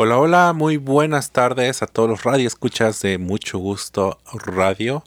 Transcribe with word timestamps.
Hola, 0.00 0.16
hola, 0.16 0.52
muy 0.52 0.76
buenas 0.76 1.32
tardes 1.32 1.82
a 1.82 1.88
todos 1.88 2.08
los 2.08 2.22
radioescuchas 2.22 3.02
de 3.02 3.18
Mucho 3.18 3.58
Gusto 3.58 4.20
Radio. 4.32 5.02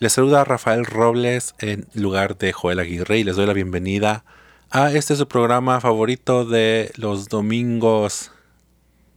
Les 0.00 0.14
saluda 0.14 0.42
Rafael 0.42 0.84
Robles 0.84 1.54
en 1.60 1.86
lugar 1.94 2.36
de 2.36 2.52
Joel 2.52 2.80
Aguirre 2.80 3.20
y 3.20 3.22
les 3.22 3.36
doy 3.36 3.46
la 3.46 3.52
bienvenida 3.52 4.24
a 4.68 4.90
este 4.90 5.14
su 5.14 5.28
programa 5.28 5.80
favorito 5.80 6.44
de 6.44 6.90
los 6.96 7.28
domingos. 7.28 8.32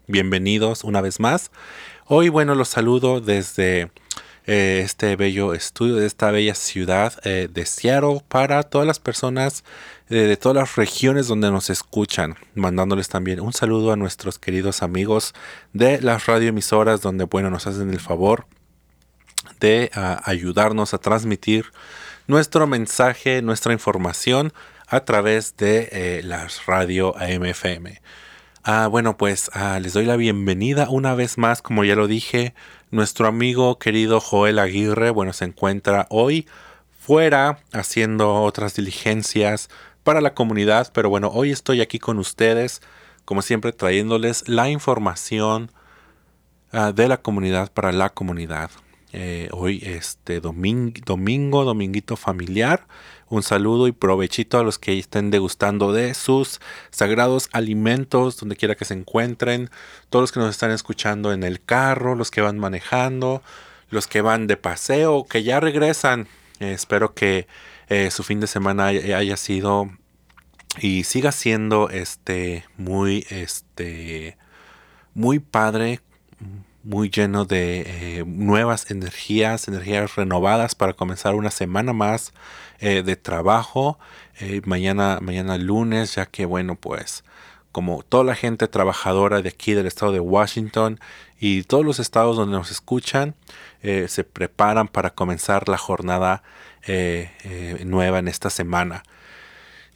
Bienvenidos 0.06 0.84
una 0.84 1.02
vez 1.02 1.20
más. 1.20 1.50
Hoy, 2.06 2.30
bueno, 2.30 2.54
los 2.54 2.70
saludo 2.70 3.20
desde 3.20 3.90
eh, 4.48 4.82
este 4.84 5.16
bello 5.16 5.56
estudio 5.56 5.96
de 5.96 6.06
esta 6.06 6.30
bella 6.30 6.54
ciudad 6.54 7.14
eh, 7.24 7.48
de 7.52 7.66
Seattle 7.66 8.22
para 8.28 8.62
todas 8.62 8.86
las 8.86 9.00
personas 9.00 9.64
eh, 10.10 10.16
de 10.16 10.38
todas 10.38 10.56
las 10.56 10.76
regiones 10.76 11.28
donde 11.28 11.50
nos 11.50 11.72
escuchan, 11.72 12.36
mandándoles 12.54 13.10
también 13.10 13.40
un 13.40 13.54
saludo 13.54 13.92
a 13.92 13.96
nuestros 13.96 14.38
queridos 14.38 14.84
amigos 14.84 15.34
de 15.74 16.00
las 16.00 16.28
radioemisoras 16.28 17.02
donde, 17.02 17.24
bueno, 17.24 17.50
nos 17.50 17.66
hacen 17.66 17.90
el 17.90 18.00
favor 18.00 18.46
de 19.60 19.90
ah, 19.96 20.22
ayudarnos 20.26 20.94
a 20.94 21.00
transmitir 21.00 21.72
nuestro 22.28 22.68
mensaje, 22.68 23.42
nuestra 23.42 23.74
información 23.74 24.54
a 24.88 25.00
través 25.00 25.58
de 25.58 26.22
las 26.24 26.68
radio 26.68 27.16
AMFM. 27.18 28.00
Ah, 28.68 28.88
bueno, 28.88 29.16
pues 29.16 29.52
ah, 29.54 29.80
les 29.80 29.94
doy 29.94 30.06
la 30.06 30.16
bienvenida 30.16 30.90
una 30.90 31.14
vez 31.14 31.38
más, 31.38 31.62
como 31.62 31.84
ya 31.84 31.96
lo 31.96 32.08
dije, 32.08 32.56
nuestro 32.90 33.28
amigo 33.28 33.78
querido 33.78 34.20
Joel 34.20 34.58
Aguirre, 34.58 35.12
bueno, 35.12 35.34
se 35.34 35.46
encuentra 35.46 36.08
hoy 36.10 36.48
fuera 37.00 37.60
haciendo 37.74 38.42
otras 38.42 38.74
diligencias 38.76 39.70
para 40.04 40.20
la 40.20 40.34
comunidad, 40.34 40.92
pero 40.96 41.12
bueno, 41.12 41.30
hoy 41.32 41.52
estoy 41.52 41.80
aquí 41.82 42.00
con 42.00 42.18
ustedes, 42.18 42.82
como 43.24 43.44
siempre, 43.44 43.72
trayéndoles 43.72 44.50
la 44.50 44.68
información 44.68 45.72
ah, 46.72 46.92
de 46.92 47.08
la 47.08 47.18
comunidad 47.18 47.72
para 47.72 47.92
la 47.92 48.10
comunidad. 48.10 48.72
Eh, 49.14 49.48
hoy 49.52 49.80
este 49.86 50.42
domingo, 50.42 51.66
dominguito 51.66 52.18
familiar. 52.18 52.88
Un 53.28 53.42
saludo 53.42 53.88
y 53.88 53.92
provechito 53.92 54.60
a 54.60 54.64
los 54.64 54.78
que 54.78 54.98
estén 55.00 55.32
degustando 55.32 55.92
de 55.92 56.14
sus 56.14 56.62
sagrados 56.92 57.50
alimentos, 57.54 58.38
donde 58.38 58.56
quiera 58.56 58.76
que 58.76 58.86
se 58.86 58.94
encuentren. 58.94 59.72
Todos 60.10 60.24
los 60.24 60.32
que 60.32 60.40
nos 60.40 60.52
están 60.52 60.70
escuchando 60.70 61.34
en 61.34 61.44
el 61.44 61.64
carro, 61.64 62.14
los 62.14 62.30
que 62.30 62.42
van 62.42 62.60
manejando, 62.60 63.42
los 63.90 64.06
que 64.06 64.22
van 64.22 64.46
de 64.46 64.58
paseo, 64.58 65.26
que 65.26 65.44
ya 65.44 65.60
regresan. 65.60 66.28
Espero 66.60 67.16
que 67.16 67.48
eh, 67.90 68.12
su 68.12 68.24
fin 68.24 68.40
de 68.40 68.48
semana 68.48 68.88
haya, 68.88 69.38
sido 69.38 69.90
y 70.80 71.04
siga 71.04 71.32
siendo 71.32 71.90
este 71.90 72.66
muy 72.78 73.26
este 73.30 74.38
muy 75.14 75.40
padre 75.40 76.02
muy 76.86 77.10
lleno 77.10 77.46
de 77.46 77.82
eh, 78.20 78.24
nuevas 78.26 78.92
energías, 78.92 79.68
energías 79.68 80.16
renovadas 80.16 80.76
para 80.76 80.94
comenzar 80.94 81.34
una 81.34 81.50
semana 81.52 81.94
más 81.94 82.32
eh, 82.80 83.02
de 83.04 83.16
trabajo. 83.16 83.98
Eh, 84.40 84.62
mañana, 84.66 85.20
mañana 85.22 85.58
lunes, 85.58 86.16
ya 86.16 86.28
que 86.28 86.46
bueno, 86.46 86.76
pues 86.76 87.24
como 87.72 88.04
toda 88.04 88.24
la 88.24 88.36
gente 88.36 88.68
trabajadora 88.68 89.42
de 89.42 89.50
aquí 89.50 89.74
del 89.74 89.88
estado 89.88 90.12
de 90.12 90.20
Washington 90.20 91.00
y 91.40 91.64
todos 91.64 91.84
los 91.84 92.00
estados 92.00 92.38
donde 92.38 92.56
nos 92.56 92.72
escuchan, 92.72 93.36
se 93.82 94.24
preparan 94.24 94.88
para 94.88 95.12
comenzar 95.12 95.68
la 95.68 95.78
jornada 95.78 96.42
nueva 97.84 98.20
en 98.20 98.30
esta 98.30 98.50
semana. 98.50 99.04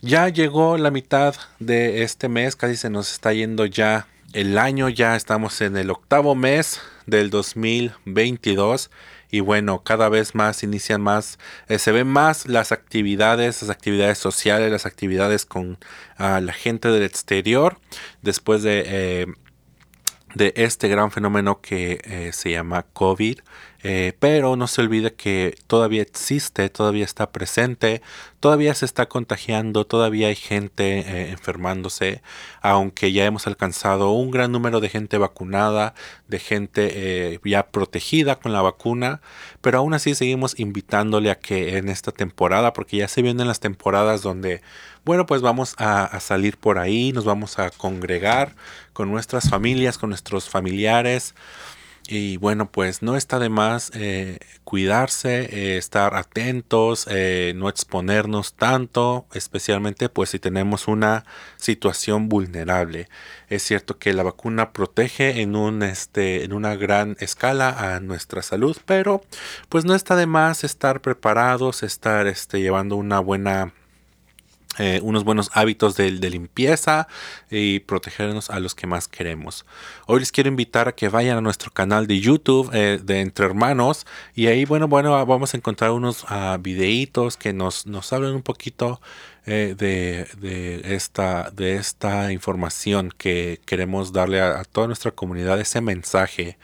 Ya 0.02 0.28
llegó 0.28 0.78
la 0.78 0.92
mitad 0.92 1.36
de 1.60 2.04
este 2.04 2.28
mes, 2.28 2.58
casi 2.58 2.76
se 2.76 2.90
nos 2.90 3.14
está 3.14 3.32
yendo 3.32 3.66
ya 3.66 4.08
el 4.34 4.58
año 4.58 4.90
ya 4.90 5.16
estamos 5.16 5.62
en 5.62 5.78
el 5.78 5.90
octavo 5.90 6.36
mes 6.36 6.82
del 7.06 7.30
2022 7.30 8.92
y 9.32 9.42
bueno, 9.42 9.84
cada 9.84 10.10
vez 10.10 10.34
más 10.34 10.64
inician 10.64 11.02
más, 11.02 11.38
eh, 11.68 11.78
se 11.80 11.92
ven 11.92 12.08
más 12.08 12.48
las 12.48 12.72
actividades, 12.72 13.62
las 13.62 13.70
actividades 13.70 14.18
sociales, 14.18 14.72
las 14.72 14.86
actividades 14.86 15.46
con 15.46 15.78
ah, 16.18 16.42
la 16.42 16.54
gente 16.54 16.90
del 16.90 17.04
exterior 17.04 17.78
después 18.22 18.64
de, 18.64 18.84
eh, 18.86 19.28
de 20.36 20.54
este 20.56 20.88
gran 20.88 21.12
fenómeno 21.12 21.62
que 21.62 22.02
eh, 22.04 22.32
se 22.34 22.52
llama 22.52 22.86
COVID. 22.94 23.40
Eh, 23.82 24.12
pero 24.20 24.58
no 24.58 24.68
se 24.68 24.82
olvide 24.82 25.14
que 25.14 25.58
todavía 25.68 26.02
existe, 26.02 26.70
todavía 26.70 27.06
está 27.06 27.32
presente, 27.32 28.02
todavía 28.42 28.76
se 28.76 28.84
está 28.84 29.08
contagiando, 29.08 29.88
todavía 29.88 30.28
hay 30.28 30.36
gente 30.36 31.00
eh, 31.00 31.30
enfermándose, 31.30 32.22
aunque 32.62 33.14
ya 33.14 33.26
hemos 33.26 33.48
alcanzado 33.48 34.12
un 34.12 34.32
gran 34.32 34.52
número 34.52 34.82
de 34.82 34.90
gente 34.90 35.18
vacunada, 35.18 35.94
de 36.28 36.40
gente 36.40 37.40
ya 37.46 37.68
protegida 37.68 38.38
con 38.38 38.52
la 38.52 38.62
vacuna, 38.62 39.22
pero 39.62 39.78
aún 39.78 39.94
así 39.94 40.14
seguimos 40.14 40.60
invitándole 40.60 41.32
a 41.32 41.40
que 41.40 41.78
en 41.78 41.88
esta 41.88 42.12
temporada, 42.12 42.74
porque 42.74 42.98
ya 42.98 43.08
se 43.08 43.22
vienen 43.22 43.48
las 43.48 43.62
temporadas 43.62 44.22
donde, 44.22 44.62
bueno, 45.10 45.26
pues 45.26 45.42
vamos 45.42 45.74
a, 45.80 46.20
salir 46.20 46.58
por 46.58 46.78
ahí, 46.78 47.12
nos 47.14 47.26
vamos 47.26 47.58
a 47.58 47.72
congregar 47.72 48.56
con 48.94 49.10
nuestras 49.10 49.50
familias, 49.50 49.98
con 49.98 50.12
nuestros 50.12 50.48
familiares. 50.48 51.34
Y 52.08 52.38
bueno, 52.38 52.70
pues 52.72 53.02
no 53.02 53.16
está 53.16 53.40
de 53.40 53.50
más 53.50 53.92
eh, 53.96 54.38
cuidarse, 54.64 55.50
eh, 55.52 55.78
estar 55.78 56.14
atentos, 56.14 57.08
eh, 57.10 57.54
no 57.56 57.70
exponernos 57.70 58.54
tanto, 58.54 59.26
especialmente 59.34 60.10
pues 60.10 60.30
si 60.30 60.38
tenemos 60.38 60.88
una 60.88 61.26
situación 61.58 62.30
vulnerable. 62.30 63.10
Es 63.48 63.64
cierto 63.64 63.98
que 63.98 64.14
la 64.14 64.22
vacuna 64.22 64.74
protege 64.74 65.42
en, 65.42 65.56
un, 65.56 65.82
este, 65.82 66.44
en 66.44 66.54
una 66.54 66.76
gran 66.76 67.18
escala 67.20 67.96
a 67.96 68.00
nuestra 68.00 68.44
salud, 68.44 68.78
pero 68.86 69.24
pues 69.70 69.86
no 69.86 69.96
está 69.96 70.16
de 70.16 70.28
más 70.28 70.64
estar 70.64 71.02
preparados, 71.02 71.82
estar 71.82 72.28
este, 72.28 72.62
llevando 72.62 72.96
una 72.96 73.20
buena 73.20 73.74
eh, 74.80 75.00
unos 75.04 75.24
buenos 75.24 75.52
hábitos 75.54 75.96
de, 75.98 76.10
limpieza 76.30 77.08
y 77.52 77.80
protegernos 77.82 78.50
a 78.50 78.60
los 78.60 78.76
que 78.76 78.88
más 78.88 79.08
queremos. 79.08 79.66
Hoy 80.08 80.22
les 80.22 80.32
quiero 80.32 80.48
invitar 80.48 80.88
a 80.88 80.94
que 80.94 81.10
vayan 81.10 81.38
a 81.38 81.42
nuestro 81.42 81.72
canal 81.72 82.08
de 82.08 82.20
YouTube 82.20 82.70
eh, 82.74 83.00
de 83.04 83.22
Entre 83.22 83.46
Hermanos 83.46 84.06
y 84.34 84.48
ahí, 84.48 84.66
bueno, 84.66 84.88
bueno, 84.88 85.26
vamos 85.26 85.54
a 85.54 85.58
encontrar 85.58 85.92
unos 85.92 86.24
uh, 86.24 86.58
videitos 86.60 87.36
que 87.36 87.52
nos, 87.52 87.86
nos 87.88 88.14
hablan 88.14 88.34
un 88.34 88.42
poquito 88.42 89.02
eh, 89.46 89.74
de, 89.76 90.96
esta, 90.96 91.50
de 91.50 91.76
esta 91.76 92.32
información 92.32 93.12
que 93.18 93.60
queremos 93.66 94.14
darle 94.14 94.42
a 94.42 94.64
toda 94.64 94.88
nuestra 94.88 95.12
comunidad, 95.12 95.60
ese 95.60 95.82
mensaje 95.82 96.58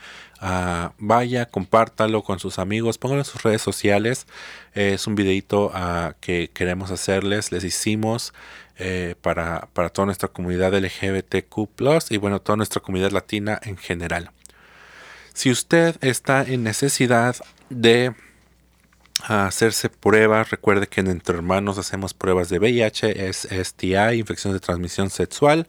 Ah, 0.47 0.93
vaya, 0.99 1.47
compártalo 1.47 2.23
con 2.23 2.37
sus 2.37 2.59
amigos, 2.59 2.99
pónganlo 2.99 3.21
en 3.21 3.25
sus 3.25 3.41
redes 3.41 3.63
sociales. 3.63 4.27
es 4.75 5.07
un 5.07 5.15
videito 5.15 5.71
ah, 5.73 6.13
que 6.21 6.51
queremos 6.53 6.91
hacerles, 6.91 7.51
les 7.51 7.63
hicimos 7.63 8.31
eh, 8.77 9.15
para, 9.21 9.69
toda 9.91 10.05
nuestra 10.05 10.27
comunidad 10.29 10.75
LGBTQ 10.75 12.11
y 12.11 12.17
bueno, 12.17 12.41
toda 12.41 12.57
nuestra 12.57 12.79
comunidad 12.79 13.09
latina 13.09 13.59
en 13.63 13.75
general. 13.75 14.29
Si 15.33 15.49
usted 15.49 15.97
está 16.01 16.43
en 16.43 16.61
necesidad 16.61 17.37
de 17.71 18.13
hacerse 19.23 19.89
pruebas, 19.89 20.51
recuerde 20.51 20.85
que 20.85 21.01
en 21.01 21.07
Entre 21.07 21.35
Hermanos 21.35 21.79
hacemos 21.79 22.13
pruebas 22.13 22.49
de 22.49 22.59
VIH, 22.59 23.33
STI, 23.33 24.19
infección 24.19 24.53
de 24.53 24.59
transmisión 24.59 25.09
sexual 25.09 25.67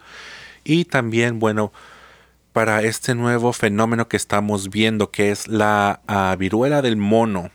y 0.64 0.84
también, 0.84 1.38
bueno, 1.38 1.72
para 2.56 2.80
este 2.80 3.14
nuevo 3.14 3.52
fenómeno 3.52 4.08
que 4.08 4.16
estamos 4.16 4.70
viendo, 4.70 5.10
que 5.10 5.30
es 5.30 5.46
la 5.46 6.00
ah, 6.06 6.34
viruela 6.38 6.80
del 6.80 6.96
mono, 6.96 7.50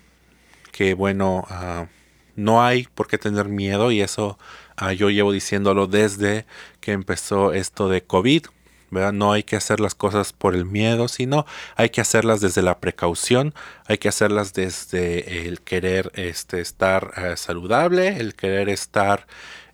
que 0.72 0.94
bueno, 0.94 1.44
ah, 1.50 1.88
no 2.36 2.64
hay 2.64 2.84
por 2.94 3.08
qué 3.08 3.18
tener 3.18 3.48
miedo 3.48 3.92
y 3.92 4.02
eso 4.02 4.38
ah, 4.78 4.94
yo 4.94 5.10
llevo 5.10 5.32
diciéndolo 5.32 5.88
desde 5.88 6.46
que 6.82 6.92
empezó 6.92 7.52
esto 7.52 7.90
de 7.90 8.04
COVID. 8.04 8.46
No 8.92 9.32
hay 9.32 9.42
que 9.42 9.56
hacer 9.56 9.80
las 9.80 9.96
cosas 9.96 10.34
por 10.34 10.54
el 10.54 10.66
miedo, 10.66 11.08
sino 11.08 11.48
hay 11.76 11.90
que 11.90 12.02
hacerlas 12.02 12.40
desde 12.40 12.62
la 12.62 12.80
precaución, 12.80 13.56
hay 13.88 13.98
que 13.98 14.08
hacerlas 14.08 14.54
desde 14.54 15.48
el 15.48 15.62
querer 15.62 16.12
este, 16.14 16.62
estar 16.62 17.12
saludable, 17.38 18.20
el 18.20 18.36
querer 18.36 18.70
estar 18.70 19.26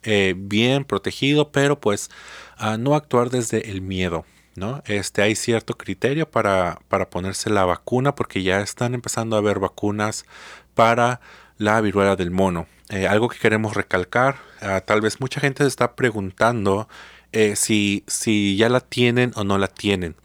eh, 0.04 0.36
bien 0.38 0.86
protegido, 0.86 1.52
pero 1.52 1.82
pues 1.82 2.10
no 2.80 2.96
actuar 2.96 3.30
desde 3.30 3.70
el 3.70 3.82
miedo. 3.82 4.24
¿No? 4.58 4.82
Este, 4.86 5.22
hay 5.22 5.36
cierto 5.36 5.78
criterio 5.78 6.30
para, 6.30 6.80
para 6.88 7.12
ponerse 7.12 7.52
la 7.52 7.64
vacuna 7.64 8.16
porque 8.16 8.42
ya 8.42 8.60
están 8.62 8.96
empezando 8.96 9.36
a 9.36 9.40
haber 9.40 9.60
vacunas 9.60 10.26
para 10.74 11.22
la 11.60 11.80
viruela 11.80 12.16
del 12.16 12.32
mono. 12.32 12.66
Eh, 12.90 13.08
algo 13.08 13.30
que 13.30 13.38
queremos 13.38 13.76
recalcar, 13.76 14.38
ah, 14.62 14.82
tal 14.82 15.02
vez 15.02 15.22
mucha 15.22 15.40
gente 15.40 15.64
se 15.64 15.68
está 15.68 15.96
preguntando 15.96 16.90
eh, 17.34 17.56
si, 17.56 18.04
si 18.08 18.58
ya 18.58 18.68
la 18.70 18.80
tienen 18.80 19.32
o 19.36 19.44
no 19.44 19.60
la 19.60 19.68
tienen. 19.68 20.16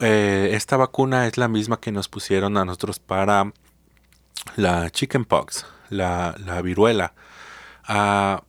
Eh, 0.00 0.50
esta 0.52 0.76
vacuna 0.76 1.26
es 1.26 1.36
la 1.36 1.48
misma 1.48 1.80
que 1.80 1.90
nos 1.90 2.08
pusieron 2.08 2.56
a 2.56 2.64
nosotros 2.64 3.00
para 3.00 3.52
la 4.54 4.88
chickenpox, 4.90 5.66
la, 5.88 6.36
la 6.44 6.62
viruela. 6.62 7.14
Ah, 7.82 8.44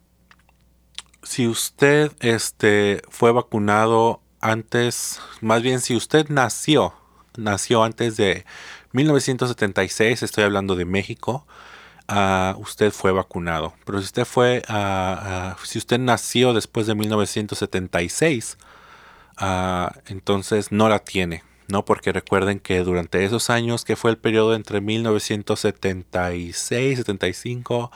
si 1.24 1.48
usted 1.48 2.12
este, 2.20 3.02
fue 3.10 3.32
vacunado 3.32 4.23
antes, 4.44 5.22
más 5.40 5.62
bien 5.62 5.80
si 5.80 5.96
usted 5.96 6.28
nació, 6.28 6.94
nació 7.38 7.82
antes 7.84 8.18
de 8.18 8.46
1976, 8.92 10.22
estoy 10.22 10.44
hablando 10.44 10.76
de 10.76 10.84
México, 10.84 11.48
uh, 12.10 12.60
usted 12.60 12.92
fue 12.92 13.14
vacunado. 13.14 13.74
Pero 13.86 14.00
si 14.00 14.06
usted 14.06 14.26
fue, 14.26 14.62
uh, 14.68 15.54
si 15.64 15.80
usted 15.80 15.98
nació 15.98 16.54
después 16.54 16.88
de 16.88 16.96
1976, 16.96 18.58
entonces 20.08 20.74
no 20.74 20.90
la 20.90 21.00
tiene. 21.00 21.44
¿no? 21.70 21.86
Porque 21.86 22.12
recuerden 22.12 22.60
que 22.60 22.80
durante 22.80 23.24
esos 23.24 23.50
años, 23.50 23.86
que 23.86 23.96
fue 23.96 24.12
el 24.12 24.18
periodo 24.18 24.56
entre 24.56 24.82
1976, 24.82 26.98
75, 26.98 27.92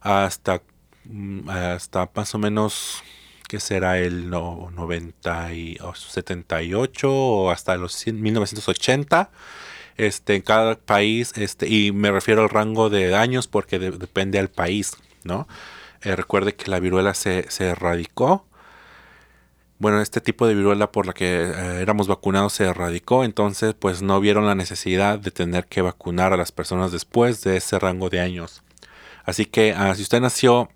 hasta, 0.00 0.62
mm, 1.04 1.50
hasta 1.50 2.08
más 2.14 2.34
o 2.34 2.38
menos, 2.38 3.02
que 3.52 3.60
será 3.60 3.98
el 3.98 4.30
90 4.30 5.52
y, 5.52 5.78
78 5.94 7.12
o 7.12 7.50
hasta 7.50 7.76
los 7.76 8.06
1980, 8.06 9.30
este, 9.98 10.36
en 10.36 10.40
cada 10.40 10.76
país, 10.76 11.34
este, 11.36 11.68
y 11.68 11.92
me 11.92 12.10
refiero 12.10 12.40
al 12.40 12.48
rango 12.48 12.88
de 12.88 13.14
años 13.14 13.48
porque 13.48 13.78
depende 13.78 14.38
del 14.38 14.48
país, 14.48 14.96
¿no? 15.24 15.46
Eh, 16.00 16.16
recuerde 16.16 16.54
que 16.54 16.70
la 16.70 16.80
viruela 16.80 17.12
se, 17.12 17.44
se 17.50 17.66
erradicó 17.66 18.46
bueno, 19.78 20.00
este 20.00 20.22
tipo 20.22 20.46
de 20.46 20.54
viruela 20.54 20.90
por 20.92 21.06
la 21.06 21.12
que 21.12 21.42
eh, 21.42 21.82
éramos 21.82 22.06
vacunados 22.06 22.54
se 22.54 22.64
erradicó, 22.64 23.22
entonces 23.22 23.74
pues 23.74 24.00
no 24.00 24.18
vieron 24.20 24.46
la 24.46 24.54
necesidad 24.54 25.18
de 25.18 25.30
tener 25.30 25.66
que 25.66 25.82
vacunar 25.82 26.32
a 26.32 26.38
las 26.38 26.52
personas 26.52 26.90
después 26.90 27.42
de 27.42 27.58
ese 27.58 27.78
rango 27.78 28.08
de 28.08 28.20
años. 28.20 28.62
Así 29.24 29.44
que 29.44 29.74
ah, 29.76 29.94
si 29.94 30.02
usted 30.02 30.20
nació 30.22 30.70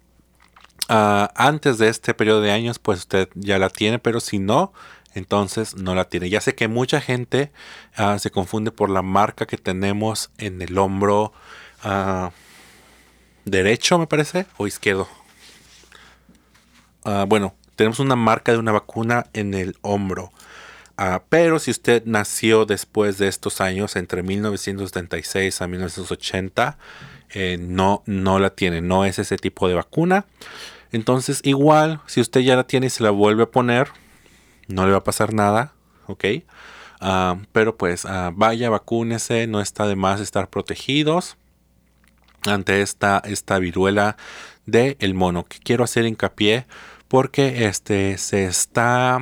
ah, 0.88 1.32
antes 1.34 1.78
de 1.78 1.88
este 1.88 2.14
periodo 2.14 2.40
de 2.40 2.52
años, 2.52 2.78
pues 2.78 3.00
usted 3.00 3.28
ya 3.34 3.58
la 3.58 3.70
tiene, 3.70 3.98
pero 3.98 4.20
si 4.20 4.38
no, 4.38 4.72
entonces 5.14 5.76
no 5.76 5.94
la 5.94 6.08
tiene. 6.08 6.30
Ya 6.30 6.40
sé 6.40 6.54
que 6.54 6.68
mucha 6.68 7.00
gente 7.00 7.52
ah, 7.96 8.18
se 8.18 8.30
confunde 8.30 8.70
por 8.70 8.90
la 8.90 9.02
marca 9.02 9.46
que 9.46 9.56
tenemos 9.56 10.30
en 10.38 10.62
el 10.62 10.76
hombro 10.78 11.32
derecho, 13.44 13.98
me 13.98 14.08
parece, 14.08 14.46
o 14.56 14.66
izquierdo. 14.66 15.08
bueno, 17.28 17.54
tenemos 17.76 18.00
una 18.00 18.16
marca 18.16 18.52
de 18.52 18.58
una 18.58 18.72
vacuna 18.72 19.26
en 19.34 19.54
el 19.54 19.76
hombro. 19.82 20.32
Ah, 20.98 21.24
pero 21.28 21.58
si 21.58 21.70
usted 21.70 22.02
nació 22.06 22.64
después 22.64 23.18
de 23.18 23.28
estos 23.28 23.60
años, 23.60 23.96
entre 23.96 24.22
1976 24.22 25.60
a 25.60 25.66
1980, 25.66 26.78
eh, 27.30 27.58
no, 27.60 28.02
no 28.06 28.38
la 28.38 28.50
tiene, 28.50 28.80
no 28.80 29.04
es 29.04 29.18
ese 29.18 29.36
tipo 29.36 29.68
de 29.68 29.74
vacuna. 29.74 30.24
Entonces, 30.92 31.40
igual, 31.44 32.00
si 32.06 32.20
usted 32.20 32.40
ya 32.40 32.56
la 32.56 32.66
tiene 32.66 32.86
y 32.86 32.90
se 32.90 33.02
la 33.02 33.10
vuelve 33.10 33.44
a 33.44 33.50
poner, 33.50 33.88
no 34.68 34.86
le 34.86 34.92
va 34.92 34.98
a 34.98 35.04
pasar 35.04 35.32
nada, 35.32 35.72
¿ok? 36.06 36.24
Ah, 37.00 37.36
pero 37.52 37.76
pues 37.76 38.06
ah, 38.06 38.32
vaya, 38.34 38.70
vacúnese, 38.70 39.46
no 39.46 39.60
está 39.60 39.86
de 39.86 39.96
más 39.96 40.20
estar 40.20 40.48
protegidos 40.48 41.36
ante 42.46 42.80
esta, 42.80 43.22
esta 43.24 43.58
viruela 43.58 44.16
del 44.64 44.96
el 45.00 45.14
mono. 45.14 45.44
Que 45.44 45.58
quiero 45.58 45.84
hacer 45.84 46.06
hincapié 46.06 46.66
porque 47.08 47.66
este 47.66 48.18
se 48.18 48.46
está 48.46 49.18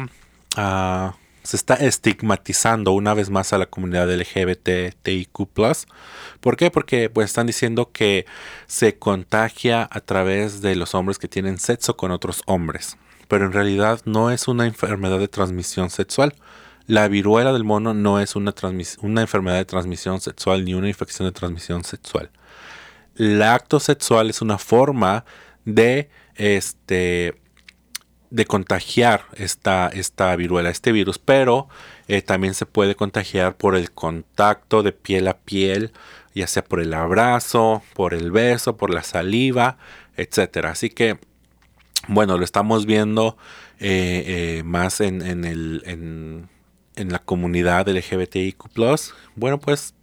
ah, 0.57 1.17
se 1.45 1.57
está 1.57 1.75
estigmatizando 1.75 2.93
una 2.93 3.13
vez 3.13 3.29
más 3.29 3.53
a 3.53 3.59
la 3.59 3.67
comunidad 3.67 4.11
LGBTIQ+. 4.11 5.49
¿Por 6.41 6.57
qué? 6.57 6.71
Porque 6.71 7.11
pues 7.11 7.27
están 7.27 7.47
diciendo 7.47 7.91
que 7.93 8.25
se 8.67 8.99
contagia 8.99 9.87
a 9.91 10.01
través 10.01 10.63
de 10.63 10.75
los 10.75 10.95
hombres 10.95 11.19
que 11.19 11.29
tienen 11.29 11.59
sexo 11.59 11.99
con 11.99 12.11
otros 12.11 12.43
hombres. 12.47 12.97
Pero 13.29 13.45
en 13.45 13.53
realidad 13.53 14.01
no 14.07 14.31
es 14.31 14.49
una 14.49 14.67
enfermedad 14.67 15.19
de 15.19 15.29
transmisión 15.29 15.91
sexual. 15.91 16.35
La 16.87 17.09
viruela 17.09 17.53
del 17.53 17.65
mono 17.65 17.93
no 17.93 18.21
es 18.21 18.37
una, 18.37 18.55
una 19.03 19.21
enfermedad 19.21 19.59
de 19.59 19.65
transmisión 19.67 20.23
sexual 20.23 20.65
ni 20.65 20.73
una 20.73 20.89
infección 20.89 21.29
de 21.29 21.33
transmisión 21.33 21.85
sexual. 21.85 22.31
El 23.17 23.43
acto 23.43 23.81
sexual 23.81 24.31
es 24.31 24.41
una 24.41 24.57
forma 24.57 25.27
de 25.67 26.09
este 26.37 27.44
de 28.35 28.47
contagiar 28.47 29.27
esta, 29.37 29.87
esta 29.87 30.35
viruela, 30.35 30.69
este 30.69 30.91
virus, 30.91 31.21
pero 31.21 31.69
eh, 32.09 32.21
también 32.21 32.55
se 32.55 32.67
puede 32.67 32.97
contagiar 32.97 33.57
por 33.57 33.77
el 33.77 33.93
contacto 33.93 34.83
de 34.83 34.91
piel 34.91 35.29
a 35.29 35.39
piel, 35.39 35.93
ya 36.35 36.49
sea 36.49 36.65
por 36.65 36.81
el 36.81 36.95
abrazo, 36.95 37.85
por 37.95 38.13
el 38.13 38.33
beso, 38.33 38.77
por 38.77 38.93
la 38.93 39.05
saliva, 39.05 39.79
etcétera. 40.17 40.73
Así 40.73 40.91
que, 40.91 41.21
bueno, 42.09 42.37
lo 42.37 42.45
estamos 42.45 42.87
viendo 42.87 43.37
eh, 43.79 44.25
eh, 44.27 44.63
más 44.65 45.01
en, 45.01 45.23
el, 45.23 45.85
en, 45.87 46.49
en, 46.97 47.13
la 47.13 47.21
comunidad 47.21 47.89
LGBTIQ. 47.89 48.65
Bueno, 49.37 49.61
pues 49.61 49.95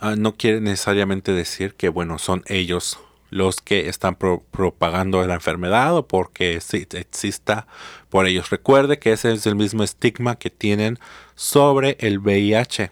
ah, 0.00 0.14
no 0.16 0.36
quiere 0.36 0.62
necesariamente 0.62 1.32
decir 1.32 1.74
que, 1.74 1.90
bueno, 1.90 2.18
son 2.18 2.44
ellos 2.46 2.98
los 3.30 3.60
que 3.60 3.88
están 3.88 4.16
propagando 4.16 5.24
la 5.26 5.34
enfermedad 5.34 5.96
o 5.96 6.06
porque 6.08 6.54
exista 6.56 7.66
por 8.08 8.26
ellos. 8.26 8.50
Recuerde 8.50 8.98
que 8.98 9.12
ese 9.12 9.32
es 9.32 9.46
el 9.46 9.56
mismo 9.56 9.82
estigma 9.82 10.36
que 10.36 10.50
tienen 10.50 10.98
sobre 11.34 11.96
el 12.00 12.18
VIH. 12.18 12.90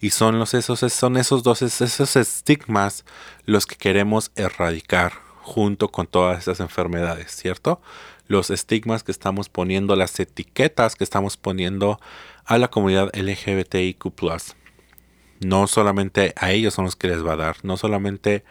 Y 0.00 0.10
son, 0.10 0.38
los, 0.38 0.54
esos, 0.54 0.80
son 0.92 1.16
esos 1.16 1.42
dos 1.42 1.62
esos 1.62 2.16
estigmas 2.16 3.04
los 3.44 3.66
que 3.66 3.76
queremos 3.76 4.30
erradicar 4.36 5.14
junto 5.40 5.88
con 5.88 6.06
todas 6.06 6.38
esas 6.38 6.60
enfermedades, 6.60 7.32
¿cierto? 7.32 7.80
Los 8.28 8.50
estigmas 8.50 9.02
que 9.02 9.10
estamos 9.10 9.48
poniendo, 9.48 9.96
las 9.96 10.18
etiquetas 10.20 10.94
que 10.94 11.02
estamos 11.02 11.36
poniendo 11.36 12.00
a 12.44 12.58
la 12.58 12.68
comunidad 12.68 13.10
LGBTIQ. 13.14 14.12
No 15.40 15.66
solamente 15.66 16.32
a 16.36 16.52
ellos 16.52 16.74
son 16.74 16.84
los 16.84 16.94
que 16.94 17.08
les 17.08 17.26
va 17.26 17.32
a 17.32 17.36
dar, 17.36 17.56
no 17.64 17.76
solamente 17.76 18.44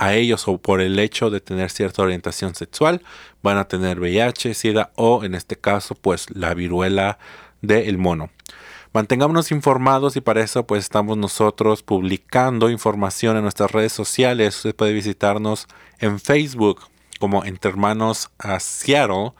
a 0.00 0.14
ellos 0.14 0.48
o 0.48 0.56
por 0.56 0.80
el 0.80 0.98
hecho 0.98 1.28
de 1.28 1.42
tener 1.42 1.70
cierta 1.70 2.02
orientación 2.02 2.54
sexual 2.54 3.02
van 3.42 3.58
a 3.58 3.68
tener 3.68 4.00
VIH, 4.00 4.54
SIDA 4.54 4.92
o 4.96 5.24
en 5.24 5.34
este 5.34 5.56
caso 5.56 5.94
pues 5.94 6.30
la 6.30 6.54
viruela 6.54 7.18
del 7.60 7.98
mono. 7.98 8.30
Mantengámonos 8.94 9.52
informados 9.52 10.16
y 10.16 10.22
para 10.22 10.40
eso 10.40 10.66
pues 10.66 10.84
estamos 10.84 11.18
nosotros 11.18 11.82
publicando 11.82 12.70
información 12.70 13.36
en 13.36 13.42
nuestras 13.42 13.72
redes 13.72 13.92
sociales. 13.92 14.56
Usted 14.56 14.74
puede 14.74 14.94
visitarnos 14.94 15.68
en 15.98 16.18
Facebook 16.18 16.80
como 17.18 17.44
Entre 17.44 17.70
Hermanos 17.70 18.30
a 18.38 18.58
Seattle 18.58 19.32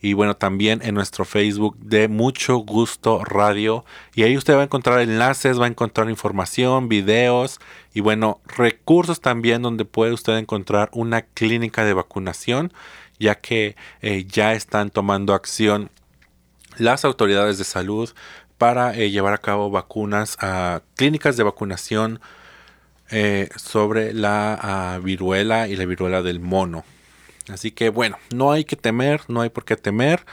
y 0.00 0.12
bueno, 0.12 0.36
también 0.36 0.80
en 0.82 0.94
nuestro 0.94 1.24
Facebook 1.24 1.76
de 1.78 2.08
Mucho 2.08 2.56
Gusto 2.58 3.24
Radio. 3.24 3.84
Y 4.14 4.22
ahí 4.22 4.36
usted 4.36 4.54
va 4.54 4.60
a 4.60 4.64
encontrar 4.64 5.00
enlaces, 5.00 5.60
va 5.60 5.64
a 5.64 5.68
encontrar 5.68 6.10
información, 6.10 6.88
videos 6.88 7.58
y 7.94 8.00
bueno, 8.00 8.40
recursos 8.46 9.20
también 9.20 9.62
donde 9.62 9.84
puede 9.84 10.12
usted 10.12 10.36
encontrar 10.36 10.90
una 10.92 11.22
clínica 11.22 11.84
de 11.84 11.94
vacunación, 11.94 12.72
ya 13.18 13.36
que 13.36 13.76
eh, 14.02 14.24
ya 14.28 14.52
están 14.52 14.90
tomando 14.90 15.34
acción 15.34 15.90
las 16.76 17.04
autoridades 17.04 17.58
de 17.58 17.64
salud 17.64 18.10
para 18.58 18.94
eh, 18.96 19.10
llevar 19.10 19.34
a 19.34 19.38
cabo 19.38 19.70
vacunas 19.70 20.36
a 20.40 20.82
clínicas 20.94 21.36
de 21.36 21.42
vacunación 21.42 22.20
eh, 23.10 23.48
sobre 23.56 24.12
la 24.12 24.58
ah, 24.60 24.98
viruela 25.02 25.68
y 25.68 25.76
la 25.76 25.84
viruela 25.84 26.22
del 26.22 26.40
mono. 26.40 26.84
Así 27.48 27.70
que 27.70 27.90
bueno, 27.90 28.18
no 28.34 28.52
hay 28.52 28.64
que 28.64 28.76
temer, 28.76 29.22
no 29.28 29.40
hay 29.40 29.50
por 29.50 29.64
qué 29.64 29.76
temer. 29.76 30.24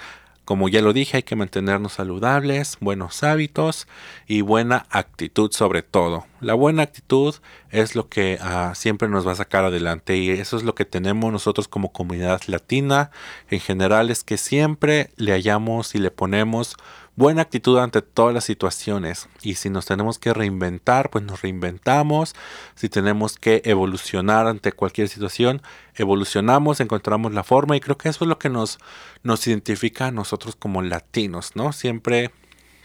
Como 0.45 0.67
ya 0.67 0.81
lo 0.81 0.91
dije, 0.91 1.17
hay 1.17 1.23
que 1.23 1.37
mantenernos 1.37 1.93
saludables, 1.93 2.75
buenos 2.81 3.23
hábitos 3.23 3.87
y 4.27 4.41
buena 4.41 4.85
actitud 4.89 5.51
sobre 5.53 5.83
todo. 5.83 6.25
La 6.41 6.53
buena 6.53 6.83
actitud 6.83 7.35
es 7.69 7.95
lo 7.95 8.09
que 8.09 8.37
ah, 8.41 8.73
siempre 8.75 9.07
nos 9.07 9.25
va 9.25 9.31
a 9.31 9.35
sacar 9.35 9.63
adelante 9.63 10.17
y 10.17 10.31
eso 10.31 10.57
es 10.57 10.63
lo 10.63 10.75
que 10.75 10.83
tenemos 10.83 11.31
nosotros 11.31 11.69
como 11.69 11.93
comunidad 11.93 12.41
latina. 12.47 13.09
En 13.49 13.61
general 13.61 14.09
es 14.09 14.25
que 14.25 14.37
siempre 14.37 15.11
le 15.15 15.31
hallamos 15.31 15.95
y 15.95 15.99
le 15.99 16.11
ponemos 16.11 16.75
buena 17.15 17.41
actitud 17.43 17.77
ante 17.77 18.01
todas 18.01 18.33
las 18.33 18.43
situaciones. 18.43 19.29
Y 19.41 19.55
si 19.55 19.69
nos 19.69 19.85
tenemos 19.85 20.19
que 20.19 20.33
reinventar, 20.33 21.09
pues 21.09 21.23
nos 21.23 21.41
reinventamos. 21.41 22.35
Si 22.75 22.89
tenemos 22.89 23.37
que 23.37 23.61
evolucionar 23.65 24.47
ante 24.47 24.71
cualquier 24.71 25.09
situación, 25.09 25.61
evolucionamos, 25.95 26.79
encontramos 26.79 27.33
la 27.33 27.43
forma. 27.43 27.75
Y 27.75 27.79
creo 27.79 27.97
que 27.97 28.09
eso 28.09 28.25
es 28.25 28.29
lo 28.29 28.39
que 28.39 28.49
nos, 28.49 28.79
nos 29.23 29.45
identifica 29.47 30.07
a 30.07 30.11
nosotros 30.11 30.55
como 30.55 30.81
latinos, 30.81 31.55
¿no? 31.55 31.73
Siempre 31.73 32.31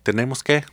tenemos 0.03 0.43
que 0.43 0.65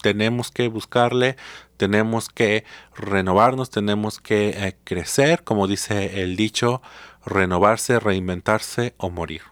tenemos 0.00 0.50
que 0.50 0.68
buscarle, 0.68 1.36
tenemos 1.76 2.30
que 2.30 2.64
renovarnos, 2.96 3.68
tenemos 3.68 4.18
que 4.18 4.48
eh, 4.48 4.76
crecer, 4.84 5.44
como 5.44 5.66
dice 5.66 6.22
el 6.22 6.36
dicho, 6.36 6.80
renovarse, 7.26 8.00
reinventarse 8.00 8.94
o 8.96 9.10
morir, 9.10 9.42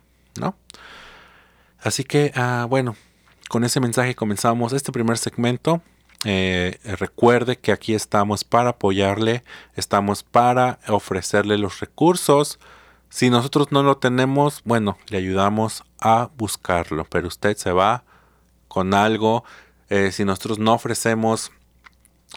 ¿no? 0.41 0.57
Así 1.81 2.05
que, 2.05 2.33
ah, 2.35 2.67
bueno, 2.69 2.97
con 3.49 3.65
ese 3.65 3.81
mensaje 3.81 4.15
comenzamos 4.15 4.73
este 4.73 4.93
primer 4.93 5.19
segmento. 5.19 5.83
Eh, 6.25 6.79
recuerde 6.99 7.59
que 7.59 7.73
aquí 7.73 7.95
estamos 7.95 8.45
para 8.45 8.71
apoyarle, 8.71 9.45
estamos 9.75 10.23
para 10.23 10.79
ofrecerle 10.89 11.59
los 11.59 11.81
recursos. 11.81 12.59
Si 13.09 13.31
nosotros 13.31 13.69
no 13.71 13.83
lo 13.83 13.97
tenemos, 13.97 14.63
bueno, 14.65 14.99
le 15.09 15.19
ayudamos 15.19 15.85
a 16.01 16.31
buscarlo, 16.37 17.07
pero 17.09 17.29
usted 17.29 17.57
se 17.57 17.73
va 17.73 18.05
con 18.69 18.93
algo, 18.93 19.45
eh, 19.89 20.13
si 20.13 20.25
nosotros 20.25 20.59
no 20.59 20.75
ofrecemos 20.75 21.53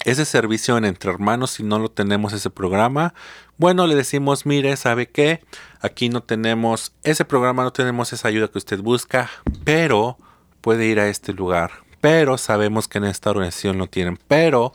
ese 0.05 0.23
servicio 0.23 0.77
en 0.77 0.85
Entre 0.85 1.11
Hermanos, 1.11 1.51
si 1.51 1.63
no 1.63 1.77
lo 1.77 1.91
tenemos 1.91 2.31
ese 2.31 2.49
programa, 2.49 3.13
bueno, 3.57 3.85
le 3.85 3.95
decimos, 3.95 4.45
mire, 4.45 4.77
¿sabe 4.77 5.09
qué? 5.09 5.43
Aquí 5.81 6.07
no 6.07 6.23
tenemos 6.23 6.93
ese 7.03 7.25
programa, 7.25 7.63
no 7.63 7.73
tenemos 7.73 8.13
esa 8.13 8.29
ayuda 8.29 8.47
que 8.47 8.57
usted 8.57 8.79
busca, 8.79 9.29
pero 9.65 10.17
puede 10.61 10.85
ir 10.85 10.99
a 10.99 11.07
este 11.07 11.33
lugar. 11.33 11.71
Pero 11.99 12.37
sabemos 12.37 12.87
que 12.87 12.97
en 12.97 13.05
esta 13.05 13.29
organización 13.29 13.77
lo 13.77 13.87
tienen, 13.87 14.17
pero 14.27 14.73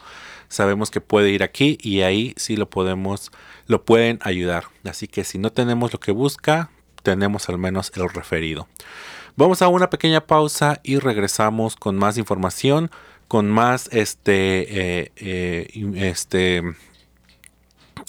sabemos 0.49 0.91
que 0.91 1.01
puede 1.01 1.31
ir 1.31 1.43
aquí 1.43 1.79
y 1.81 2.03
ahí 2.03 2.35
sí 2.37 2.57
lo 2.57 2.69
podemos, 2.69 3.33
lo 3.67 3.85
pueden 3.85 4.19
ayudar. 4.23 4.65
Así 4.85 5.09
que 5.09 5.25
si 5.25 5.39
no 5.39 5.51
tenemos 5.51 5.93
lo 5.93 5.99
que 5.99 6.13
busca, 6.13 6.71
tenemos 7.03 7.49
al 7.49 7.59
menos 7.59 7.91
el 7.97 8.09
referido. 8.09 8.69
Vamos 9.35 9.61
a 9.61 9.69
una 9.69 9.91
pequeña 9.91 10.27
pausa 10.27 10.81
y 10.83 10.99
regresamos 10.99 11.77
con 11.77 11.97
más 11.97 12.17
información 12.17 12.91
con 13.29 13.51
más 13.51 13.89
este, 13.93 15.03
eh, 15.03 15.13
eh, 15.17 15.93
este, 15.97 16.63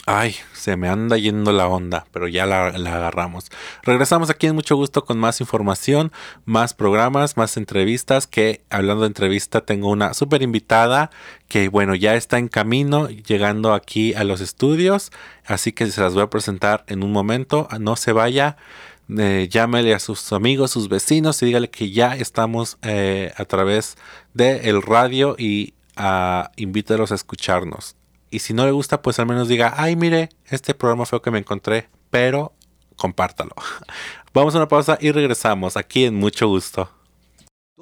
ay, 0.07 0.37
se 0.53 0.77
me 0.77 0.87
anda 0.87 1.17
yendo 1.17 1.51
la 1.51 1.67
onda, 1.67 2.07
pero 2.13 2.29
ya 2.29 2.45
la, 2.45 2.67
agarramos. 2.67 3.51
Regresamos 3.83 4.29
aquí 4.29 4.47
en 4.47 4.55
mucho 4.55 4.77
gusto 4.77 5.03
con 5.03 5.19
más 5.19 5.41
información, 5.41 6.13
más 6.45 6.73
programas, 6.73 7.35
más 7.35 7.57
entrevistas, 7.57 8.25
que 8.25 8.61
hablando 8.69 9.01
de 9.01 9.07
entrevista 9.07 9.65
tengo 9.65 9.89
una 9.89 10.13
súper 10.13 10.41
invitada 10.41 11.11
que 11.49 11.67
bueno, 11.67 11.93
ya 11.93 12.15
está 12.15 12.37
en 12.39 12.47
camino, 12.47 13.09
llegando 13.09 13.73
aquí 13.73 14.13
a 14.13 14.23
los 14.23 14.39
estudios, 14.39 15.11
así 15.45 15.73
que 15.73 15.85
se 15.87 16.01
las 16.01 16.13
voy 16.13 16.23
a 16.23 16.29
presentar 16.29 16.85
en 16.87 17.03
un 17.03 17.11
momento, 17.11 17.67
no 17.79 17.95
se 17.97 18.13
vaya. 18.13 18.57
Eh, 19.17 19.47
llámele 19.49 19.93
a 19.93 19.99
sus 19.99 20.33
amigos, 20.33 20.71
sus 20.71 20.89
vecinos 20.89 21.41
y 21.41 21.47
dígale 21.47 21.69
que 21.69 21.91
ya 21.91 22.15
estamos 22.15 22.77
eh, 22.81 23.33
a 23.37 23.45
través 23.45 23.97
del 24.33 24.81
radio 24.81 25.35
y 25.37 25.73
uh, 25.97 26.47
invítalos 26.55 27.11
a 27.11 27.15
escucharnos. 27.15 27.97
Y 28.29 28.39
si 28.39 28.53
no 28.53 28.65
le 28.65 28.72
gusta, 28.72 29.01
pues 29.01 29.19
al 29.19 29.27
menos 29.27 29.48
diga, 29.48 29.74
ay, 29.77 29.96
mire, 29.96 30.29
este 30.46 30.74
programa 30.74 31.05
fue 31.05 31.22
que 31.22 31.31
me 31.31 31.39
encontré, 31.39 31.89
pero 32.10 32.53
compártalo. 32.96 33.55
Vamos 34.34 34.53
a 34.55 34.57
una 34.57 34.67
pausa 34.67 34.98
y 35.00 35.12
regresamos 35.12 35.77
aquí 35.77 36.05
en 36.05 36.15
mucho 36.15 36.48
gusto. 36.48 36.89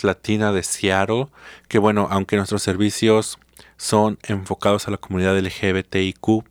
Latina 0.03 0.53
de 0.53 0.63
Seattle, 0.63 1.27
que 1.67 1.79
bueno, 1.79 2.07
aunque 2.09 2.37
nuestros 2.37 2.63
servicios 2.63 3.37
son 3.77 4.19
enfocados 4.23 4.87
a 4.87 4.91
la 4.91 4.97
comunidad 4.97 5.37
LGBTIQ 5.37 6.43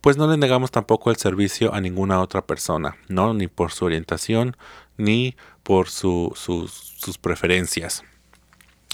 pues 0.00 0.16
no 0.16 0.28
le 0.30 0.36
negamos 0.36 0.70
tampoco 0.70 1.10
el 1.10 1.16
servicio 1.16 1.74
a 1.74 1.80
ninguna 1.80 2.20
otra 2.20 2.46
persona, 2.46 2.96
¿no? 3.08 3.34
Ni 3.34 3.48
por 3.48 3.72
su 3.72 3.84
orientación, 3.84 4.56
ni 4.96 5.36
por 5.62 5.88
sus 5.88 7.18
preferencias. 7.20 8.04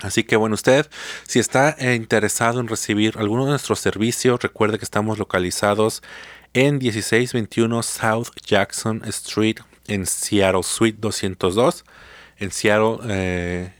Así 0.02 0.24
que 0.24 0.36
bueno, 0.36 0.54
usted, 0.54 0.90
si 1.26 1.38
está 1.38 1.70
eh, 1.78 1.94
interesado 1.94 2.60
en 2.60 2.68
recibir 2.68 3.16
alguno 3.18 3.44
de 3.44 3.50
nuestros 3.50 3.80
servicios, 3.80 4.40
recuerde 4.42 4.78
que 4.78 4.84
estamos 4.84 5.18
localizados 5.18 6.02
en 6.52 6.78
1621 6.78 7.82
South 7.82 8.28
Jackson 8.44 9.02
Street 9.06 9.56
en 9.86 10.06
Seattle, 10.06 10.62
Suite 10.62 10.98
202, 11.00 11.84
en 12.38 12.50
Seattle 12.50 12.98
eh, 13.08 13.72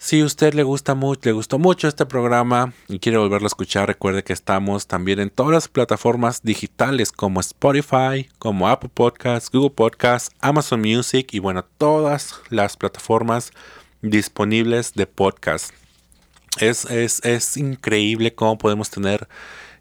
Si 0.00 0.22
usted 0.22 0.54
le 0.54 0.62
gusta 0.62 0.94
mucho, 0.94 1.22
le 1.24 1.32
gustó 1.32 1.58
mucho 1.58 1.88
este 1.88 2.06
programa 2.06 2.72
y 2.86 3.00
quiere 3.00 3.18
volverlo 3.18 3.46
a 3.46 3.48
escuchar, 3.48 3.88
recuerde 3.88 4.22
que 4.22 4.32
estamos 4.32 4.86
también 4.86 5.18
en 5.18 5.28
todas 5.28 5.52
las 5.52 5.66
plataformas 5.66 6.44
digitales 6.44 7.10
como 7.10 7.40
Spotify, 7.40 8.28
como 8.38 8.68
Apple 8.68 8.90
Podcasts, 8.94 9.50
Google 9.50 9.70
Podcasts, 9.70 10.30
Amazon 10.40 10.82
Music 10.82 11.30
y 11.32 11.40
bueno, 11.40 11.64
todas 11.78 12.40
las 12.48 12.76
plataformas 12.76 13.50
disponibles 14.00 14.94
de 14.94 15.08
podcast. 15.08 15.72
Es, 16.60 16.84
es, 16.84 17.24
es 17.24 17.56
increíble 17.56 18.32
cómo 18.36 18.56
podemos 18.56 18.90
tener 18.90 19.26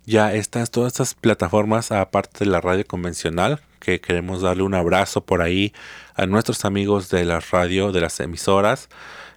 ya 0.07 0.33
estas, 0.33 0.71
todas 0.71 0.93
estas 0.93 1.13
plataformas 1.13 1.91
aparte 1.91 2.43
de 2.43 2.49
la 2.49 2.59
radio 2.59 2.87
convencional, 2.87 3.61
que 3.79 4.01
queremos 4.01 4.41
darle 4.41 4.63
un 4.63 4.73
abrazo 4.73 5.21
por 5.21 5.43
ahí 5.43 5.73
a 6.15 6.25
nuestros 6.25 6.65
amigos 6.65 7.09
de 7.09 7.23
la 7.23 7.39
radio, 7.39 7.91
de 7.91 8.01
las 8.01 8.19
emisoras. 8.19 8.89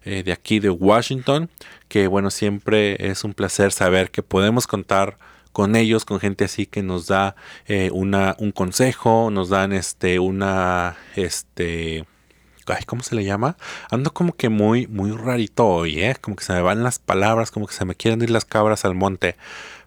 Eh, 0.04 0.23
de 0.23 0.33
aquí 0.33 0.61
de 0.61 0.71
Washington, 0.71 1.50
que 1.88 2.07
bueno, 2.07 2.30
siempre 2.30 3.11
es 3.11 3.23
un 3.23 3.35
placer 3.35 3.71
saber 3.71 4.11
que 4.11 4.23
podemos 4.23 4.66
contar 4.66 5.19
con 5.52 5.76
ellos, 5.76 6.04
con 6.04 6.21
gente 6.21 6.45
así 6.45 6.64
que 6.64 6.83
nos 6.83 7.07
da 7.07 7.35
eh, 7.66 7.90
una, 7.92 8.35
un 8.38 8.52
consejo, 8.52 9.30
nos 9.30 9.50
dan 9.50 9.73
este, 9.73 10.19
una, 10.19 10.97
este, 11.16 12.07
¿cómo 12.87 13.02
se 13.02 13.14
le 13.14 13.25
llama? 13.25 13.57
Ando 13.90 14.12
como 14.12 14.33
que 14.33 14.49
muy, 14.49 14.87
muy 14.87 15.11
rarito 15.11 15.66
hoy, 15.66 16.00
¿eh? 16.00 16.16
Como 16.21 16.37
que 16.37 16.45
se 16.45 16.52
me 16.52 16.62
van 16.62 16.83
las 16.83 16.99
palabras, 16.99 17.50
como 17.50 17.66
que 17.66 17.75
se 17.75 17.85
me 17.85 17.95
quieren 17.95 18.23
ir 18.23 18.30
las 18.30 18.45
cabras 18.45 18.85
al 18.85 18.95
monte 18.95 19.37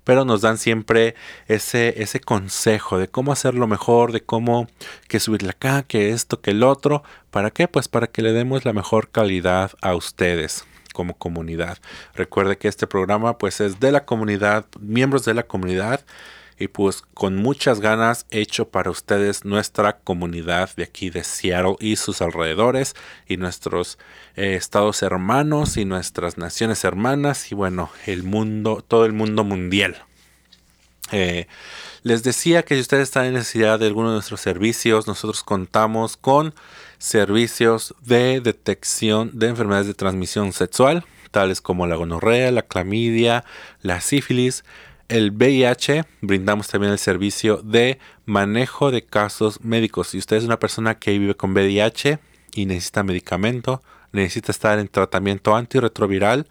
pero 0.03 0.25
nos 0.25 0.41
dan 0.41 0.57
siempre 0.57 1.15
ese, 1.47 2.01
ese 2.01 2.19
consejo 2.19 2.97
de 2.97 3.07
cómo 3.07 3.31
hacerlo 3.31 3.67
mejor, 3.67 4.11
de 4.11 4.21
cómo 4.21 4.67
que 5.07 5.19
subirle 5.19 5.51
acá, 5.51 5.83
que 5.83 6.11
esto, 6.11 6.41
que 6.41 6.51
el 6.51 6.63
otro. 6.63 7.03
¿Para 7.31 7.51
qué? 7.51 7.67
Pues 7.67 7.87
para 7.87 8.07
que 8.07 8.21
le 8.21 8.33
demos 8.33 8.65
la 8.65 8.73
mejor 8.73 9.09
calidad 9.09 9.71
a 9.81 9.95
ustedes 9.95 10.65
como 10.93 11.17
comunidad. 11.17 11.79
Recuerde 12.13 12.57
que 12.57 12.67
este 12.67 12.87
programa 12.87 13.37
pues 13.37 13.59
es 13.59 13.79
de 13.79 13.91
la 13.91 14.05
comunidad, 14.05 14.65
miembros 14.79 15.25
de 15.25 15.33
la 15.33 15.43
comunidad 15.43 16.05
y 16.57 16.67
pues 16.67 17.03
con 17.13 17.35
muchas 17.35 17.79
ganas 17.79 18.25
hecho 18.29 18.69
para 18.69 18.91
ustedes 18.91 19.45
nuestra 19.45 19.97
comunidad 19.97 20.69
de 20.75 20.83
aquí 20.83 21.09
de 21.09 21.23
Seattle 21.23 21.75
y 21.79 21.95
sus 21.95 22.21
alrededores 22.21 22.95
y 23.27 23.37
nuestros 23.37 23.97
eh, 24.35 24.55
estados 24.55 25.01
hermanos 25.01 25.77
y 25.77 25.85
nuestras 25.85 26.37
naciones 26.37 26.83
hermanas 26.83 27.51
y 27.51 27.55
bueno, 27.55 27.89
el 28.05 28.23
mundo, 28.23 28.83
todo 28.87 29.05
el 29.05 29.13
mundo 29.13 29.43
mundial. 29.43 30.03
Eh, 31.11 31.47
les 32.03 32.23
decía 32.23 32.63
que 32.63 32.75
si 32.75 32.81
ustedes 32.81 33.03
están 33.03 33.25
en 33.25 33.33
necesidad 33.33 33.79
de 33.79 33.87
alguno 33.87 34.09
de 34.09 34.15
nuestros 34.15 34.41
servicios, 34.41 35.07
nosotros 35.07 35.43
contamos 35.43 36.17
con 36.17 36.53
servicios 36.97 37.93
de 38.01 38.41
detección 38.41 39.31
de 39.33 39.47
enfermedades 39.47 39.87
de 39.87 39.93
transmisión 39.93 40.53
sexual, 40.53 41.05
tales 41.31 41.61
como 41.61 41.87
la 41.87 41.95
gonorrea, 41.95 42.51
la 42.51 42.61
clamidia, 42.63 43.43
la 43.81 44.01
sífilis, 44.01 44.63
el 45.13 45.29
VIH. 45.31 46.05
Brindamos 46.21 46.67
también 46.67 46.91
el 46.91 46.97
servicio 46.97 47.57
de 47.57 47.99
manejo 48.25 48.89
de 48.89 49.03
casos 49.03 49.63
médicos. 49.63 50.07
Si 50.07 50.17
usted 50.17 50.37
es 50.37 50.43
una 50.43 50.57
persona 50.57 50.95
que 50.95 51.17
vive 51.19 51.35
con 51.35 51.53
VIH 51.53 52.17
y 52.55 52.65
necesita 52.65 53.03
medicamento, 53.03 53.83
necesita 54.11 54.51
estar 54.51 54.79
en 54.79 54.87
tratamiento 54.87 55.55
antirretroviral 55.55 56.47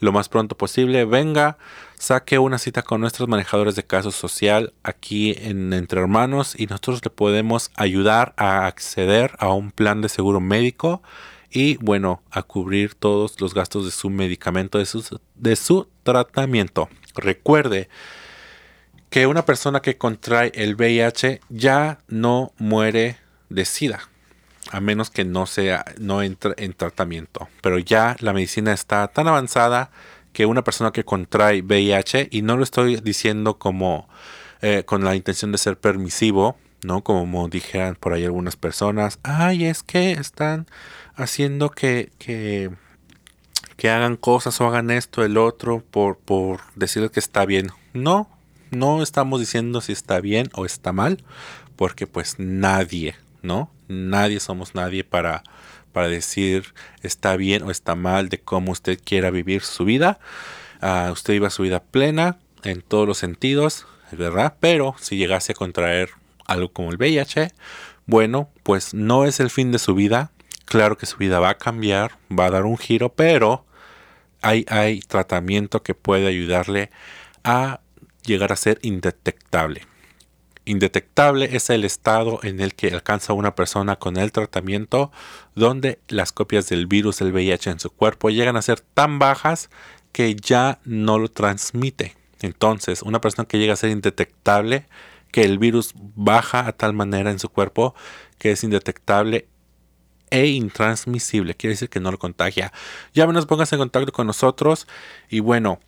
lo 0.00 0.12
más 0.12 0.30
pronto 0.30 0.56
posible, 0.56 1.04
venga, 1.04 1.58
saque 1.98 2.38
una 2.38 2.56
cita 2.56 2.82
con 2.82 3.02
nuestros 3.02 3.28
manejadores 3.28 3.76
de 3.76 3.84
casos 3.84 4.14
social 4.14 4.72
aquí 4.82 5.36
en 5.38 5.74
Entre 5.74 6.00
Hermanos 6.00 6.54
y 6.58 6.66
nosotros 6.66 7.00
le 7.04 7.10
podemos 7.10 7.70
ayudar 7.74 8.32
a 8.38 8.66
acceder 8.66 9.32
a 9.38 9.48
un 9.52 9.70
plan 9.70 10.00
de 10.00 10.08
seguro 10.08 10.40
médico 10.40 11.02
y 11.50 11.76
bueno, 11.76 12.22
a 12.30 12.42
cubrir 12.42 12.94
todos 12.94 13.40
los 13.40 13.54
gastos 13.54 13.84
de 13.84 13.90
su 13.90 14.10
medicamento, 14.10 14.78
de 14.78 14.86
su, 14.86 15.20
de 15.34 15.56
su 15.56 15.88
tratamiento. 16.02 16.88
Recuerde 17.14 17.88
que 19.10 19.26
una 19.26 19.44
persona 19.44 19.80
que 19.80 19.96
contrae 19.96 20.52
el 20.54 20.74
VIH 20.74 21.40
ya 21.48 22.00
no 22.08 22.52
muere 22.58 23.18
de 23.48 23.64
SIDA 23.64 24.08
a 24.70 24.80
menos 24.80 25.10
que 25.10 25.24
no 25.24 25.46
sea 25.46 25.84
no 25.98 26.22
entre 26.22 26.52
en 26.58 26.72
tratamiento. 26.72 27.48
Pero 27.62 27.78
ya 27.78 28.16
la 28.20 28.32
medicina 28.32 28.72
está 28.72 29.08
tan 29.08 29.28
avanzada 29.28 29.90
que 30.32 30.46
una 30.46 30.62
persona 30.62 30.92
que 30.92 31.04
contrae 31.04 31.62
VIH 31.62 32.28
y 32.30 32.42
no 32.42 32.56
lo 32.56 32.64
estoy 32.64 32.96
diciendo 32.96 33.58
como 33.58 34.08
eh, 34.60 34.82
con 34.84 35.04
la 35.04 35.16
intención 35.16 35.52
de 35.52 35.58
ser 35.58 35.78
permisivo, 35.78 36.56
¿no? 36.82 37.02
Como 37.02 37.48
dijeran 37.48 37.96
por 37.96 38.12
ahí 38.12 38.24
algunas 38.24 38.56
personas, 38.56 39.18
ay, 39.22 39.64
es 39.64 39.82
que 39.82 40.12
están 40.12 40.66
haciendo 41.18 41.70
que, 41.70 42.10
que, 42.18 42.70
que 43.76 43.90
hagan 43.90 44.16
cosas 44.16 44.60
o 44.60 44.66
hagan 44.66 44.90
esto, 44.90 45.24
el 45.24 45.36
otro, 45.36 45.82
por, 45.90 46.16
por 46.16 46.60
decirles 46.76 47.10
que 47.10 47.20
está 47.20 47.44
bien. 47.44 47.70
No, 47.92 48.30
no 48.70 49.02
estamos 49.02 49.40
diciendo 49.40 49.80
si 49.80 49.92
está 49.92 50.20
bien 50.20 50.48
o 50.54 50.64
está 50.64 50.92
mal, 50.92 51.22
porque 51.76 52.06
pues 52.06 52.36
nadie, 52.38 53.16
¿no? 53.42 53.70
Nadie 53.88 54.40
somos 54.40 54.74
nadie 54.74 55.04
para, 55.04 55.42
para 55.92 56.08
decir 56.08 56.74
está 57.02 57.36
bien 57.36 57.62
o 57.64 57.70
está 57.70 57.94
mal 57.94 58.28
de 58.28 58.38
cómo 58.38 58.72
usted 58.72 58.98
quiera 59.02 59.30
vivir 59.30 59.62
su 59.62 59.84
vida. 59.84 60.18
Uh, 60.80 61.10
usted 61.10 61.34
viva 61.34 61.50
su 61.50 61.64
vida 61.64 61.82
plena 61.82 62.38
en 62.62 62.82
todos 62.82 63.08
los 63.08 63.18
sentidos, 63.18 63.86
¿verdad? 64.12 64.54
Pero 64.60 64.94
si 65.00 65.16
llegase 65.16 65.52
a 65.52 65.56
contraer 65.56 66.10
algo 66.46 66.72
como 66.72 66.90
el 66.90 66.96
VIH, 66.96 67.52
bueno, 68.06 68.48
pues 68.62 68.94
no 68.94 69.24
es 69.24 69.40
el 69.40 69.50
fin 69.50 69.72
de 69.72 69.78
su 69.78 69.94
vida. 69.94 70.30
Claro 70.68 70.98
que 70.98 71.06
su 71.06 71.16
vida 71.16 71.40
va 71.40 71.50
a 71.50 71.58
cambiar, 71.58 72.18
va 72.30 72.46
a 72.46 72.50
dar 72.50 72.66
un 72.66 72.76
giro, 72.76 73.08
pero 73.08 73.64
hay, 74.42 74.66
hay 74.68 75.00
tratamiento 75.00 75.82
que 75.82 75.94
puede 75.94 76.26
ayudarle 76.26 76.90
a 77.42 77.80
llegar 78.22 78.52
a 78.52 78.56
ser 78.56 78.78
indetectable. 78.82 79.86
Indetectable 80.66 81.56
es 81.56 81.70
el 81.70 81.86
estado 81.86 82.40
en 82.42 82.60
el 82.60 82.74
que 82.74 82.88
alcanza 82.88 83.32
una 83.32 83.54
persona 83.54 83.96
con 83.96 84.18
el 84.18 84.30
tratamiento 84.30 85.10
donde 85.54 86.00
las 86.08 86.32
copias 86.32 86.68
del 86.68 86.86
virus 86.86 87.20
del 87.20 87.32
VIH 87.32 87.70
en 87.70 87.80
su 87.80 87.88
cuerpo 87.88 88.28
llegan 88.28 88.58
a 88.58 88.62
ser 88.62 88.80
tan 88.80 89.18
bajas 89.18 89.70
que 90.12 90.36
ya 90.36 90.80
no 90.84 91.18
lo 91.18 91.30
transmite. 91.30 92.14
Entonces, 92.40 93.00
una 93.00 93.22
persona 93.22 93.48
que 93.48 93.58
llega 93.58 93.72
a 93.72 93.76
ser 93.76 93.88
indetectable, 93.88 94.86
que 95.32 95.44
el 95.44 95.58
virus 95.58 95.94
baja 95.94 96.66
a 96.66 96.72
tal 96.72 96.92
manera 96.92 97.30
en 97.30 97.38
su 97.38 97.48
cuerpo 97.48 97.94
que 98.36 98.52
es 98.52 98.62
indetectable 98.62 99.48
e 100.30 100.46
intransmisible, 100.46 101.54
quiere 101.54 101.74
decir 101.74 101.88
que 101.88 102.00
no 102.00 102.10
lo 102.10 102.18
contagia. 102.18 102.72
Ya 103.14 103.26
menos 103.26 103.46
pónganse 103.46 103.76
en 103.76 103.80
contacto 103.80 104.12
con 104.12 104.26
nosotros 104.26 104.86
y 105.28 105.40
bueno, 105.40 105.80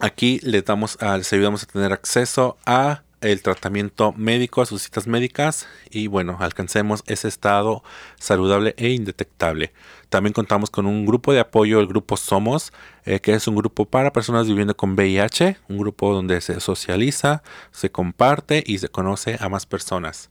aquí 0.00 0.40
les 0.42 0.64
damos, 0.64 0.98
les 1.00 1.32
ayudamos 1.32 1.62
a 1.62 1.66
tener 1.66 1.92
acceso 1.92 2.56
a 2.66 3.02
el 3.20 3.42
tratamiento 3.42 4.12
médico, 4.12 4.62
a 4.62 4.66
sus 4.66 4.82
citas 4.82 5.06
médicas 5.06 5.66
y 5.90 6.06
bueno, 6.06 6.36
alcancemos 6.40 7.02
ese 7.06 7.28
estado 7.28 7.82
saludable 8.18 8.74
e 8.76 8.90
indetectable. 8.90 9.72
También 10.08 10.32
contamos 10.32 10.70
con 10.70 10.86
un 10.86 11.06
grupo 11.06 11.32
de 11.32 11.40
apoyo, 11.40 11.80
el 11.80 11.86
grupo 11.86 12.16
Somos, 12.16 12.72
eh, 13.04 13.20
que 13.20 13.34
es 13.34 13.48
un 13.48 13.56
grupo 13.56 13.86
para 13.86 14.12
personas 14.12 14.46
viviendo 14.46 14.76
con 14.76 14.94
VIH, 14.94 15.58
un 15.68 15.78
grupo 15.78 16.12
donde 16.12 16.40
se 16.40 16.60
socializa, 16.60 17.42
se 17.72 17.90
comparte 17.90 18.62
y 18.64 18.78
se 18.78 18.88
conoce 18.88 19.36
a 19.40 19.48
más 19.48 19.66
personas. 19.66 20.28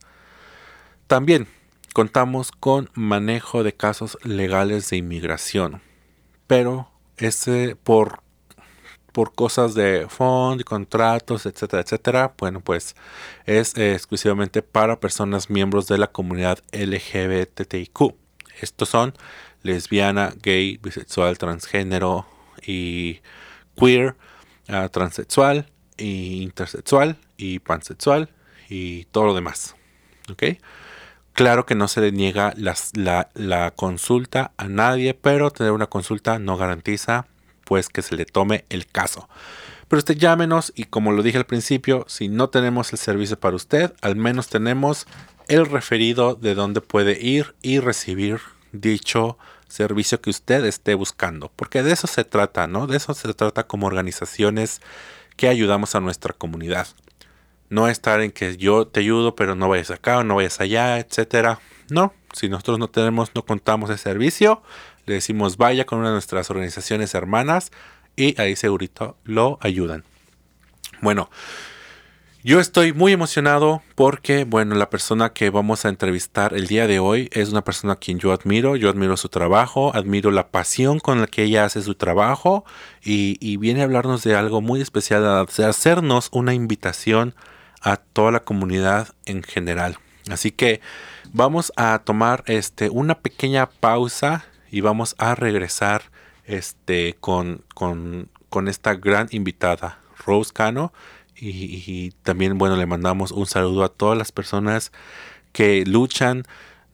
También 1.06 1.48
contamos 1.96 2.52
con 2.52 2.90
manejo 2.92 3.62
de 3.62 3.72
casos 3.72 4.18
legales 4.22 4.90
de 4.90 4.98
inmigración, 4.98 5.80
pero 6.46 6.90
ese 7.16 7.74
por 7.74 8.20
por 9.12 9.34
cosas 9.34 9.72
de 9.72 10.06
fondo, 10.06 10.62
contratos, 10.62 11.46
etcétera, 11.46 11.80
etcétera, 11.80 12.34
bueno, 12.36 12.60
pues 12.60 12.96
es 13.46 13.74
eh, 13.78 13.94
exclusivamente 13.94 14.60
para 14.60 15.00
personas 15.00 15.48
miembros 15.48 15.86
de 15.86 15.96
la 15.96 16.08
comunidad 16.08 16.58
LGBTIQ. 16.72 18.14
Estos 18.60 18.90
son 18.90 19.14
lesbiana, 19.62 20.34
gay, 20.42 20.76
bisexual, 20.76 21.38
transgénero 21.38 22.26
y 22.66 23.22
queer, 23.74 24.16
uh, 24.68 24.90
transexual, 24.90 25.72
y 25.96 26.42
intersexual 26.42 27.16
y 27.38 27.60
pansexual 27.60 28.28
y 28.68 29.06
todo 29.06 29.24
lo 29.24 29.34
demás. 29.34 29.76
¿Ok? 30.30 30.42
Claro 31.36 31.66
que 31.66 31.74
no 31.74 31.86
se 31.86 32.00
le 32.00 32.12
niega 32.12 32.54
la, 32.56 33.70
consulta 33.76 34.52
a 34.56 34.68
nadie, 34.68 35.12
pero 35.12 35.50
tener 35.50 35.72
una 35.72 35.86
consulta 35.86 36.38
no 36.38 36.56
garantiza 36.56 37.26
pues 37.64 37.90
que 37.90 38.00
se 38.00 38.16
le 38.16 38.24
tome 38.24 38.64
el 38.70 38.86
caso. 38.86 39.28
Pero 39.86 39.98
usted 39.98 40.16
llámenos 40.16 40.72
y 40.74 40.84
como 40.84 41.12
lo 41.12 41.22
dije 41.22 41.36
al 41.36 41.44
principio, 41.44 42.06
si 42.08 42.28
no 42.28 42.48
tenemos 42.48 42.90
el 42.94 42.98
servicio 42.98 43.38
para 43.38 43.54
usted, 43.54 43.92
al 44.00 44.16
menos 44.16 44.48
tenemos 44.48 45.06
el 45.46 45.66
referido 45.66 46.36
de 46.36 46.54
dónde 46.54 46.80
puede 46.80 47.22
ir 47.22 47.54
y 47.60 47.80
recibir 47.80 48.40
dicho 48.72 49.36
servicio 49.68 50.22
que 50.22 50.30
usted 50.30 50.64
esté 50.64 50.94
buscando. 50.94 51.52
Porque 51.54 51.82
de 51.82 51.92
eso 51.92 52.06
se 52.06 52.24
trata, 52.24 52.66
¿no? 52.66 52.86
De 52.86 52.96
eso 52.96 53.12
se 53.12 53.34
trata 53.34 53.66
como 53.66 53.88
organizaciones 53.88 54.80
que 55.36 55.48
ayudamos 55.48 55.94
a 55.96 56.00
nuestra 56.00 56.32
comunidad. 56.32 56.86
No 57.68 57.88
estar 57.88 58.20
en 58.20 58.30
que 58.30 58.56
yo 58.56 58.86
te 58.86 59.00
ayudo, 59.00 59.34
pero 59.34 59.54
no 59.54 59.68
vayas 59.68 59.90
acá 59.90 60.18
o 60.18 60.24
no 60.24 60.36
vayas 60.36 60.60
allá, 60.60 60.98
etcétera. 60.98 61.60
No, 61.90 62.12
si 62.32 62.48
nosotros 62.48 62.78
no 62.78 62.88
tenemos, 62.88 63.32
no 63.34 63.44
contamos 63.44 63.90
el 63.90 63.98
servicio, 63.98 64.62
le 65.06 65.14
decimos 65.14 65.56
vaya 65.56 65.86
con 65.86 66.00
una 66.00 66.08
de 66.08 66.14
nuestras 66.14 66.50
organizaciones 66.50 67.14
hermanas 67.14 67.70
y 68.16 68.40
ahí 68.40 68.56
segurito 68.56 69.16
lo 69.24 69.58
ayudan. 69.60 70.04
Bueno, 71.00 71.30
yo 72.46 72.60
estoy 72.60 72.92
muy 72.92 73.12
emocionado 73.12 73.82
porque, 73.96 74.44
bueno, 74.44 74.76
la 74.76 74.88
persona 74.88 75.32
que 75.32 75.50
vamos 75.50 75.84
a 75.84 75.88
entrevistar 75.88 76.54
el 76.54 76.68
día 76.68 76.86
de 76.86 77.00
hoy 77.00 77.28
es 77.32 77.50
una 77.50 77.64
persona 77.64 77.94
a 77.94 77.96
quien 77.96 78.20
yo 78.20 78.32
admiro, 78.32 78.76
yo 78.76 78.88
admiro 78.88 79.16
su 79.16 79.28
trabajo, 79.28 79.90
admiro 79.96 80.30
la 80.30 80.52
pasión 80.52 81.00
con 81.00 81.20
la 81.20 81.26
que 81.26 81.42
ella 81.42 81.64
hace 81.64 81.82
su 81.82 81.96
trabajo 81.96 82.64
y, 83.02 83.56
viene 83.56 83.80
a 83.80 83.84
hablarnos 83.84 84.22
de 84.22 84.36
algo 84.36 84.60
muy 84.60 84.80
especial, 84.80 85.46
de 85.56 85.64
hacernos 85.64 86.28
una 86.30 86.54
invitación 86.54 87.34
toda 88.12 88.32
la 88.32 88.40
comunidad 88.40 89.08
en 89.26 89.42
general. 89.42 89.98
Así 90.30 90.50
que 90.50 90.80
vamos 91.32 91.72
a 91.76 92.00
tomar 92.00 92.42
este, 92.46 92.90
una 92.90 93.18
pequeña 93.20 93.66
pausa 93.66 94.44
y 94.70 94.80
vamos 94.80 95.14
a 95.18 95.34
regresar 95.34 96.10
este, 96.44 97.16
con, 97.20 97.64
con, 97.74 98.28
esta 98.68 98.94
gran 98.94 99.28
invitada, 99.30 100.00
Rose 100.24 100.52
Cano. 100.52 100.92
Y, 101.38 102.12
también, 102.22 102.56
bueno, 102.56 102.76
le 102.76 102.86
mandamos 102.86 103.30
un 103.30 103.46
saludo 103.46 103.84
a 103.84 103.90
todas 103.90 104.16
las 104.16 104.32
personas 104.32 104.90
que 105.52 105.84
luchan 105.84 106.44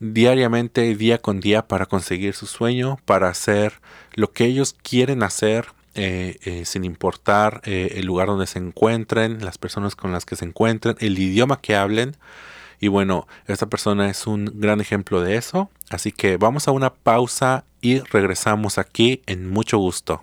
diariamente, 0.00 0.96
día 0.96 1.18
con 1.18 1.38
día, 1.38 1.68
para 1.68 1.86
conseguir 1.86 2.34
su 2.34 2.46
sueño, 2.46 2.98
para 3.04 3.28
hacer 3.28 3.80
lo 4.14 4.32
que 4.32 4.46
ellos 4.46 4.74
quieren 4.82 5.22
hacer, 5.22 5.66
eh, 5.94 6.38
eh, 6.44 6.64
sin 6.64 6.84
importar 6.84 7.60
eh, 7.64 7.94
el 7.96 8.06
lugar 8.06 8.28
donde 8.28 8.46
se 8.46 8.58
encuentren, 8.58 9.44
las 9.44 9.58
personas 9.58 9.94
con 9.94 10.10
las 10.10 10.24
que 10.24 10.36
se 10.36 10.44
encuentren, 10.44 10.96
el 11.00 11.18
idioma 11.18 11.60
que 11.60 11.76
hablen. 11.76 12.16
Y 12.80 12.88
bueno, 12.88 13.26
esta 13.46 13.66
persona 13.66 14.08
es 14.08 14.26
un 14.26 14.50
gran 14.54 14.80
ejemplo 14.80 15.20
de 15.20 15.36
eso. 15.36 15.70
Así 15.90 16.10
que 16.10 16.36
vamos 16.38 16.66
a 16.66 16.72
una 16.72 16.94
pausa 16.94 17.64
y 17.80 18.00
regresamos 18.00 18.78
aquí 18.78 19.22
en 19.26 19.50
mucho 19.50 19.78
gusto. 19.78 20.22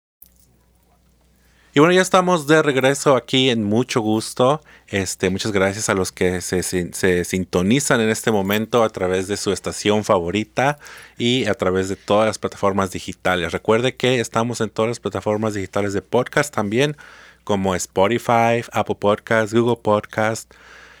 Y 1.73 1.79
bueno, 1.79 1.93
ya 1.93 2.01
estamos 2.01 2.47
de 2.47 2.61
regreso 2.61 3.15
aquí 3.15 3.49
en 3.49 3.63
mucho 3.63 4.01
gusto. 4.01 4.61
Este, 4.87 5.29
muchas 5.29 5.53
gracias 5.53 5.87
a 5.87 5.93
los 5.93 6.11
que 6.11 6.41
se, 6.41 6.63
se, 6.63 7.23
sintonizan 7.23 8.01
en 8.01 8.09
este 8.09 8.29
momento 8.29 8.83
a 8.83 8.89
través 8.89 9.29
de 9.29 9.37
su 9.37 9.53
estación 9.53 10.03
favorita 10.03 10.79
y 11.17 11.45
a 11.45 11.53
través 11.53 11.87
de 11.87 11.95
todas 11.95 12.27
las 12.27 12.39
plataformas 12.39 12.91
digitales. 12.91 13.53
Recuerde 13.53 13.95
que 13.95 14.19
estamos 14.19 14.59
en 14.59 14.69
todas 14.69 14.89
las 14.89 14.99
plataformas 14.99 15.53
digitales 15.53 15.93
de 15.93 16.01
podcast 16.01 16.53
también, 16.53 16.97
como 17.45 17.73
Spotify, 17.73 18.65
Apple 18.73 18.97
Podcast, 18.99 19.53
Google 19.53 19.79
Podcast. 19.81 20.53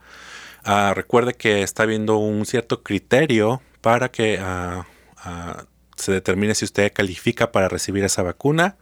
Ah, 0.64 0.92
recuerde 0.94 1.34
que 1.34 1.62
está 1.62 1.82
habiendo 1.82 2.16
un 2.16 2.46
cierto 2.46 2.82
criterio 2.82 3.60
para 3.82 4.10
que 4.10 4.38
ah, 4.40 4.86
ah, 5.18 5.64
se 5.96 6.10
determine 6.10 6.54
si 6.54 6.64
usted 6.64 6.90
califica 6.92 7.52
para 7.52 7.68
recibir 7.68 8.02
esa 8.04 8.22
vacuna. 8.22 8.76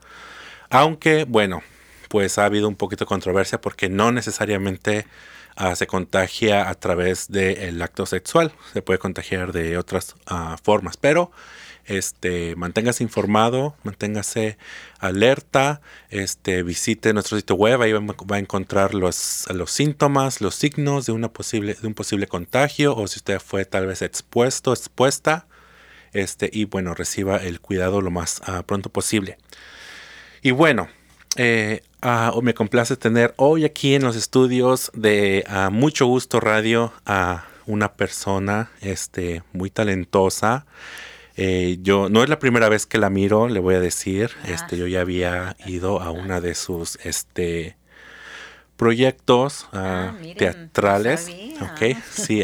Aunque, 0.69 1.25
bueno, 1.25 1.61
pues 2.09 2.37
ha 2.37 2.45
habido 2.45 2.69
un 2.69 2.75
poquito 2.75 3.03
de 3.03 3.09
controversia 3.09 3.59
porque 3.59 3.89
no 3.89 4.11
necesariamente 4.11 5.05
se 5.75 5.85
contagia 5.85 6.67
a 6.67 6.73
través 6.73 7.29
del 7.29 7.79
acto 7.81 8.07
sexual. 8.07 8.53
Se 8.73 8.81
puede 8.81 8.97
contagiar 8.97 9.51
de 9.51 9.77
otras 9.77 10.15
formas. 10.63 10.97
Pero 10.97 11.31
este, 11.85 12.55
manténgase 12.55 13.03
informado, 13.03 13.75
manténgase 13.83 14.57
alerta, 14.99 15.81
este, 16.09 16.63
visite 16.63 17.13
nuestro 17.13 17.37
sitio 17.37 17.55
web, 17.55 17.81
ahí 17.81 17.91
va, 17.91 18.35
a 18.35 18.39
encontrar 18.39 18.93
los, 18.93 19.45
los 19.53 19.71
síntomas, 19.71 20.41
los 20.41 20.55
signos 20.55 21.05
de, 21.05 21.11
una 21.11 21.31
posible, 21.31 21.75
de 21.79 21.87
un 21.87 21.93
posible 21.93 22.27
contagio 22.27 22.95
o 22.95 23.07
si 23.07 23.19
usted 23.19 23.39
fue 23.39 23.65
tal 23.65 23.87
vez 23.87 24.01
expuesto, 24.01 24.73
expuesta, 24.73 25.47
este, 26.13 26.49
y 26.51 26.65
bueno, 26.65 26.93
reciba 26.93 27.37
el 27.37 27.59
cuidado 27.59 28.01
lo 28.01 28.11
más 28.11 28.41
ah, 28.45 28.63
pronto 28.63 28.89
posible. 28.89 29.37
Y 30.41 30.51
bueno, 30.51 30.87
eh, 31.35 31.81
ah, 32.01 32.31
me 32.41 32.53
complace 32.53 32.95
tener 32.95 33.33
hoy 33.37 33.65
aquí 33.65 33.95
en 33.95 34.03
los 34.03 34.15
estudios 34.15 34.91
de 34.93 35.43
ah, 35.47 35.69
Mucho 35.71 36.05
Gusto 36.05 36.39
Radio 36.39 36.93
a 37.05 37.45
una 37.65 37.93
persona 37.93 38.69
este, 38.81 39.43
muy 39.53 39.69
talentosa. 39.69 40.65
Eh, 41.35 41.77
yo 41.81 42.09
no 42.09 42.23
es 42.23 42.29
la 42.29 42.39
primera 42.39 42.69
vez 42.69 42.85
que 42.85 42.97
la 42.97 43.09
miro, 43.09 43.47
le 43.47 43.59
voy 43.59 43.75
a 43.75 43.79
decir. 43.79 44.31
Ah. 44.43 44.49
Este, 44.49 44.77
yo 44.77 44.87
ya 44.87 45.01
había 45.01 45.55
ido 45.65 46.01
a 46.01 46.11
una 46.11 46.41
de 46.41 46.55
sus 46.55 46.97
este 47.03 47.77
proyectos 48.77 49.67
ah, 49.71 50.13
ah, 50.13 50.33
teatrales. 50.37 51.29
ok, 51.61 51.97
sí. 52.11 52.43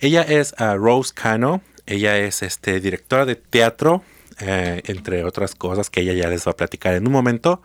ella 0.00 0.22
es 0.22 0.54
Rose 0.58 1.12
Cano. 1.14 1.62
Ella 1.88 2.18
es 2.18 2.42
este 2.42 2.80
directora 2.80 3.24
de 3.24 3.34
teatro, 3.34 4.02
eh, 4.40 4.82
entre 4.84 5.24
otras 5.24 5.54
cosas 5.54 5.88
que 5.88 6.02
ella 6.02 6.12
ya 6.12 6.28
les 6.28 6.46
va 6.46 6.52
a 6.52 6.56
platicar 6.56 6.92
en 6.94 7.06
un 7.06 7.12
momento. 7.12 7.62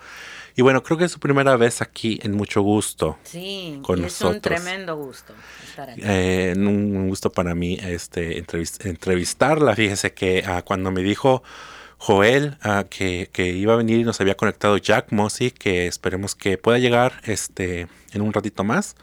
Y 0.56 0.62
bueno, 0.62 0.84
creo 0.84 0.98
que 0.98 1.06
es 1.06 1.12
su 1.12 1.20
primera 1.20 1.56
vez 1.58 1.82
aquí 1.82 2.20
en 2.22 2.34
mucho 2.34 2.62
gusto. 2.62 3.18
Sí, 3.24 3.80
con 3.82 4.06
es 4.06 4.22
un 4.22 4.40
tremendo 4.40 4.96
gusto 4.96 5.34
estar 5.68 5.90
aquí. 5.90 6.02
Eh, 6.04 6.54
un 6.56 7.10
gusto 7.10 7.32
para 7.32 7.56
mí 7.56 7.80
este, 7.82 8.44
entrevistarla. 8.84 9.76
Fíjese 9.76 10.14
que 10.14 10.44
uh, 10.48 10.64
cuando 10.64 10.92
me 10.92 11.02
dijo 11.02 11.42
Joel 11.98 12.58
uh, 12.64 12.88
que, 12.88 13.30
que, 13.34 13.48
iba 13.48 13.74
a 13.74 13.78
venir 13.78 14.00
y 14.00 14.04
nos 14.04 14.22
había 14.22 14.36
conectado 14.36 14.78
Jack 14.78 15.12
Mossy, 15.12 15.50
que 15.50 15.88
esperemos 15.88 16.36
que 16.36 16.60
pueda 16.60 16.78
llegar 16.78 17.22
este, 17.24 17.88
en 18.12 18.22
un 18.22 18.32
ratito 18.32 18.64
más. 18.64 18.96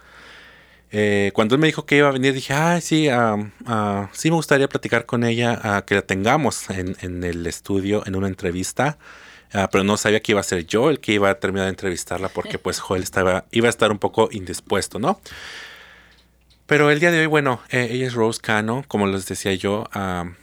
Eh, 0.93 1.33
cuando 1.35 1.57
él 1.57 1.61
me 1.61 1.67
dijo 1.67 1.85
que 1.85 1.97
iba 1.97 2.09
a 2.09 2.13
venir, 2.13 2.33
dije, 2.33 2.53
ay, 2.53 2.81
sí, 2.81 3.09
uh, 3.09 4.07
sí 4.13 4.31
me 4.31 4.37
gustaría 4.37 4.69
platicar 4.69 5.05
con 5.05 5.25
ella, 5.25 5.83
que 5.85 5.97
la 5.97 6.03
tengamos 6.03 6.71
en, 6.71 6.97
en 7.01 7.25
el 7.25 7.45
estudio, 7.47 8.05
en 8.07 8.15
una 8.15 8.29
entrevista. 8.29 8.99
Ah, 9.53 9.69
pero 9.71 9.83
no 9.85 9.97
sabía 9.97 10.21
que 10.21 10.33
iba 10.33 10.41
a 10.41 10.45
ser 10.45 10.67
yo 10.67 10.91
el 10.91 11.01
que 11.01 11.13
iba 11.13 11.29
a 11.29 11.35
terminar 11.35 11.67
de 11.67 11.71
entrevistarla 11.71 12.29
porque 12.29 12.59
pues 12.59 12.79
Joel 12.79 13.03
estaba, 13.03 13.47
iba 13.51 13.67
a 13.67 13.71
estar 13.71 13.91
un 13.91 13.99
poco 13.99 14.29
indispuesto, 14.31 14.99
¿no? 14.99 15.21
Pero 16.67 16.89
el 16.91 17.01
día 17.01 17.11
de 17.11 17.19
hoy, 17.19 17.27
bueno, 17.27 17.61
eh, 17.71 17.89
ella 17.91 18.07
es 18.07 18.15
Rose 18.15 18.41
Cano, 18.41 18.85
como 18.87 19.09
les 19.09 19.27
decía 19.27 19.53
yo, 19.55 19.89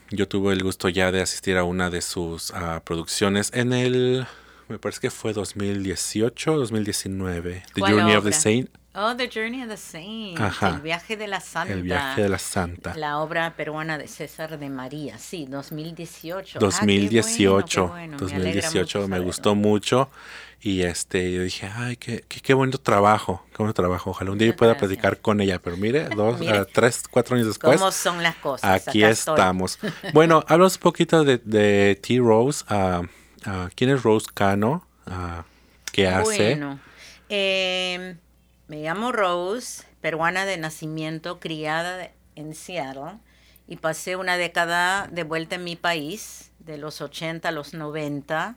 yo 0.10 0.28
tuve 0.28 0.52
el 0.52 0.62
gusto 0.62 0.90
ya 0.90 1.10
de 1.10 1.22
asistir 1.22 1.56
a 1.56 1.64
una 1.64 1.90
de 1.90 2.02
sus 2.02 2.52
ah, 2.52 2.82
producciones 2.84 3.50
en 3.54 3.72
el, 3.72 4.28
me 4.68 4.78
parece 4.78 5.00
que 5.00 5.10
fue 5.10 5.32
2018, 5.32 6.58
2019, 6.58 7.64
The 7.74 7.82
Journey 7.82 8.16
of 8.16 8.26
the 8.26 8.34
Saint. 8.34 8.70
Oh, 9.00 9.16
The 9.16 9.30
Journey 9.30 9.62
of 9.62 9.70
the 9.70 9.78
Saint. 9.78 10.40
El 10.40 10.82
viaje 10.82 11.16
de 11.18 11.28
la 11.28 11.40
Santa. 11.40 11.72
El 11.72 11.84
viaje 11.84 12.24
de 12.24 12.30
la 12.30 12.40
Santa. 12.40 12.96
La 12.96 13.20
obra 13.20 13.54
peruana 13.56 13.96
de 14.00 14.08
César 14.08 14.58
de 14.58 14.70
María, 14.72 15.20
sí, 15.20 15.46
2018. 15.48 16.58
2018. 16.58 17.94
2018, 18.18 19.08
me, 19.08 19.20
gustó 19.20 19.54
mucho. 19.54 20.10
Y 20.62 20.82
este, 20.82 21.32
yo 21.32 21.44
dije, 21.44 21.70
ay, 21.76 21.98
qué, 21.98 22.26
qué, 22.28 22.40
qué 22.40 22.56
bonito 22.56 22.80
trabajo, 22.80 23.46
qué 23.52 23.58
bonito 23.60 23.80
trabajo. 23.80 24.10
Ojalá 24.10 24.32
un 24.32 24.40
día 24.40 24.48
yo 24.48 24.56
pueda 24.56 24.76
platicar 24.76 25.20
con 25.20 25.42
ella, 25.42 25.60
pero 25.62 25.78
mire, 25.78 26.10
dos, 26.16 26.40
tres, 26.74 27.04
cuatro 27.08 27.36
años 27.36 27.46
después. 27.46 27.80
¿Cómo 27.80 27.92
son 27.92 28.24
las 28.24 28.38
cosas? 28.38 28.88
Aquí 28.88 29.04
estamos. 29.04 29.78
bueno, 30.14 30.44
hablas 30.48 30.74
un 30.78 30.82
poquito 30.82 31.24
de, 31.24 31.38
de 31.38 32.00
T. 32.02 32.18
Rose. 32.18 32.66
Uh, 32.68 33.06
¿Quién 33.76 33.92
es 33.92 34.02
Rose 34.02 34.26
Cano? 34.34 34.88
Uh, 35.06 35.44
¿Qué 35.92 36.08
hace? 36.08 36.56
Bueno, 36.56 36.80
eh, 37.30 38.16
me 38.68 38.82
llamo 38.82 39.12
Rose, 39.12 39.86
peruana 40.02 40.46
de 40.46 40.58
nacimiento, 40.58 41.40
criada 41.40 42.12
en 42.36 42.54
Seattle, 42.54 43.20
y 43.68 43.78
pasé 43.78 44.16
una 44.16 44.38
década 44.38 45.08
de 45.08 45.24
vuelta 45.24 45.56
en 45.56 45.64
mi 45.64 45.76
país, 45.76 46.52
de 46.60 46.78
los 46.78 47.02
80 47.02 47.48
a 47.48 47.52
los 47.52 47.74
90, 47.74 48.56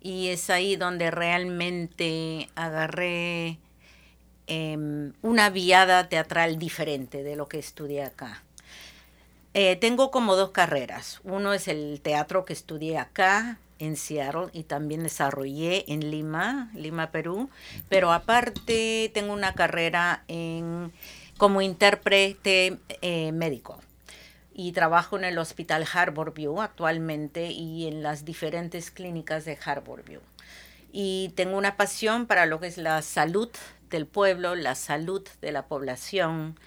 y 0.00 0.28
es 0.28 0.50
ahí 0.50 0.76
donde 0.76 1.10
realmente 1.10 2.48
agarré 2.54 3.58
em, 4.46 5.12
una 5.22 5.50
viada 5.50 6.08
teatral 6.08 6.58
diferente 6.58 7.22
de 7.22 7.36
lo 7.36 7.48
que 7.48 7.58
estudié 7.58 8.04
acá. 8.04 8.42
Eh, 9.54 9.76
tengo 9.76 10.10
como 10.10 10.36
dos 10.36 10.50
carreras. 10.50 11.20
Uno 11.24 11.52
es 11.52 11.68
el 11.68 12.00
teatro 12.00 12.44
que 12.44 12.52
estudié 12.52 12.98
acá, 12.98 13.58
en 13.78 13.96
Seattle 13.96 14.48
y 14.52 14.64
también 14.64 15.02
desarrollé 15.02 15.84
en 15.92 16.10
Lima, 16.10 16.70
Lima, 16.74 17.10
Perú. 17.10 17.50
Pero 17.88 18.12
aparte 18.12 19.10
tengo 19.14 19.32
una 19.32 19.54
carrera 19.54 20.24
en, 20.28 20.92
como 21.36 21.62
intérprete 21.62 22.78
eh, 23.02 23.32
médico 23.32 23.80
y 24.52 24.72
trabajo 24.72 25.16
en 25.16 25.24
el 25.24 25.38
Hospital 25.38 25.86
Harborview 25.92 26.60
actualmente 26.60 27.52
y 27.52 27.86
en 27.86 28.02
las 28.02 28.24
diferentes 28.24 28.90
clínicas 28.90 29.44
de 29.44 29.56
Harborview. 29.64 30.20
Y 30.92 31.32
tengo 31.36 31.56
una 31.56 31.76
pasión 31.76 32.26
para 32.26 32.44
lo 32.46 32.58
que 32.58 32.66
es 32.66 32.76
la 32.76 33.00
salud 33.02 33.50
del 33.88 34.06
pueblo, 34.06 34.56
la 34.56 34.74
salud 34.74 35.26
de 35.40 35.52
la 35.52 35.66
población 35.66 36.58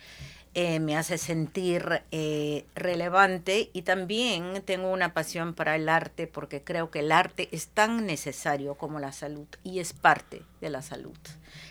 eh, 0.53 0.81
me 0.81 0.97
hace 0.97 1.17
sentir 1.17 2.03
eh, 2.11 2.65
relevante 2.75 3.69
y 3.71 3.83
también 3.83 4.61
tengo 4.65 4.91
una 4.91 5.13
pasión 5.13 5.53
para 5.53 5.77
el 5.77 5.87
arte 5.87 6.27
porque 6.27 6.61
creo 6.61 6.91
que 6.91 6.99
el 6.99 7.13
arte 7.13 7.47
es 7.53 7.67
tan 7.67 8.05
necesario 8.05 8.75
como 8.75 8.99
la 8.99 9.13
salud 9.13 9.47
y 9.63 9.79
es 9.79 9.93
parte 9.93 10.43
de 10.59 10.69
la 10.69 10.81
salud. 10.81 11.17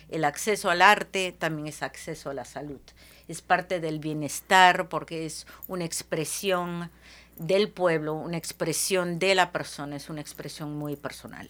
El 0.09 0.25
acceso 0.25 0.71
al 0.71 0.81
arte 0.81 1.31
también 1.31 1.67
es 1.67 1.83
acceso 1.83 2.31
a 2.31 2.33
la 2.33 2.43
salud. 2.43 2.81
Es 3.27 3.43
parte 3.43 3.79
del 3.79 3.99
bienestar 3.99 4.89
porque 4.89 5.27
es 5.27 5.45
una 5.67 5.85
expresión 5.85 6.89
del 7.37 7.69
pueblo, 7.69 8.13
una 8.13 8.37
expresión 8.37 9.19
de 9.19 9.35
la 9.35 9.51
persona, 9.51 9.95
es 9.95 10.09
una 10.09 10.21
expresión 10.21 10.75
muy 10.77 10.95
personal. 10.95 11.49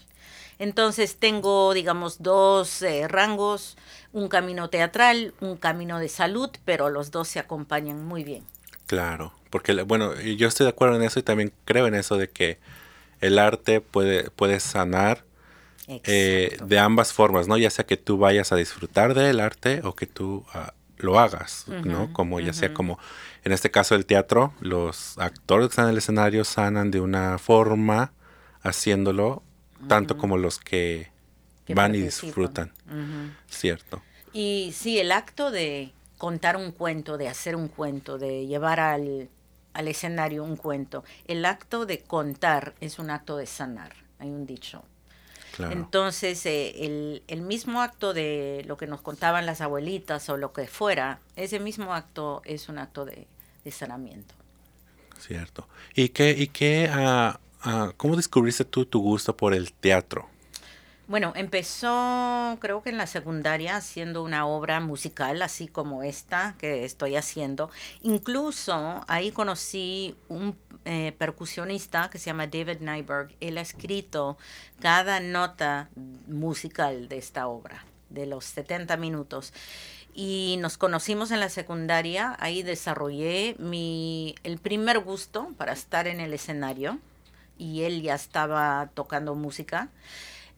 Entonces 0.59 1.17
tengo, 1.17 1.73
digamos, 1.73 2.21
dos 2.21 2.81
eh, 2.81 3.07
rangos, 3.07 3.77
un 4.13 4.27
camino 4.27 4.69
teatral, 4.69 5.33
un 5.41 5.57
camino 5.57 5.99
de 5.99 6.07
salud, 6.07 6.49
pero 6.65 6.89
los 6.89 7.11
dos 7.11 7.27
se 7.27 7.39
acompañan 7.39 8.05
muy 8.05 8.23
bien. 8.23 8.43
Claro, 8.85 9.33
porque 9.49 9.73
bueno, 9.83 10.19
yo 10.21 10.47
estoy 10.47 10.65
de 10.65 10.71
acuerdo 10.71 10.97
en 10.97 11.03
eso 11.03 11.19
y 11.19 11.23
también 11.23 11.51
creo 11.65 11.87
en 11.87 11.95
eso 11.95 12.17
de 12.17 12.29
que 12.29 12.59
el 13.21 13.39
arte 13.39 13.81
puede, 13.81 14.29
puede 14.31 14.59
sanar 14.59 15.23
eh, 15.87 16.57
de 16.63 16.79
ambas 16.79 17.11
formas, 17.11 17.47
¿no? 17.47 17.57
Ya 17.57 17.69
sea 17.69 17.85
que 17.85 17.97
tú 17.97 18.17
vayas 18.17 18.51
a 18.51 18.55
disfrutar 18.55 19.13
del 19.13 19.39
arte 19.39 19.81
o 19.83 19.95
que 19.95 20.05
tú 20.05 20.45
ah, 20.53 20.73
lo 20.97 21.19
hagas, 21.19 21.65
¿no? 21.83 22.13
Como 22.13 22.39
ya 22.39 22.53
sea 22.53 22.73
como 22.73 22.99
en 23.43 23.51
este 23.51 23.71
caso 23.71 23.95
del 23.95 24.05
teatro, 24.05 24.53
los 24.59 25.17
actores 25.17 25.67
que 25.67 25.71
están 25.71 25.85
en 25.85 25.91
el 25.91 25.97
escenario 25.97 26.43
sanan 26.45 26.91
de 26.91 26.99
una 26.99 27.37
forma 27.37 28.13
haciéndolo 28.61 29.43
tanto 29.87 30.17
como 30.17 30.37
los 30.37 30.59
que, 30.59 31.11
van 31.69 31.95
y 31.95 32.01
disfrutan, 32.01 32.71
¿cierto? 33.49 34.01
Y 34.33 34.73
sí, 34.75 34.99
el 34.99 35.11
acto 35.11 35.51
de 35.51 35.91
contar 36.17 36.55
un 36.55 36.71
cuento, 36.71 37.17
de 37.17 37.27
hacer 37.27 37.55
un 37.55 37.67
cuento, 37.67 38.17
de 38.17 38.45
llevar 38.45 38.79
al, 38.79 39.29
escenario 39.73 40.43
un 40.43 40.55
cuento, 40.55 41.03
el 41.25 41.45
acto 41.45 41.85
de 41.85 41.99
contar 41.99 42.75
es 42.79 42.99
un 42.99 43.09
acto 43.09 43.37
de 43.37 43.47
sanar, 43.47 43.93
hay 44.19 44.29
un 44.29 44.45
dicho. 44.45 44.83
Entonces, 45.59 46.45
eh, 46.45 47.21
el, 47.27 47.41
mismo 47.41 47.81
acto 47.81 48.13
de 48.13 48.63
lo 48.67 48.77
que 48.77 48.87
nos 48.87 49.01
contaban 49.01 49.45
las 49.45 49.61
abuelitas 49.61 50.29
o 50.29 50.37
lo 50.37 50.53
que 50.53 50.67
fuera, 50.67 51.19
ese 51.35 51.59
mismo 51.59 51.93
acto 51.93 52.41
es 52.45 52.69
un 52.69 52.77
acto 52.77 53.05
de, 53.05 53.27
sanamiento. 53.69 54.33
Cierto. 55.19 55.67
¿Y 55.93 56.09
qué, 56.09 56.31
y 56.31 56.47
qué 56.47 56.89
uh, 56.89 57.37
Ah, 57.63 57.93
¿Cómo 57.95 58.15
descubriste 58.15 58.65
tú 58.65 58.85
tu 58.85 58.99
gusto 59.01 59.37
por 59.37 59.53
el 59.53 59.71
teatro? 59.71 60.27
Bueno, 61.11 61.33
empezó 61.35 62.57
creo 62.61 62.81
que 62.81 62.89
en 62.89 62.95
la 62.95 63.05
secundaria 63.05 63.75
haciendo 63.75 64.23
una 64.23 64.45
obra 64.45 64.79
musical, 64.79 65.41
así 65.41 65.67
como 65.67 66.03
esta 66.03 66.55
que 66.57 66.85
estoy 66.85 67.17
haciendo. 67.17 67.69
Incluso 68.01 69.03
ahí 69.09 69.33
conocí 69.33 70.15
un 70.29 70.57
eh, 70.85 71.13
percusionista 71.17 72.09
que 72.09 72.17
se 72.17 72.27
llama 72.27 72.47
David 72.47 72.77
Nyberg. 72.79 73.35
Él 73.41 73.57
ha 73.57 73.61
escrito 73.61 74.37
cada 74.79 75.19
nota 75.19 75.89
musical 76.27 77.09
de 77.09 77.17
esta 77.17 77.45
obra, 77.49 77.83
de 78.09 78.25
los 78.25 78.45
70 78.45 78.95
minutos. 78.95 79.51
Y 80.13 80.59
nos 80.61 80.77
conocimos 80.77 81.31
en 81.31 81.41
la 81.41 81.49
secundaria, 81.49 82.37
ahí 82.39 82.63
desarrollé 82.63 83.57
mi, 83.59 84.35
el 84.43 84.59
primer 84.59 84.99
gusto 84.99 85.49
para 85.57 85.73
estar 85.73 86.07
en 86.07 86.21
el 86.21 86.33
escenario 86.33 86.99
y 87.57 87.81
él 87.81 88.01
ya 88.01 88.15
estaba 88.15 88.89
tocando 88.93 89.35
música. 89.35 89.89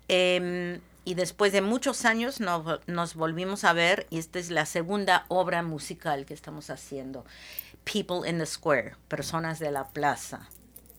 Em, 0.08 0.82
y 1.06 1.16
después 1.16 1.52
de 1.52 1.62
muchos 1.62 2.06
años 2.06 2.40
nos 2.40 3.16
volvimos 3.16 3.64
a 3.64 3.74
ver 3.74 4.08
y 4.10 4.20
esta 4.20 4.40
es 4.40 4.50
la 4.50 4.66
segunda 4.66 5.26
obra 5.28 5.62
musical 5.64 6.26
que 6.26 6.34
estamos 6.34 6.70
haciendo. 6.70 7.26
People 7.84 8.30
in 8.30 8.40
the 8.40 8.46
Square, 8.46 8.96
Personas 9.10 9.60
de 9.60 9.72
la 9.72 9.90
Plaza. 9.90 10.48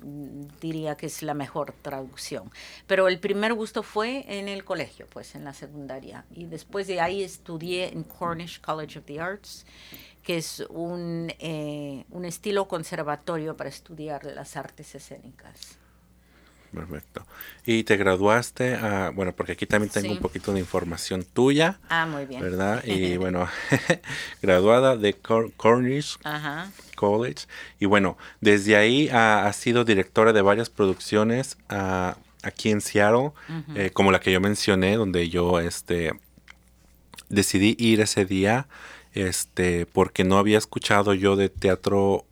Mm, 0.01 0.49
diría 0.61 0.97
que 0.97 1.07
es 1.07 1.23
la 1.23 1.33
mejor 1.33 1.73
traducción. 1.81 2.51
Pero 2.87 3.09
el 3.09 3.19
primer 3.19 3.55
gusto 3.55 3.83
fue 3.83 4.25
en 4.29 4.49
el 4.49 4.65
colegio, 4.65 5.07
pues 5.09 5.35
en 5.35 5.45
la 5.45 5.55
secundaria. 5.55 6.27
Y 6.35 6.45
después 6.45 6.87
de 6.87 7.01
ahí 7.01 7.23
estudié 7.23 7.93
en 7.93 8.03
Cornish 8.03 8.61
College 8.61 8.99
of 8.99 9.07
the 9.07 9.21
Arts, 9.21 9.65
que 10.23 10.37
es 10.37 10.61
un, 10.69 11.33
eh, 11.39 12.05
un 12.11 12.25
estilo 12.25 12.69
conservatorio 12.69 13.57
para 13.57 13.71
estudiar 13.71 14.25
las 14.25 14.57
artes 14.57 14.95
escénicas. 14.95 15.79
Perfecto. 16.75 17.27
Y 17.67 17.85
te 17.85 17.97
graduaste, 17.97 18.79
bueno, 19.15 19.33
porque 19.35 19.53
aquí 19.53 19.67
también 19.67 19.91
tengo 19.91 20.13
un 20.13 20.19
poquito 20.19 20.53
de 20.53 20.61
información 20.61 21.25
tuya. 21.25 21.79
Ah, 21.89 22.07
muy 22.07 22.27
bien. 22.27 22.41
¿Verdad? 22.41 22.85
Y 22.85 23.17
bueno, 23.19 23.49
graduada 24.43 24.97
de 24.97 25.15
Cornish 25.15 26.19
College. 26.97 27.47
Y 27.79 27.87
bueno, 27.87 28.19
desde 28.41 28.77
ahí 28.77 29.09
ha, 29.13 29.53
sido 29.53 29.85
directora 29.85 30.33
de 30.33 30.43
varias 30.43 30.69
producciones 30.69 31.57
aquí 32.43 32.71
en 32.71 32.81
Seattle, 32.81 33.33
eh, 33.75 33.91
como 33.93 34.13
la 34.13 34.21
que 34.21 34.33
yo 34.33 34.41
mencioné, 34.41 34.97
donde 34.97 35.29
yo 35.29 35.61
este, 35.61 36.13
decidí 37.29 37.77
ir 37.79 38.01
ese 38.01 38.25
día 38.25 38.67
este, 39.15 39.87
porque 39.87 40.25
no 40.25 40.39
había 40.39 40.59
escuchado 40.59 41.15
yo 41.15 41.37
de 41.37 41.49
teatro 41.49 42.27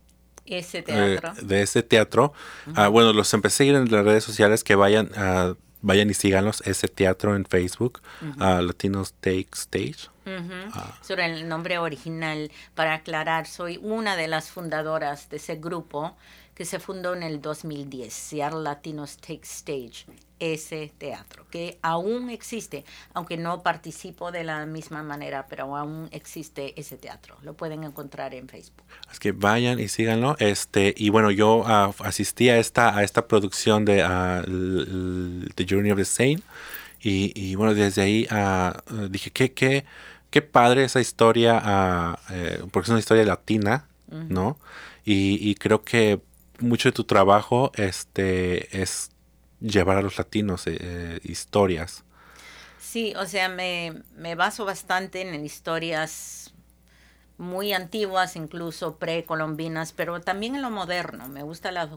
ese 0.45 0.79
eh, 0.79 0.83
teatro. 0.83 1.33
de 1.41 1.61
ese 1.61 1.83
teatro. 1.83 2.33
Ah, 2.75 2.87
bueno, 2.87 3.13
los 3.13 3.33
empecé 3.33 3.55
a 3.55 3.57
seguir 3.57 3.75
en 3.75 3.91
las 3.91 4.05
redes 4.05 4.23
sociales 4.23 4.63
que 4.63 4.75
vayan, 4.75 5.09
uh, 5.17 5.55
vayan 5.81 6.09
y 6.09 6.13
síganos 6.13 6.61
ese 6.61 6.87
teatro 6.87 7.35
en 7.35 7.45
Facebook, 7.45 8.01
uh, 8.37 8.61
Latinos 8.61 9.13
Take 9.13 9.49
Stage. 9.53 10.09
Ah. 10.25 10.97
Sobre 11.01 11.25
el 11.25 11.47
nombre 11.47 11.77
original, 11.77 12.51
para 12.75 12.93
aclarar, 12.93 13.45
soy 13.45 13.79
una 13.81 14.15
de 14.15 14.27
las 14.27 14.51
fundadoras 14.51 15.29
de 15.29 15.37
ese 15.37 15.55
grupo 15.55 16.15
que 16.55 16.65
se 16.65 16.79
fundó 16.79 17.15
en 17.15 17.23
el 17.23 17.41
2010, 17.41 18.13
Seattle 18.13 18.61
Latinos 18.61 19.17
Take 19.17 19.41
Stage, 19.43 20.05
ese 20.51 20.91
teatro, 20.97 21.45
que 21.49 21.77
aún 21.81 22.29
existe, 22.29 22.83
aunque 23.13 23.37
no 23.37 23.63
participo 23.63 24.29
de 24.31 24.43
la 24.43 24.65
misma 24.65 25.01
manera, 25.01 25.47
pero 25.47 25.77
aún 25.77 26.09
existe 26.11 26.77
ese 26.77 26.97
teatro. 26.97 27.37
Lo 27.43 27.53
pueden 27.53 27.85
encontrar 27.85 28.33
en 28.33 28.49
Facebook. 28.49 28.83
Es 29.09 29.19
que 29.19 29.31
vayan 29.31 29.79
y 29.79 29.87
síganlo. 29.87 30.35
Este, 30.39 30.93
y 30.97 31.09
bueno, 31.09 31.31
yo 31.31 31.59
uh, 31.59 31.93
asistí 32.03 32.49
a 32.49 32.57
esta, 32.57 32.97
a 32.97 33.03
esta 33.03 33.25
producción 33.27 33.85
de 33.85 34.03
uh, 34.03 35.45
The 35.55 35.65
Journey 35.69 35.91
of 35.91 35.97
the 35.97 36.05
Saint. 36.05 36.43
Y, 37.05 37.55
bueno, 37.55 37.73
desde 37.73 38.01
ahí 38.01 38.27
uh, 38.31 39.07
dije, 39.09 39.31
qué, 39.31 39.51
qué, 39.51 39.85
qué 40.29 40.41
padre 40.41 40.85
esa 40.85 41.01
historia, 41.01 42.17
eh, 42.31 42.63
porque 42.71 42.85
es 42.87 42.89
una 42.89 42.99
historia 42.99 43.25
latina, 43.25 43.87
¿no? 44.09 44.57
Y, 45.03 45.37
y 45.49 45.55
creo 45.55 45.83
que 45.83 46.21
mucho 46.59 46.87
de 46.89 46.93
tu 46.93 47.03
trabajo 47.03 47.73
este, 47.75 48.81
es 48.81 49.12
llevar 49.63 49.97
a 49.97 50.01
los 50.01 50.17
latinos 50.17 50.67
eh, 50.67 50.77
eh, 50.79 51.19
historias. 51.23 52.03
Sí, 52.79 53.13
o 53.15 53.25
sea, 53.25 53.49
me, 53.49 54.03
baso 54.35 54.65
bastante 54.65 55.21
en 55.21 55.43
historias 55.43 56.53
muy 57.37 57.73
antiguas, 57.73 58.35
incluso 58.35 58.97
precolombinas, 58.97 59.91
pero 59.91 60.21
también 60.21 60.55
en 60.55 60.61
lo 60.61 60.69
moderno. 60.69 61.27
Me 61.27 61.41
gustan 61.41 61.73
las, 61.73 61.89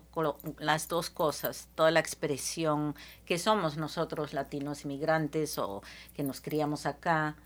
las 0.58 0.88
dos 0.88 1.10
cosas, 1.10 1.68
toda 1.74 1.90
la 1.90 2.00
expresión 2.00 2.94
que 3.26 3.38
somos 3.38 3.76
nosotros 3.76 4.32
latinos 4.32 4.84
inmigrantes 4.84 5.58
o 5.58 5.82
que 6.14 6.22
nos 6.22 6.40
criamos 6.40 6.86
acá. 6.86 7.36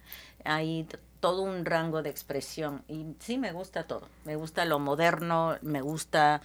Hay 0.44 0.86
todo 1.20 1.42
un 1.42 1.64
rango 1.64 2.02
de 2.02 2.10
expresión 2.10 2.82
y 2.88 3.14
sí 3.20 3.38
me 3.38 3.52
gusta 3.52 3.84
todo. 3.84 4.08
Me 4.24 4.36
gusta 4.36 4.64
lo 4.64 4.78
moderno, 4.78 5.56
me 5.62 5.82
gusta 5.82 6.40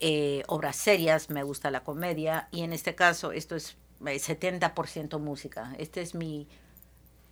eh, 0.00 0.44
obras 0.46 0.76
serias, 0.76 1.30
me 1.30 1.42
gusta 1.42 1.70
la 1.70 1.80
comedia 1.80 2.48
y 2.52 2.62
en 2.62 2.72
este 2.72 2.94
caso 2.94 3.32
esto 3.32 3.56
es 3.56 3.76
70% 4.00 5.14
eh, 5.16 5.18
música. 5.18 5.74
Esta 5.78 6.00
es 6.00 6.14
mi 6.14 6.46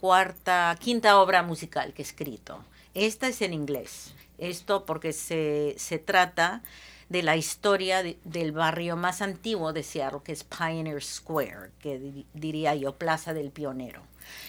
cuarta, 0.01 0.77
quinta 0.81 1.21
obra 1.21 1.43
musical 1.43 1.93
que 1.93 2.03
he 2.03 2.05
escrito. 2.05 2.65
Esta 2.95 3.29
es 3.29 3.43
en 3.43 3.53
inglés. 3.53 4.15
Esto 4.39 4.85
porque 4.87 5.13
se, 5.13 5.75
se 5.79 5.99
trata 5.99 6.63
de 7.09 7.23
la 7.23 7.37
historia 7.37 8.03
del 8.25 8.53
barrio 8.53 8.97
más 8.97 9.23
antiguo 9.23 9.73
de 9.73 9.83
Seattle, 9.83 10.21
que 10.25 10.33
es 10.33 10.45
Pioneer 10.45 11.03
Square, 11.03 11.71
que 11.79 12.25
diría 12.35 12.75
yo, 12.75 12.97
Plaza 12.97 13.33
del 13.33 13.51
Pionero 13.51 14.03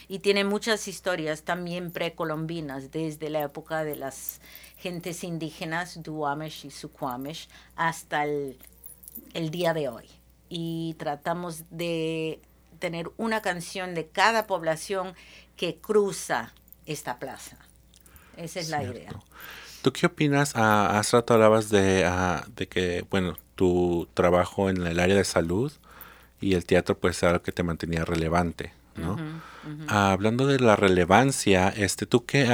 y 0.08 0.20
tiene 0.20 0.44
muchas 0.44 0.88
historias 0.88 1.44
también 1.44 1.92
precolombinas, 1.92 2.92
desde 2.92 3.30
la 3.30 3.42
época 3.44 3.84
de 3.84 3.96
las 3.96 4.42
gentes 4.78 5.24
indígenas, 5.24 6.02
Duwamish 6.04 6.66
y 6.66 6.72
Suquamish, 6.72 7.50
hasta 7.76 8.24
el, 8.26 8.58
día 9.34 9.74
de 9.74 9.90
hoy. 9.90 10.06
Y 10.50 10.96
tratamos 10.98 11.64
de 11.70 12.40
tener 12.80 13.10
una 13.18 13.42
canción 13.42 13.96
de 13.96 14.08
cada 14.08 14.48
población 14.48 15.14
que 15.56 15.78
cruza 15.78 16.54
esta 16.86 17.20
plaza. 17.20 17.58
Esa 18.38 18.60
es 18.60 18.70
la 18.70 18.84
idea. 18.84 19.12
¿Tú 19.82 19.92
qué 19.92 20.06
opinas? 20.06 20.54
Ah, 20.56 21.00
hace 21.00 21.18
rato 21.18 21.34
hablabas 21.34 21.70
de, 21.70 22.06
ah, 22.06 22.46
de 22.56 22.68
que, 22.68 23.06
bueno, 23.10 23.38
tu 23.56 24.08
trabajo 24.14 24.70
en 24.70 24.86
el 24.86 25.00
área 25.00 25.16
de 25.16 25.24
salud 25.24 25.72
y 26.40 26.54
el 26.54 26.66
teatro 26.66 26.98
pues 26.98 27.22
era 27.24 27.32
algo 27.32 27.44
que 27.44 27.52
te 27.52 27.64
mantenía 27.64 28.06
relevante, 28.06 28.72
¿no? 28.98 29.18
hablando 29.88 30.48
de 30.48 30.60
la 30.60 30.76
relevancia, 30.76 31.70
este, 31.70 32.06
¿tú 32.06 32.26
qué, 32.26 32.46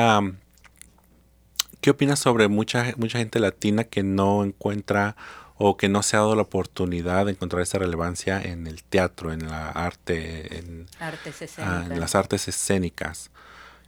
¿Qué 1.84 1.90
opinas 1.90 2.20
sobre 2.20 2.48
mucha, 2.48 2.94
mucha 2.96 3.18
gente 3.18 3.40
latina 3.40 3.84
que 3.84 4.04
no 4.04 4.46
encuentra 4.46 5.18
o 5.58 5.76
que 5.76 5.90
no 5.90 6.02
se 6.02 6.16
ha 6.16 6.22
dado 6.22 6.34
la 6.34 6.44
oportunidad 6.44 7.26
de 7.26 7.32
encontrar 7.32 7.62
esa 7.62 7.78
relevancia 7.78 8.42
en 8.42 8.68
el 8.68 8.86
teatro, 8.86 9.34
en 9.34 9.50
la 9.50 9.70
arte, 9.70 10.60
en, 10.60 10.88
ah, 11.02 11.86
las 11.90 12.16
artes 12.16 12.48
escénicas? 12.48 13.32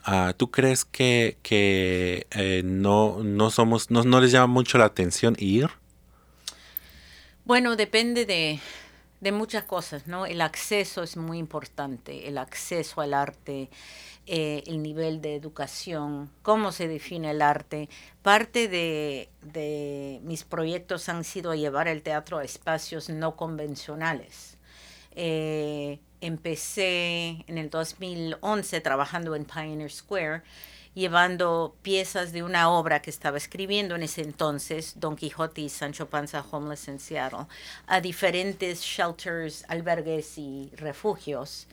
Ah, 0.03 0.33
¿Tú 0.35 0.51
crees 0.51 0.83
que, 0.83 1.37
que 1.41 2.27
eh, 2.31 2.63
no, 2.65 3.23
no 3.23 3.49
somos, 3.49 3.89
no, 3.89 4.03
no 4.03 4.19
les 4.19 4.33
llama 4.33 4.47
mucho 4.47 4.77
la 4.77 4.85
atención 4.85 5.37
ir? 5.39 5.69
Bueno, 7.45 7.77
depende 7.77 8.25
de, 8.25 8.59
de 9.25 9.31
muchas 9.31 9.63
cosas, 9.63 10.05
¿no? 10.05 10.27
El 10.27 10.39
acceso 10.39 11.01
es 11.01 11.17
muy 11.17 11.39
importante, 11.39 12.27
el 12.27 12.37
acceso 12.37 13.01
al 13.01 13.15
arte, 13.15 13.71
eh, 14.27 14.61
el 14.67 14.83
nivel 14.83 15.19
de 15.19 15.33
educación, 15.33 16.29
cómo 16.43 16.71
se 16.71 16.87
define 16.87 17.31
el 17.31 17.41
arte. 17.41 17.89
Parte 18.21 18.67
de, 18.67 20.19
mis 20.21 20.43
proyectos 20.43 21.09
han 21.09 21.23
sido 21.23 21.55
llevar 21.55 21.87
el 21.87 22.03
teatro 22.03 22.37
a 22.37 22.43
espacios 22.43 23.09
no 23.09 23.35
convencionales. 23.35 24.59
Eh, 25.15 25.99
empecé 26.21 27.43
en 27.47 27.57
el 27.57 27.71
2011 27.71 28.79
trabajando 28.81 29.35
en 29.35 29.45
Pioneer 29.45 29.91
Square 29.91 30.43
llevando 30.95 31.75
piezas 31.81 32.31
de 32.31 32.41
una 32.41 32.69
obra 32.69 33.01
que 33.01 33.09
estaba 33.09 33.37
escribiendo 33.37 33.95
en 33.95 34.03
ese 34.03 34.21
entonces, 34.21 34.93
Don 34.95 35.15
Quijote 35.15 35.61
y 35.61 35.69
Sancho 35.69 36.07
Panza 36.07 36.43
Homeless 36.49 36.87
en 36.87 36.99
Seattle, 36.99 37.45
a 37.85 38.01
diferentes 38.01 38.81
shelters, 38.81 39.65
albergues 39.67 40.37
y 40.37 40.71
refugios, 40.77 41.67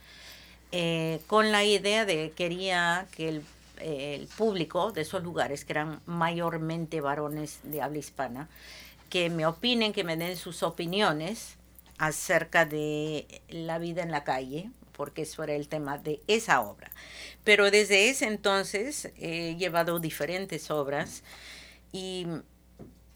eh, 0.73 1.21
con 1.29 1.53
la 1.53 1.65
idea 1.65 2.05
de 2.05 2.15
que 2.15 2.31
quería 2.33 3.07
que 3.13 3.29
el, 3.29 3.45
el 3.81 4.27
público 4.27 4.91
de 4.91 5.03
esos 5.03 5.23
lugares, 5.23 5.65
que 5.65 5.73
eran 5.73 6.01
mayormente 6.05 7.01
varones 7.01 7.61
de 7.63 7.81
habla 7.81 7.99
hispana, 7.99 8.49
que 9.09 9.31
me 9.31 9.47
opinen, 9.47 9.93
que 9.93 10.05
me 10.05 10.17
den 10.17 10.37
sus 10.37 10.65
opiniones 10.65 11.57
acerca 11.99 12.65
de 12.65 13.43
la 13.49 13.79
vida 13.79 14.03
en 14.03 14.11
la 14.11 14.25
calle, 14.25 14.71
porque 15.03 15.23
eso 15.23 15.43
era 15.43 15.55
el 15.55 15.67
tema 15.67 15.99
de 15.99 16.21
esa 16.29 16.61
obra. 16.61 16.89
Pero 17.43 17.73
desde 17.73 18.09
ese 18.09 18.29
entonces 18.29 19.11
he 19.17 19.57
llevado 19.57 19.99
diferentes 19.99 20.71
obras 20.71 21.25
y 21.91 22.29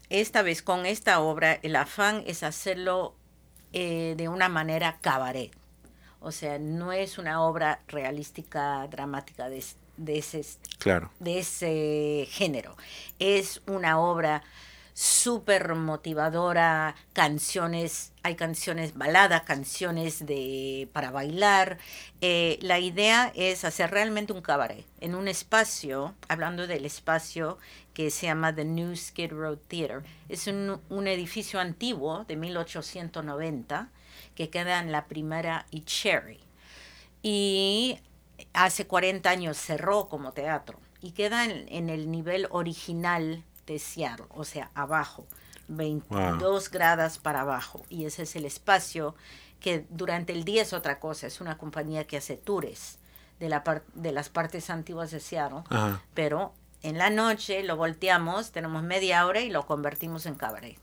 esta 0.09 0.41
vez 0.41 0.61
con 0.61 0.85
esta 0.85 1.21
obra 1.21 1.53
el 1.63 1.77
afán 1.77 2.25
es 2.27 2.43
hacerlo 2.43 3.15
eh, 3.71 4.15
de 4.17 4.27
una 4.27 4.49
manera 4.49 4.97
cabaret. 4.99 5.53
O 6.19 6.33
sea, 6.33 6.59
no 6.59 6.91
es 6.91 7.17
una 7.17 7.41
obra 7.41 7.79
realística, 7.87 8.85
dramática 8.89 9.47
de, 9.47 9.63
de, 9.95 10.17
ese, 10.17 10.45
claro. 10.79 11.09
de 11.21 11.39
ese 11.39 12.27
género. 12.29 12.75
Es 13.17 13.61
una 13.65 13.97
obra 13.97 14.43
súper 14.97 15.75
motivadora, 15.75 16.95
canciones, 17.13 18.13
hay 18.23 18.33
canciones 18.33 18.97
baladas, 18.97 19.43
canciones 19.43 20.25
de, 20.25 20.89
para 20.91 21.11
bailar. 21.11 21.77
Eh, 22.21 22.57
la 22.63 22.79
idea 22.79 23.31
es 23.35 23.63
hacer 23.63 23.91
realmente 23.91 24.33
un 24.33 24.41
cabaret 24.41 24.87
en 24.99 25.13
un 25.13 25.27
espacio, 25.27 26.15
hablando 26.27 26.65
del 26.65 26.83
espacio 26.83 27.59
que 27.93 28.09
se 28.09 28.25
llama 28.25 28.55
The 28.55 28.65
New 28.65 28.95
Skid 28.95 29.33
Row 29.33 29.57
Theater. 29.57 30.01
Es 30.29 30.47
un, 30.47 30.81
un 30.89 31.07
edificio 31.07 31.59
antiguo 31.59 32.25
de 32.27 32.35
1890 32.35 33.91
que 34.33 34.49
queda 34.49 34.79
en 34.79 34.91
la 34.91 35.05
primera 35.05 35.67
y 35.69 35.81
Cherry. 35.81 36.39
Y 37.21 37.99
hace 38.51 38.87
40 38.87 39.29
años 39.29 39.57
cerró 39.57 40.09
como 40.09 40.31
teatro 40.31 40.79
y 41.01 41.11
queda 41.11 41.45
en, 41.45 41.67
en 41.69 41.91
el 41.91 42.09
nivel 42.09 42.47
original 42.49 43.43
de 43.67 43.77
Seattle, 43.77 44.25
o 44.29 44.43
sea, 44.43 44.71
abajo, 44.73 45.27
22 45.67 46.71
grados 46.71 47.19
para 47.19 47.41
abajo. 47.41 47.83
Y 47.89 48.05
ese 48.05 48.23
es 48.23 48.35
el 48.35 48.45
espacio 48.45 49.15
que 49.59 49.85
durante 49.89 50.33
el 50.33 50.43
día 50.43 50.61
es 50.61 50.73
otra 50.73 50.99
cosa, 50.99 51.27
es 51.27 51.41
una 51.41 51.57
compañía 51.57 52.07
que 52.07 52.17
hace 52.17 52.37
tours 52.37 52.97
de, 53.39 53.49
la 53.49 53.83
de 53.93 54.11
las 54.11 54.29
partes 54.29 54.69
antiguas 54.69 55.11
de 55.11 55.19
Seattle, 55.19 55.63
pero 56.13 56.53
en 56.81 56.97
la 56.97 57.09
noche 57.09 57.63
lo 57.63 57.75
volteamos, 57.75 58.51
tenemos 58.51 58.83
media 58.83 59.25
hora 59.25 59.41
y 59.41 59.49
lo 59.49 59.65
convertimos 59.65 60.25
en 60.25 60.35
cabaret. 60.35 60.77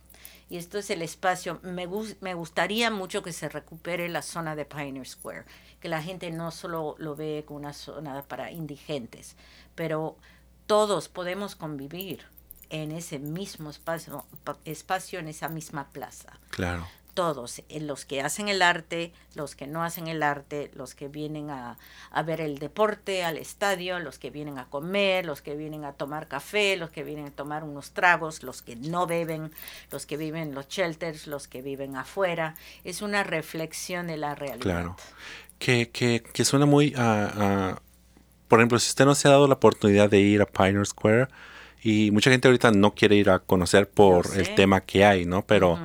Y 0.51 0.59
esto 0.59 0.79
es 0.79 0.91
el 0.91 1.01
espacio, 1.01 1.59
me, 1.63 1.89
me 2.21 2.35
gustaría 2.35 2.91
mucho 2.91 3.23
que 3.23 3.33
se 3.33 3.49
recupere 3.49 4.09
la 4.09 4.21
zona 4.21 4.55
de 4.55 4.67
Pioneer 4.67 5.07
Square, 5.07 5.45
que 5.81 5.89
la 5.89 6.03
gente 6.03 6.31
no 6.31 6.51
solo 6.51 6.97
lo 6.99 7.17
ve 7.17 7.45
como 7.47 7.61
una 7.61 7.73
zona 7.73 8.23
para 8.23 8.51
indigentes, 8.51 9.37
pero 9.75 10.17
todos 10.67 11.09
podemos 11.09 11.57
convivir 11.57 12.27
en 12.71 12.93
ese 12.93 13.19
mismo 13.19 13.71
espacio, 13.71 14.25
espacio, 14.65 15.19
en 15.19 15.29
esa 15.29 15.49
misma 15.49 15.89
plaza. 15.89 16.39
Claro. 16.51 16.87
Todos, 17.15 17.61
eh, 17.69 17.79
los 17.79 18.05
que 18.05 18.23
hacen 18.23 18.49
el 18.49 18.61
arte, 18.61 19.13
los 19.37 19.55
que 19.55 19.69
no 19.69 19.85
hacen 19.85 20.09
el 20.09 20.25
arte, 20.25 20.73
los 20.75 20.97
que 20.97 21.07
vienen 21.07 21.49
a, 21.49 21.79
a, 22.11 22.23
ver 22.23 22.41
el 22.41 22.59
deporte, 22.59 23.23
al 23.23 23.37
estadio, 23.37 24.01
los 24.01 24.19
que 24.19 24.31
vienen 24.31 24.59
a 24.59 24.65
comer, 24.65 25.25
los 25.25 25.41
que 25.41 25.55
vienen 25.55 25.85
a 25.85 25.93
tomar 25.93 26.27
café, 26.27 26.77
los 26.77 26.91
que 26.91 27.05
vienen 27.05 27.27
a 27.27 27.31
tomar 27.31 27.63
unos 27.63 27.93
tragos, 27.93 28.43
los 28.43 28.63
que 28.63 28.75
no 28.75 29.07
beben, 29.07 29.53
los 29.93 30.07
que 30.07 30.17
viven 30.17 30.49
en 30.49 30.55
los 30.57 30.69
shelters, 30.69 31.29
los 31.29 31.47
que 31.47 31.63
viven 31.63 31.97
afuera. 31.97 32.57
Es 32.83 33.01
una 33.01 33.23
reflexión 33.23 34.09
de 34.09 34.17
la 34.17 34.35
realidad. 34.35 34.63
Claro. 34.63 34.97
Que, 35.61 35.91
que, 35.91 36.21
que 36.21 36.45
suena 36.45 36.67
muy 36.67 36.95
a, 36.97 37.79
Por 38.49 38.59
ejemplo, 38.59 38.81
si 38.81 38.89
usted 38.89 39.05
no 39.05 39.15
se 39.15 39.29
ha 39.29 39.31
dado 39.31 39.47
la 39.47 39.55
oportunidad 39.55 40.11
de 40.11 40.19
ir 40.19 40.43
a 40.43 40.47
Pioneer 40.47 40.85
Square, 40.85 41.29
y 41.85 42.11
mucha 42.11 42.31
gente 42.31 42.49
ahorita 42.49 42.71
no 42.71 42.95
quiere 42.95 43.15
ir 43.15 43.29
a 43.29 43.41
conocer 43.41 43.89
por 43.89 44.27
el 44.37 44.55
tema 44.55 44.81
que 44.81 45.05
hay, 45.05 45.27
¿no? 45.27 45.43
Pero 45.43 45.79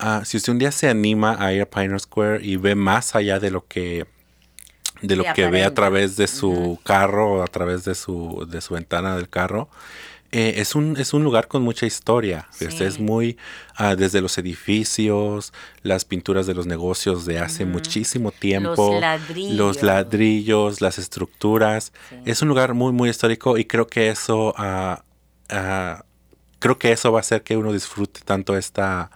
ah, 0.00 0.22
si 0.24 0.36
usted 0.36 0.52
un 0.52 0.58
día 0.58 0.72
se 0.72 0.88
anima 0.88 1.36
a 1.38 1.52
ir 1.52 1.62
a 1.62 1.66
Pioneer 1.70 2.00
Square 2.00 2.44
y 2.44 2.56
ve 2.56 2.74
más 2.74 3.14
allá 3.14 3.38
de 3.38 3.52
lo 3.52 3.64
que 3.66 4.04
de 5.00 5.14
lo 5.14 5.24
que 5.32 5.46
ve 5.46 5.62
a 5.62 5.72
través 5.72 6.16
de 6.16 6.26
su 6.26 6.80
carro 6.82 7.34
o 7.34 7.42
a 7.42 7.46
través 7.46 7.84
de 7.84 7.94
su, 7.94 8.48
de 8.50 8.60
su 8.60 8.74
ventana 8.74 9.14
del 9.14 9.28
carro, 9.28 9.68
eh, 10.32 10.54
es, 10.56 10.74
un, 10.74 10.96
es 10.98 11.14
un 11.14 11.22
lugar 11.22 11.46
con 11.46 11.62
mucha 11.62 11.86
historia. 11.86 12.48
Es 12.58 12.98
muy, 12.98 13.36
ah, 13.76 13.94
desde 13.94 14.20
los 14.20 14.36
edificios, 14.38 15.52
las 15.82 16.04
pinturas 16.04 16.48
de 16.48 16.54
los 16.54 16.66
negocios 16.66 17.26
de 17.26 17.38
hace 17.38 17.64
muchísimo 17.64 18.32
tiempo, 18.32 18.90
los 18.90 19.00
ladrillos, 19.00 19.56
los 19.56 19.82
ladrillos 19.84 20.80
las 20.80 20.98
estructuras. 20.98 21.92
Es 22.24 22.42
un 22.42 22.48
lugar 22.48 22.74
muy, 22.74 22.92
muy 22.92 23.08
histórico 23.08 23.56
y 23.56 23.66
creo 23.66 23.86
que 23.86 24.08
eso 24.08 24.52
uh, 24.58 25.00
uh, 25.52 26.02
creo 26.58 26.78
que 26.78 26.92
eso 26.92 27.12
va 27.12 27.18
a 27.18 27.20
hacer 27.20 27.42
que 27.42 27.56
uno 27.56 27.72
disfrute 27.72 28.20
tanto 28.24 28.56
esta, 28.56 29.10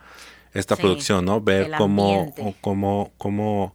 esta 0.53 0.77
sí, 0.77 0.83
producción, 0.83 1.25
¿no? 1.25 1.41
Ver 1.41 1.73
cómo, 1.77 2.35
cómo, 2.61 3.13
cómo, 3.19 3.75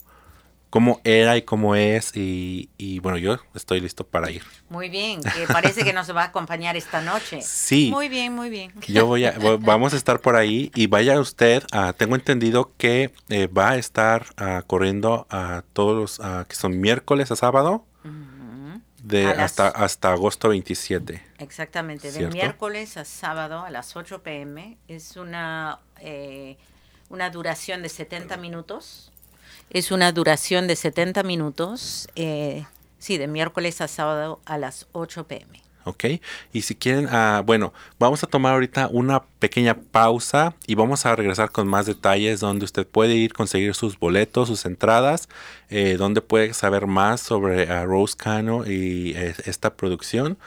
cómo 0.69 1.01
era 1.03 1.37
y 1.37 1.41
cómo 1.41 1.75
es. 1.75 2.15
Y, 2.15 2.69
y, 2.77 2.99
bueno, 2.99 3.17
yo 3.17 3.37
estoy 3.55 3.79
listo 3.81 4.05
para 4.05 4.31
ir. 4.31 4.43
Muy 4.69 4.89
bien, 4.89 5.21
que 5.21 5.47
parece 5.51 5.83
que 5.83 5.93
nos 5.93 6.13
va 6.15 6.23
a 6.23 6.25
acompañar 6.25 6.75
esta 6.75 7.01
noche. 7.01 7.39
Sí. 7.47 7.89
Muy 7.91 8.07
bien, 8.07 8.33
muy 8.33 8.49
bien. 8.49 8.71
Yo 8.87 9.05
voy 9.05 9.25
a, 9.25 9.37
vamos 9.59 9.93
a 9.93 9.97
estar 9.97 10.21
por 10.21 10.35
ahí 10.35 10.71
y 10.73 10.87
vaya 10.87 11.19
usted, 11.19 11.63
uh, 11.73 11.91
tengo 11.93 12.15
entendido 12.15 12.71
que 12.77 13.11
eh, 13.29 13.47
va 13.47 13.71
a 13.71 13.77
estar 13.77 14.27
uh, 14.39 14.65
corriendo 14.65 15.27
a 15.29 15.63
todos 15.73 16.19
los, 16.19 16.45
que 16.47 16.55
son 16.55 16.79
miércoles 16.79 17.31
a 17.31 17.35
sábado. 17.35 17.85
Uh 18.05 18.36
de 19.07 19.25
hasta, 19.27 19.69
hasta 19.69 20.11
agosto 20.11 20.49
27. 20.49 21.23
Exactamente, 21.39 22.11
de 22.11 22.27
miércoles 22.27 22.97
a 22.97 23.05
sábado 23.05 23.63
a 23.63 23.69
las 23.69 23.95
8 23.95 24.21
pm. 24.21 24.77
Es 24.87 25.15
una, 25.15 25.79
eh, 26.01 26.57
una 27.09 27.29
duración 27.29 27.81
de 27.81 27.89
70 27.89 28.35
minutos. 28.37 29.11
Es 29.69 29.91
una 29.91 30.11
duración 30.11 30.67
de 30.67 30.75
70 30.75 31.23
minutos, 31.23 32.09
eh, 32.15 32.65
sí, 32.99 33.17
de 33.17 33.27
miércoles 33.27 33.79
a 33.81 33.87
sábado 33.87 34.41
a 34.45 34.57
las 34.57 34.87
8 34.91 35.27
pm. 35.27 35.61
¿Ok? 35.87 36.05
Y 36.53 36.61
si 36.61 36.75
quieren, 36.75 37.05
uh, 37.05 37.43
bueno, 37.43 37.73
vamos 37.99 38.23
a 38.23 38.27
tomar 38.27 38.53
ahorita 38.53 38.87
una 38.91 39.23
pequeña 39.39 39.75
pausa 39.75 40.55
y 40.65 40.75
vamos 40.75 41.05
a 41.05 41.15
regresar 41.15 41.51
con 41.51 41.67
más 41.67 41.85
detalles 41.85 42.39
donde 42.39 42.65
usted 42.65 42.85
puede 42.87 43.15
ir 43.15 43.33
conseguir 43.33 43.75
sus 43.75 43.99
boletos, 43.99 44.47
sus 44.47 44.65
entradas, 44.65 45.29
eh, 45.69 45.95
donde 45.97 46.21
puede 46.21 46.53
saber 46.53 46.87
más 46.87 47.21
sobre 47.21 47.63
uh, 47.63 47.85
Rose 47.85 48.15
Cano 48.15 48.65
y 48.65 49.13
eh, 49.15 49.35
esta 49.45 49.75
producción. 49.75 50.37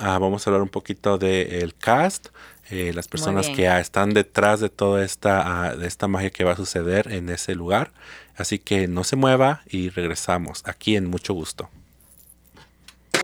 Uh, 0.00 0.18
vamos 0.20 0.46
a 0.46 0.50
hablar 0.50 0.62
un 0.62 0.68
poquito 0.68 1.18
del 1.18 1.74
cast, 1.74 2.28
eh, 2.70 2.92
las 2.94 3.08
personas 3.08 3.48
que 3.48 3.66
están 3.66 4.12
detrás 4.12 4.60
de 4.60 4.68
toda 4.68 5.04
esta, 5.04 5.74
de 5.74 5.86
esta 5.86 6.06
magia 6.06 6.30
que 6.30 6.44
va 6.44 6.52
a 6.52 6.56
suceder 6.56 7.10
en 7.12 7.28
ese 7.30 7.54
lugar. 7.54 7.92
Así 8.36 8.58
que 8.58 8.86
no 8.88 9.04
se 9.04 9.16
mueva 9.16 9.62
y 9.66 9.88
regresamos 9.88 10.62
aquí 10.66 10.94
en 10.94 11.06
mucho 11.06 11.34
gusto. 11.34 11.70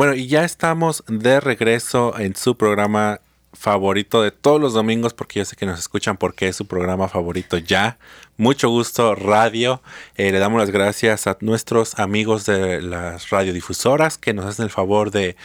Bueno, 0.00 0.14
y 0.14 0.28
ya 0.28 0.44
estamos 0.44 1.04
de 1.08 1.40
regreso 1.40 2.18
en 2.18 2.34
su 2.34 2.56
programa 2.56 3.20
favorito 3.52 4.22
de 4.22 4.30
todos 4.30 4.58
los 4.58 4.72
domingos, 4.72 5.12
porque 5.12 5.40
yo 5.40 5.44
sé 5.44 5.56
que 5.56 5.66
nos 5.66 5.78
escuchan 5.78 6.16
porque 6.16 6.48
es 6.48 6.56
su 6.56 6.64
programa 6.66 7.06
favorito 7.06 7.58
ya. 7.58 7.98
Mucho 8.38 8.70
gusto, 8.70 9.14
radio. 9.14 9.82
Eh, 10.16 10.32
le 10.32 10.38
damos 10.38 10.58
las 10.58 10.70
gracias 10.70 11.26
a 11.26 11.36
nuestros 11.42 11.98
amigos 11.98 12.46
de 12.46 12.80
las 12.80 13.28
radiodifusoras 13.28 14.16
que 14.16 14.32
nos 14.32 14.46
hacen 14.46 14.64
el 14.64 14.70
favor 14.70 15.10
de, 15.10 15.36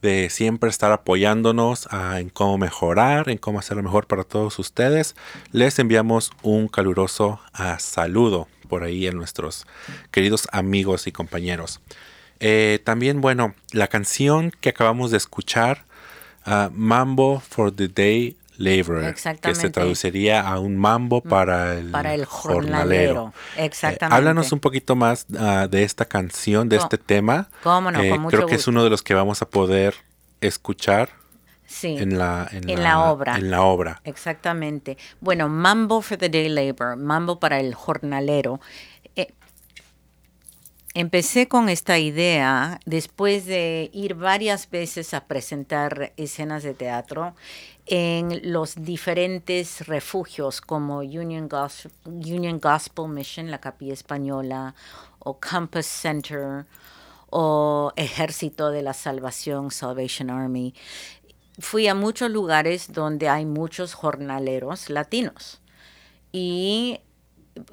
de 0.00 0.30
siempre 0.30 0.70
estar 0.70 0.92
apoyándonos 0.92 1.88
en 2.16 2.30
cómo 2.30 2.56
mejorar, 2.56 3.28
en 3.28 3.38
cómo 3.38 3.58
hacerlo 3.58 3.82
mejor 3.82 4.06
para 4.06 4.22
todos 4.22 4.60
ustedes. 4.60 5.16
Les 5.50 5.76
enviamos 5.80 6.30
un 6.42 6.68
caluroso 6.68 7.40
ah, 7.52 7.80
saludo 7.80 8.46
por 8.68 8.84
ahí 8.84 9.08
a 9.08 9.10
nuestros 9.10 9.66
queridos 10.12 10.46
amigos 10.52 11.08
y 11.08 11.10
compañeros. 11.10 11.80
Eh, 12.46 12.78
también, 12.84 13.22
bueno, 13.22 13.54
la 13.72 13.88
canción 13.88 14.52
que 14.60 14.68
acabamos 14.68 15.10
de 15.10 15.16
escuchar, 15.16 15.84
uh, 16.46 16.68
Mambo 16.72 17.40
for 17.40 17.72
the 17.74 17.88
Day 17.88 18.36
Laborer, 18.58 19.14
que 19.40 19.54
se 19.54 19.70
traduciría 19.70 20.40
a 20.46 20.60
un 20.60 20.76
mambo 20.76 21.22
mm, 21.24 21.28
para 21.28 21.74
el, 21.78 21.90
para 21.90 22.14
el 22.14 22.24
jornalero. 22.26 23.32
Eh, 23.56 23.64
Exactamente. 23.64 24.14
háblanos 24.14 24.52
un 24.52 24.60
poquito 24.60 24.94
más 24.94 25.26
uh, 25.30 25.66
de 25.68 25.82
esta 25.84 26.04
canción, 26.04 26.68
de 26.68 26.76
este 26.76 26.98
tema. 26.98 27.48
Cómo 27.62 27.90
no, 27.90 28.00
Eh, 28.00 28.10
con 28.10 28.20
mucho 28.20 28.36
creo 28.36 28.46
que 28.46 28.54
es 28.56 28.60
gusto. 28.60 28.70
uno 28.72 28.84
de 28.84 28.90
los 28.90 29.02
que 29.02 29.14
vamos 29.14 29.40
a 29.42 29.46
poder 29.48 29.94
escuchar 30.40 31.08
Sí. 31.66 31.96
en 31.98 32.18
la, 32.18 32.46
en 32.52 32.68
En 32.68 32.82
la 32.82 33.00
obra. 33.10 33.36
En 33.36 33.50
la 33.50 33.62
obra. 33.62 34.00
Exactamente. 34.04 34.98
Bueno, 35.20 35.48
Mambo 35.48 36.02
for 36.02 36.18
the 36.18 36.28
Day 36.28 36.48
Labor, 36.48 36.96
Mambo 36.96 37.40
para 37.40 37.58
el 37.58 37.74
jornalero. 37.74 38.60
Empecé 40.94 41.48
con 41.48 41.68
esta 41.68 41.98
idea 41.98 42.78
después 42.86 43.46
de 43.46 43.90
ir 43.92 44.14
varias 44.14 44.70
veces 44.70 45.12
a 45.12 45.26
presentar 45.26 46.12
escenas 46.16 46.62
de 46.62 46.72
teatro 46.72 47.34
en 47.86 48.52
los 48.52 48.76
diferentes 48.76 49.86
refugios 49.88 50.60
como 50.60 50.98
Union 50.98 51.48
Gospel, 51.48 51.90
Union 52.04 52.60
Gospel 52.60 53.08
Mission, 53.08 53.50
la 53.50 53.60
Capilla 53.60 53.92
Española, 53.92 54.74
o 55.18 55.40
Campus 55.40 55.86
Center, 55.86 56.66
o 57.28 57.92
Ejército 57.96 58.70
de 58.70 58.82
la 58.82 58.94
Salvación, 58.94 59.72
Salvation 59.72 60.30
Army 60.30 60.74
fui 61.58 61.86
a 61.88 61.94
muchos 61.94 62.30
lugares 62.30 62.92
donde 62.92 63.28
hay 63.28 63.46
muchos 63.46 63.94
jornaleros 63.94 64.90
latinos. 64.90 65.60
Y 66.32 67.00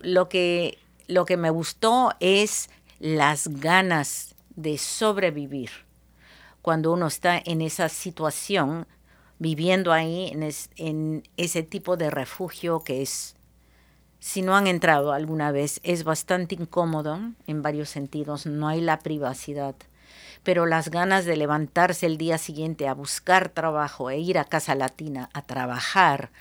lo 0.02 0.30
que, 0.30 0.78
lo 1.08 1.26
que 1.26 1.38
me 1.38 1.50
gustó 1.50 2.14
es 2.20 2.70
las 3.02 3.48
ganas 3.48 4.36
de 4.56 4.78
sobrevivir. 4.78 5.72
Cuando 6.62 6.94
uno 6.94 7.08
está 7.08 7.42
en 7.44 7.62
esa 7.62 7.90
situación, 7.90 8.86
viviendo 9.40 9.92
ahí, 9.92 10.30
en, 10.32 10.44
es- 10.44 10.70
en 10.78 11.24
ese 11.38 11.64
tipo 11.64 11.98
de 11.98 12.12
refugio 12.12 12.84
que 12.84 13.02
es, 13.02 13.36
si 14.20 14.42
no 14.44 14.56
han 14.56 14.68
entrado 14.68 15.14
alguna 15.14 15.52
vez, 15.52 15.80
es 15.84 16.04
bastante 16.04 16.56
incómodo 16.56 17.20
en 17.48 17.62
varios 17.64 17.90
sentidos, 17.90 18.46
no 18.46 18.68
hay 18.68 18.82
la 18.82 19.00
privacidad 19.00 19.76
pero 20.44 20.66
las 20.66 20.90
ganas 20.90 21.26
de 21.26 21.38
levantarse 21.38 22.06
el 22.08 22.18
día 22.18 22.38
siguiente 22.38 22.88
a 22.88 22.94
buscar 22.96 23.50
trabajo 23.50 24.10
e 24.10 24.20
ir 24.20 24.40
a 24.40 24.46
Casa 24.46 24.76
Latina 24.76 25.30
a 25.34 25.44
trabajar, 25.44 26.32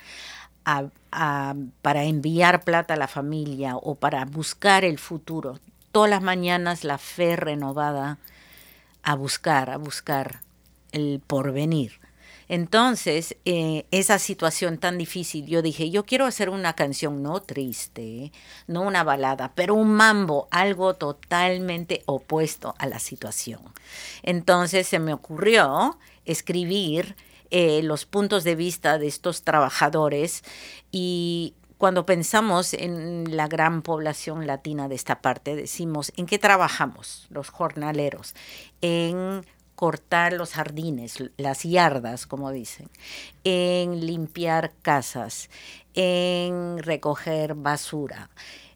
a- 0.65 0.85
a- 1.11 1.55
para 1.81 2.03
enviar 2.05 2.63
plata 2.63 2.95
a 2.95 2.97
la 2.97 3.07
familia 3.07 3.77
o 3.77 3.95
para 3.95 4.25
buscar 4.25 4.85
el 4.85 4.99
futuro. 4.99 5.59
Todas 5.91 6.09
las 6.09 6.21
mañanas 6.21 6.83
la 6.83 6.97
fe 6.97 7.35
renovada 7.35 8.17
a 9.03 9.15
buscar, 9.15 9.69
a 9.69 9.77
buscar 9.77 10.41
el 10.91 11.21
porvenir. 11.25 11.99
Entonces, 12.51 13.37
eh, 13.45 13.85
esa 13.91 14.19
situación 14.19 14.77
tan 14.77 14.97
difícil, 14.97 15.45
yo 15.45 15.61
dije, 15.61 15.89
yo 15.89 16.05
quiero 16.05 16.25
hacer 16.25 16.49
una 16.49 16.73
canción 16.73 17.23
no 17.23 17.41
triste, 17.41 18.33
no 18.67 18.81
una 18.81 19.05
balada, 19.05 19.53
pero 19.55 19.73
un 19.73 19.93
mambo, 19.93 20.49
algo 20.51 20.95
totalmente 20.95 22.03
opuesto 22.07 22.75
a 22.77 22.87
la 22.87 22.99
situación. 22.99 23.61
Entonces 24.21 24.85
se 24.85 24.99
me 24.99 25.13
ocurrió 25.13 25.97
escribir 26.25 27.15
eh, 27.51 27.83
los 27.83 28.05
puntos 28.05 28.43
de 28.43 28.55
vista 28.55 28.97
de 28.97 29.07
estos 29.07 29.43
trabajadores 29.43 30.43
y 30.91 31.53
cuando 31.81 32.05
pensamos 32.05 32.75
en 32.75 33.35
la 33.35 33.47
gran 33.47 33.81
población 33.81 34.45
latina 34.45 34.87
de 34.87 34.93
esta 34.93 35.19
parte, 35.19 35.55
decimos, 35.55 36.13
¿en 36.15 36.27
qué 36.27 36.37
trabajamos 36.37 37.25
los 37.31 37.49
jornaleros? 37.49 38.35
En 38.81 39.43
cortar 39.73 40.33
los 40.33 40.53
jardines, 40.53 41.23
las 41.37 41.63
yardas, 41.63 42.27
como 42.27 42.51
dicen, 42.51 42.87
en 43.43 44.05
limpiar 44.05 44.73
casas, 44.83 45.49
en 45.95 46.77
recoger 46.77 47.55
basura. 47.55 48.29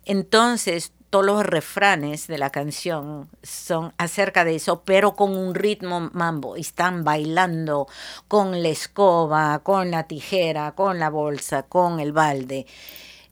Entonces, 0.06 0.92
todos 1.16 1.26
los 1.26 1.46
refranes 1.46 2.28
de 2.28 2.38
la 2.38 2.50
canción 2.50 3.30
son 3.42 3.94
acerca 3.98 4.44
de 4.44 4.56
eso, 4.56 4.84
pero 4.84 5.16
con 5.16 5.32
un 5.32 5.56
ritmo 5.56 6.10
mambo. 6.12 6.58
Están 6.58 7.06
bailando 7.06 7.88
con 8.28 8.62
la 8.62 8.68
escoba, 8.68 9.60
con 9.60 9.92
la 9.92 10.08
tijera, 10.08 10.74
con 10.74 11.00
la 11.00 11.10
bolsa, 11.10 11.64
con 11.64 12.02
el 12.02 12.12
balde. 12.12 12.66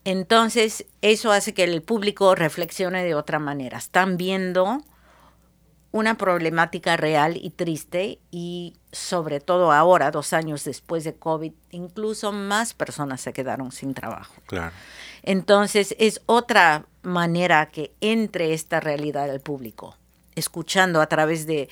Entonces, 0.05 0.85
eso 1.01 1.33
hace 1.33 1.53
que 1.53 1.65
el 1.65 1.81
público 1.81 2.35
reflexione 2.35 3.03
de 3.03 3.15
otra 3.15 3.37
manera. 3.37 3.79
Están 3.79 4.15
viendo 4.15 4.81
una 5.91 6.17
problemática 6.17 6.95
real 6.95 7.35
y 7.35 7.49
triste 7.49 8.19
y 8.31 8.77
sobre 8.93 9.41
todo 9.41 9.73
ahora, 9.73 10.09
dos 10.09 10.31
años 10.31 10.63
después 10.63 11.03
de 11.03 11.15
COVID, 11.15 11.51
incluso 11.71 12.31
más 12.31 12.73
personas 12.73 13.19
se 13.19 13.33
quedaron 13.33 13.73
sin 13.73 13.93
trabajo. 13.93 14.35
Claro. 14.45 14.73
Entonces 15.23 15.95
es 15.97 16.21
otra 16.25 16.85
manera 17.01 17.67
que 17.67 17.93
entre 18.01 18.53
esta 18.53 18.79
realidad 18.79 19.29
al 19.29 19.39
público, 19.39 19.95
escuchando 20.35 21.01
a 21.01 21.07
través 21.07 21.47
de, 21.47 21.69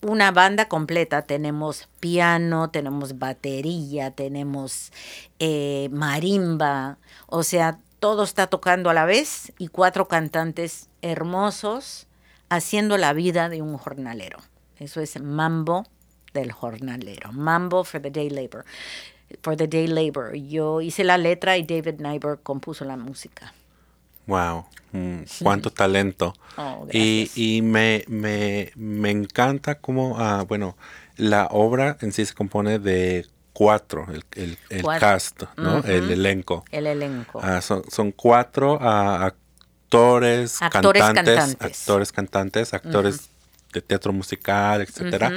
una 0.00 0.30
banda 0.30 0.68
completa. 0.68 1.22
Tenemos 1.22 1.88
piano, 1.98 2.70
tenemos 2.70 3.18
batería, 3.18 4.12
tenemos 4.12 4.92
eh, 5.40 5.88
marimba, 5.90 6.98
o 7.26 7.42
sea, 7.42 7.78
todo 7.98 8.22
está 8.22 8.46
tocando 8.46 8.90
a 8.90 8.94
la 8.94 9.06
vez 9.06 9.52
y 9.58 9.66
cuatro 9.68 10.06
cantantes 10.06 10.88
hermosos 11.02 12.06
haciendo 12.48 12.96
la 12.96 13.12
vida 13.12 13.48
de 13.48 13.60
un 13.60 13.76
jornalero. 13.76 14.38
Eso 14.78 15.00
es 15.00 15.20
mambo 15.20 15.84
del 16.32 16.52
jornalero, 16.52 17.32
mambo 17.32 17.82
for 17.84 18.00
the 18.00 18.10
day 18.10 18.30
labor. 18.30 18.64
For 19.42 19.56
the 19.56 19.66
day 19.68 19.86
labor. 19.86 20.34
Yo 20.34 20.80
hice 20.80 21.04
la 21.04 21.18
letra 21.18 21.56
y 21.56 21.62
David 21.64 22.00
Nyberg 22.00 22.42
compuso 22.42 22.84
la 22.84 22.96
música. 22.96 23.52
Wow, 24.26 24.66
mm, 24.92 25.20
cuánto 25.42 25.70
talento. 25.70 26.34
Oh, 26.60 26.88
y 26.90 27.30
y 27.36 27.62
me, 27.62 28.02
me, 28.08 28.72
me 28.74 29.10
encanta 29.12 29.76
cómo, 29.76 30.16
ah, 30.18 30.44
bueno, 30.48 30.76
la 31.16 31.46
obra 31.52 31.96
en 32.00 32.10
sí 32.12 32.26
se 32.26 32.34
compone 32.34 32.80
de 32.80 33.26
cuatro, 33.52 34.06
el, 34.12 34.24
el, 34.34 34.58
el 34.70 34.82
Cuatro. 34.82 35.00
cast, 35.08 35.42
¿no? 35.56 35.78
El 35.84 36.10
elenco. 36.10 36.64
El 36.72 36.88
elenco. 36.88 37.38
Ah, 37.40 37.60
son, 37.60 37.84
son 37.88 38.10
cuatro 38.10 38.76
ah, 38.80 39.24
actores, 39.26 40.60
Actores 40.60 41.00
cantantes, 41.02 41.36
cantantes. 41.36 41.80
actores 41.80 42.12
cantantes, 42.12 42.74
actores 42.74 43.30
de 43.80 43.82
teatro 43.82 44.12
musical, 44.12 44.80
etcétera. 44.82 45.32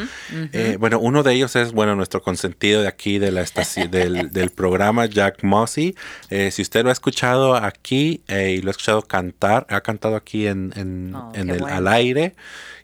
Eh, 0.51 0.77
bueno, 0.79 0.99
uno 0.99 1.23
de 1.23 1.33
ellos 1.33 1.55
es, 1.55 1.71
bueno, 1.71 1.95
nuestro 1.95 2.21
consentido 2.21 2.81
de 2.81 2.87
aquí 2.87 3.19
de 3.19 3.31
la 3.31 3.45
del, 3.89 4.29
del 4.31 4.49
programa, 4.49 5.05
Jack 5.05 5.43
Mossy. 5.43 5.95
Eh, 6.29 6.51
si 6.51 6.61
usted 6.61 6.83
lo 6.83 6.89
ha 6.89 6.93
escuchado 6.93 7.55
aquí 7.55 8.21
eh, 8.27 8.55
y 8.57 8.61
lo 8.61 8.69
ha 8.69 8.71
escuchado 8.71 9.01
cantar, 9.03 9.65
ha 9.69 9.81
cantado 9.81 10.15
aquí 10.15 10.47
en, 10.47 10.73
en- 10.75 11.15
Oh, 11.15 11.31
en 11.35 11.49
el, 11.49 11.59
bueno. 11.59 11.75
al 11.75 11.87
aire. 11.87 12.35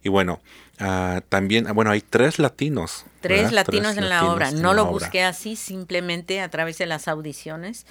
Y 0.03 0.09
bueno, 0.09 0.41
ah, 0.79 1.21
también, 1.29 1.67
ah, 1.67 1.71
bueno, 1.73 1.91
hay 1.91 2.01
tres 2.01 2.39
latinos. 2.39 3.05
Tres 3.21 3.51
latinos 3.51 3.93
Tres 3.93 4.03
en 4.03 4.09
la 4.09 4.25
obra. 4.31 4.51
No 4.51 4.73
lo 4.73 4.83
obra. 4.83 4.91
busqué 4.91 5.23
así 5.23 5.55
simplemente 5.55 6.39
a 6.41 6.49
través 6.49 6.77
de 6.77 6.85
las 6.85 7.07
audiciones. 7.07 7.85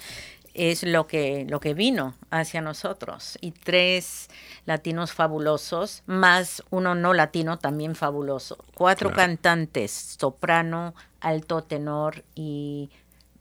Es 0.57 0.83
lo 0.83 1.07
que, 1.07 1.45
lo 1.47 1.59
que 1.59 1.73
vino 1.73 2.15
hacia 2.31 2.61
nosotros. 2.61 3.37
Y 3.41 3.51
tres 3.51 4.29
latinos 4.65 5.13
fabulosos, 5.13 6.03
más 6.07 6.63
uno 6.71 6.95
no 6.95 7.13
latino 7.13 7.57
también 7.59 7.95
fabuloso. 7.95 8.57
Cuatro 8.75 9.13
cantantes, 9.13 10.17
soprano, 10.19 10.93
alto 11.21 11.63
tenor 11.63 12.23
y 12.35 12.89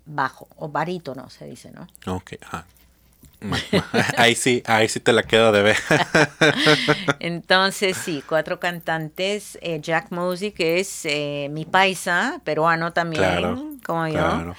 bajo, 0.04 0.46
o 0.56 0.68
barítono 0.68 1.30
se 1.30 1.46
dice, 1.46 1.72
¿no? 1.72 1.88
Ok, 2.06 2.34
ah. 2.52 2.64
ahí 4.16 4.34
sí, 4.34 4.62
ahí 4.66 4.88
sí 4.88 5.00
te 5.00 5.12
la 5.12 5.22
quedo 5.22 5.52
de 5.52 5.62
ver. 5.62 5.76
Entonces, 7.20 7.96
sí, 7.96 8.22
cuatro 8.26 8.58
cantantes. 8.58 9.58
Eh, 9.60 9.80
Jack 9.80 10.10
Mosey, 10.10 10.52
que 10.52 10.80
es 10.80 11.04
eh, 11.04 11.48
mi 11.50 11.64
paisa, 11.64 12.40
peruano 12.44 12.92
también, 12.92 13.78
como 13.84 14.08
yo. 14.08 14.54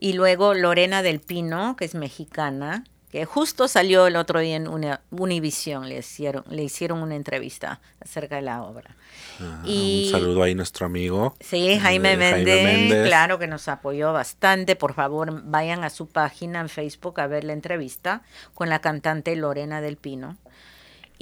Y 0.00 0.14
luego 0.14 0.54
Lorena 0.54 1.02
del 1.02 1.20
Pino, 1.20 1.76
que 1.76 1.84
es 1.84 1.94
mexicana, 1.94 2.84
que 3.10 3.26
justo 3.26 3.68
salió 3.68 4.06
el 4.06 4.16
otro 4.16 4.40
día 4.40 4.56
en 4.56 4.66
una, 4.66 5.02
Univision, 5.10 5.88
le 5.88 5.98
hicieron, 5.98 6.44
le 6.48 6.62
hicieron 6.62 7.02
una 7.02 7.16
entrevista 7.16 7.80
acerca 8.00 8.36
de 8.36 8.42
la 8.42 8.62
obra. 8.62 8.96
Ah, 9.40 9.62
y, 9.66 10.04
un 10.06 10.12
saludo 10.12 10.42
ahí 10.44 10.52
a 10.52 10.54
nuestro 10.54 10.86
amigo. 10.86 11.36
Sí, 11.40 11.78
Jaime, 11.78 12.16
Méndez, 12.16 13.06
claro 13.06 13.38
que 13.38 13.46
nos 13.46 13.68
apoyó 13.68 14.12
bastante. 14.12 14.74
Por 14.74 14.94
favor, 14.94 15.42
vayan 15.44 15.84
a 15.84 15.90
su 15.90 16.08
página 16.08 16.60
en 16.60 16.68
Facebook 16.68 17.20
a 17.20 17.26
ver 17.26 17.44
la 17.44 17.52
entrevista 17.52 18.22
con 18.54 18.68
la 18.68 18.80
cantante 18.80 19.34
Lorena 19.36 19.80
del 19.80 19.96
Pino. 19.96 20.38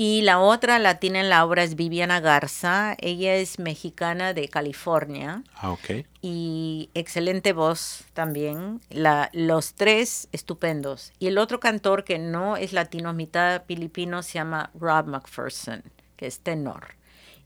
Y 0.01 0.22
la 0.22 0.38
otra 0.38 0.78
latina 0.78 1.18
en 1.18 1.28
la 1.28 1.44
obra 1.44 1.64
es 1.64 1.74
Viviana 1.74 2.20
Garza. 2.20 2.94
Ella 3.01 3.34
es 3.34 3.59
mexicana 3.59 4.32
de 4.32 4.46
California. 4.49 5.42
Ah, 5.57 5.72
ok. 5.72 6.07
Y 6.22 6.88
excelente 6.94 7.53
voz 7.53 8.05
también. 8.12 8.80
La, 8.90 9.28
los 9.32 9.74
tres 9.74 10.28
estupendos. 10.30 11.11
Y 11.18 11.26
el 11.26 11.36
otro 11.36 11.59
cantor 11.59 12.05
que 12.05 12.20
no 12.20 12.57
es 12.57 12.72
latino, 12.72 13.12
mitad 13.12 13.64
filipino, 13.66 14.22
se 14.22 14.34
llama 14.34 14.70
Rob 14.78 15.09
McPherson, 15.09 15.82
que 16.16 16.28
es 16.28 16.38
tenor. 16.38 16.94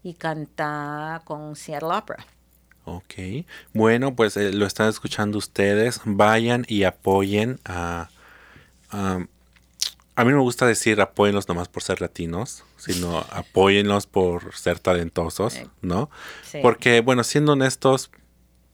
Y 0.03 0.13
canta 0.13 1.23
con 1.25 1.57
Seattle 1.57 1.89
Opera. 1.97 2.27
Ok. 2.85 3.15
Bueno, 3.73 4.15
pues 4.15 4.37
eh, 4.37 4.53
lo 4.53 4.67
están 4.67 4.91
escuchando 4.91 5.39
ustedes. 5.39 6.03
Vayan 6.05 6.67
y 6.69 6.83
apoyen 6.83 7.61
a 7.65 8.11
a 8.91 9.27
mí 10.25 10.31
no 10.31 10.37
me 10.39 10.43
gusta 10.43 10.67
decir 10.67 11.01
apóyenlos 11.01 11.49
nomás 11.49 11.69
por 11.69 11.83
ser 11.83 12.01
latinos, 12.01 12.65
sino 12.77 13.19
apóyenlos 13.31 14.07
por 14.07 14.55
ser 14.55 14.79
talentosos, 14.79 15.61
¿no? 15.81 16.11
Porque, 16.63 17.01
bueno, 17.01 17.25
siendo 17.25 17.53
honestos, 17.53 18.11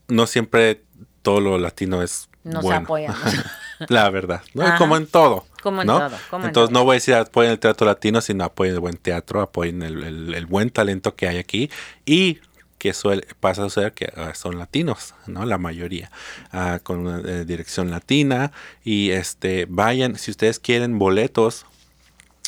no 0.08 0.26
siempre 0.26 0.82
todo 1.22 1.40
lo 1.40 1.58
latino 1.58 2.02
es 2.02 2.28
Nos 2.44 2.64
bueno. 2.64 2.80
apoyan. 2.84 3.14
La 3.88 4.10
verdad, 4.10 4.42
¿no? 4.54 4.64
Como 4.76 4.96
en 4.96 5.06
todo. 5.06 5.46
Como 5.62 5.82
en 5.82 5.86
¿no? 5.86 5.98
todo. 5.98 6.16
como 6.30 6.42
en 6.44 6.48
Entonces 6.48 6.70
todo. 6.72 6.80
no 6.80 6.84
voy 6.84 6.94
a 6.94 6.96
decir 6.96 7.14
apoyen 7.14 7.52
el 7.52 7.58
teatro 7.60 7.86
latino, 7.86 8.20
sino 8.20 8.42
apoyen 8.44 8.74
el 8.74 8.80
buen 8.80 8.96
teatro, 8.96 9.40
apoyen 9.40 9.82
el, 9.82 10.02
el- 10.02 10.34
el 10.34 10.46
buen 10.46 10.70
talento 10.70 11.14
que 11.14 11.28
hay 11.28 11.36
aquí 11.38 11.70
y 12.04 12.40
que 12.78 12.94
suele, 12.94 13.26
pasa 13.40 13.62
a 13.62 13.64
suceder 13.66 13.92
que 13.92 14.12
ah, 14.16 14.34
son 14.34 14.58
latinos, 14.58 15.14
¿no? 15.26 15.44
La 15.44 15.58
mayoría, 15.58 16.10
ah, 16.52 16.80
con 16.82 17.06
una 17.06 17.20
eh, 17.20 17.44
dirección 17.44 17.90
latina 17.90 18.52
y 18.84 19.10
este, 19.10 19.66
vayan, 19.68 20.16
si 20.16 20.30
ustedes 20.30 20.58
quieren 20.58 20.98
boletos, 20.98 21.66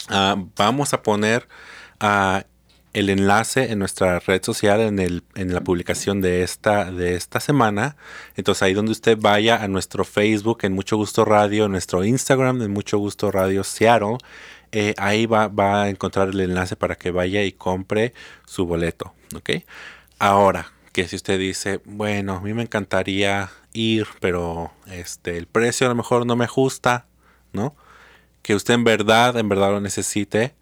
ah, 0.08 0.36
vamos 0.56 0.94
a 0.94 1.02
poner 1.02 1.48
el 2.92 3.08
enlace 3.08 3.70
en 3.70 3.78
nuestra 3.78 4.18
red 4.20 4.42
social 4.42 4.80
en, 4.80 4.98
el, 4.98 5.22
en 5.34 5.52
la 5.54 5.60
publicación 5.60 6.20
de 6.20 6.42
esta, 6.42 6.90
de 6.90 7.14
esta 7.14 7.38
semana. 7.40 7.96
Entonces 8.36 8.62
ahí 8.62 8.74
donde 8.74 8.92
usted 8.92 9.18
vaya 9.20 9.62
a 9.62 9.68
nuestro 9.68 10.04
Facebook 10.04 10.60
en 10.62 10.72
Mucho 10.72 10.96
Gusto 10.96 11.24
Radio, 11.24 11.68
nuestro 11.68 12.04
Instagram 12.04 12.62
en 12.62 12.70
Mucho 12.70 12.98
Gusto 12.98 13.30
Radio 13.30 13.64
Seattle, 13.64 14.18
eh, 14.72 14.94
ahí 14.98 15.26
va, 15.26 15.48
va 15.48 15.82
a 15.82 15.88
encontrar 15.88 16.28
el 16.28 16.40
enlace 16.40 16.76
para 16.76 16.96
que 16.96 17.10
vaya 17.10 17.42
y 17.42 17.52
compre 17.52 18.14
su 18.46 18.66
boleto. 18.66 19.14
¿ok? 19.36 19.50
Ahora, 20.20 20.70
que 20.92 21.08
si 21.08 21.16
usted 21.16 21.38
dice, 21.38 21.80
bueno, 21.86 22.34
a 22.36 22.40
mí 22.42 22.52
me 22.52 22.60
encantaría 22.60 23.48
ir, 23.72 24.06
pero 24.20 24.70
este, 24.86 25.38
el 25.38 25.46
precio 25.46 25.86
a 25.86 25.88
lo 25.88 25.94
mejor 25.94 26.26
no 26.26 26.36
me 26.36 26.44
ajusta, 26.44 27.06
¿no? 27.54 27.74
Que 28.42 28.54
usted 28.54 28.74
en 28.74 28.84
verdad, 28.84 29.38
en 29.38 29.48
verdad 29.48 29.70
lo 29.70 29.80
necesite, 29.80 30.54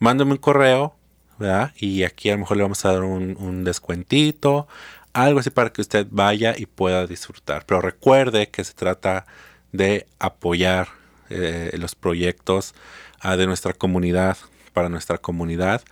mándame 0.00 0.32
un 0.32 0.38
correo, 0.38 0.96
¿verdad? 1.38 1.72
Y 1.76 2.02
aquí 2.02 2.28
a 2.30 2.32
lo 2.32 2.40
mejor 2.40 2.56
le 2.56 2.64
vamos 2.64 2.84
a 2.84 2.92
dar 2.92 3.04
un, 3.04 3.36
un 3.38 3.62
descuentito, 3.62 4.66
algo 5.12 5.38
así 5.38 5.50
para 5.50 5.72
que 5.72 5.80
usted 5.80 6.08
vaya 6.10 6.54
y 6.58 6.66
pueda 6.66 7.06
disfrutar. 7.06 7.66
Pero 7.66 7.80
recuerde 7.80 8.48
que 8.50 8.64
se 8.64 8.74
trata 8.74 9.26
de 9.70 10.08
apoyar 10.18 10.88
eh, 11.30 11.70
los 11.78 11.94
proyectos 11.94 12.74
ah, 13.20 13.36
de 13.36 13.46
nuestra 13.46 13.74
comunidad, 13.74 14.38
para 14.72 14.88
nuestra 14.88 15.18
comunidad. 15.18 15.82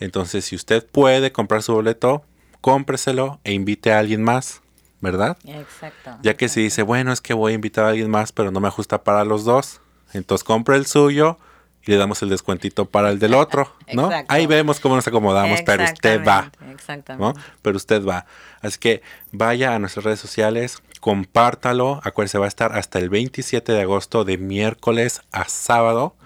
Entonces, 0.00 0.46
si 0.46 0.56
usted 0.56 0.86
puede 0.86 1.30
comprar 1.30 1.62
su 1.62 1.74
boleto, 1.74 2.24
cómpreselo 2.64 3.40
e 3.44 3.52
invite 3.52 3.92
a 3.92 3.98
alguien 3.98 4.22
más, 4.22 4.62
¿verdad? 5.02 5.36
Exacto. 5.44 6.16
Ya 6.22 6.34
que 6.34 6.48
si 6.48 6.62
dice, 6.62 6.82
bueno, 6.82 7.12
es 7.12 7.20
que 7.20 7.34
voy 7.34 7.52
a 7.52 7.54
invitar 7.56 7.84
a 7.84 7.88
alguien 7.88 8.08
más, 8.08 8.32
pero 8.32 8.50
no 8.50 8.58
me 8.58 8.68
ajusta 8.68 9.04
para 9.04 9.22
los 9.26 9.44
dos, 9.44 9.82
entonces 10.14 10.44
compre 10.44 10.76
el 10.76 10.86
suyo 10.86 11.38
y 11.84 11.90
le 11.90 11.98
damos 11.98 12.22
el 12.22 12.30
descuentito 12.30 12.86
para 12.86 13.10
el 13.10 13.18
del 13.18 13.34
otro, 13.34 13.70
¿no? 13.92 14.06
Exacto. 14.06 14.32
Ahí 14.32 14.46
vemos 14.46 14.80
cómo 14.80 14.96
nos 14.96 15.06
acomodamos, 15.06 15.60
pero 15.60 15.84
usted 15.84 16.24
va, 16.26 16.50
Exactamente, 16.72 17.38
¿no? 17.38 17.46
Pero 17.60 17.76
usted 17.76 18.02
va. 18.02 18.24
Así 18.62 18.78
que 18.78 19.02
vaya 19.30 19.74
a 19.74 19.78
nuestras 19.78 20.06
redes 20.06 20.20
sociales, 20.20 20.82
compártalo. 21.00 22.00
Acuérdese, 22.02 22.38
va 22.38 22.46
a 22.46 22.48
estar 22.48 22.72
hasta 22.72 22.98
el 22.98 23.10
27 23.10 23.72
de 23.72 23.82
agosto, 23.82 24.24
de 24.24 24.38
miércoles 24.38 25.20
a 25.32 25.44
sábado, 25.50 26.16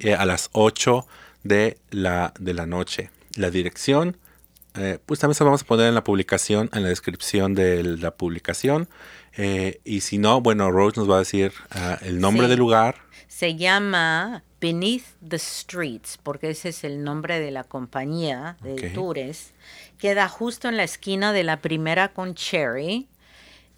eh, 0.00 0.14
a 0.14 0.26
las 0.26 0.50
8 0.52 1.06
de 1.42 1.78
la, 1.88 2.34
de 2.38 2.52
la 2.52 2.66
noche. 2.66 3.08
La 3.34 3.48
dirección, 3.48 4.18
eh, 4.76 4.98
pues 5.04 5.20
también 5.20 5.34
se 5.34 5.44
lo 5.44 5.50
vamos 5.50 5.62
a 5.62 5.66
poner 5.66 5.88
en 5.88 5.94
la 5.94 6.04
publicación, 6.04 6.70
en 6.72 6.82
la 6.82 6.88
descripción 6.88 7.54
de 7.54 7.82
la 7.82 8.10
publicación. 8.12 8.88
Eh, 9.36 9.80
y 9.84 10.00
si 10.00 10.18
no, 10.18 10.40
bueno, 10.40 10.70
Rose 10.70 10.98
nos 10.98 11.10
va 11.10 11.16
a 11.16 11.18
decir 11.20 11.52
ah, 11.70 11.98
el 12.02 12.20
nombre 12.20 12.44
Sí. 12.46 12.50
del 12.50 12.58
lugar. 12.58 12.96
Se 13.28 13.54
llama 13.56 14.42
Beneath 14.60 15.04
the 15.26 15.38
Streets, 15.38 16.18
porque 16.22 16.50
ese 16.50 16.70
es 16.70 16.84
el 16.84 17.04
nombre 17.04 17.38
de 17.38 17.50
la 17.50 17.64
compañía 17.64 18.56
de 18.62 18.72
Ok. 18.72 18.94
tours. 18.94 19.50
Queda 19.98 20.28
justo 20.28 20.68
en 20.68 20.76
la 20.76 20.84
esquina 20.84 21.32
de 21.32 21.42
la 21.44 21.58
primera 21.60 22.12
con 22.12 22.34
Cherry, 22.34 23.08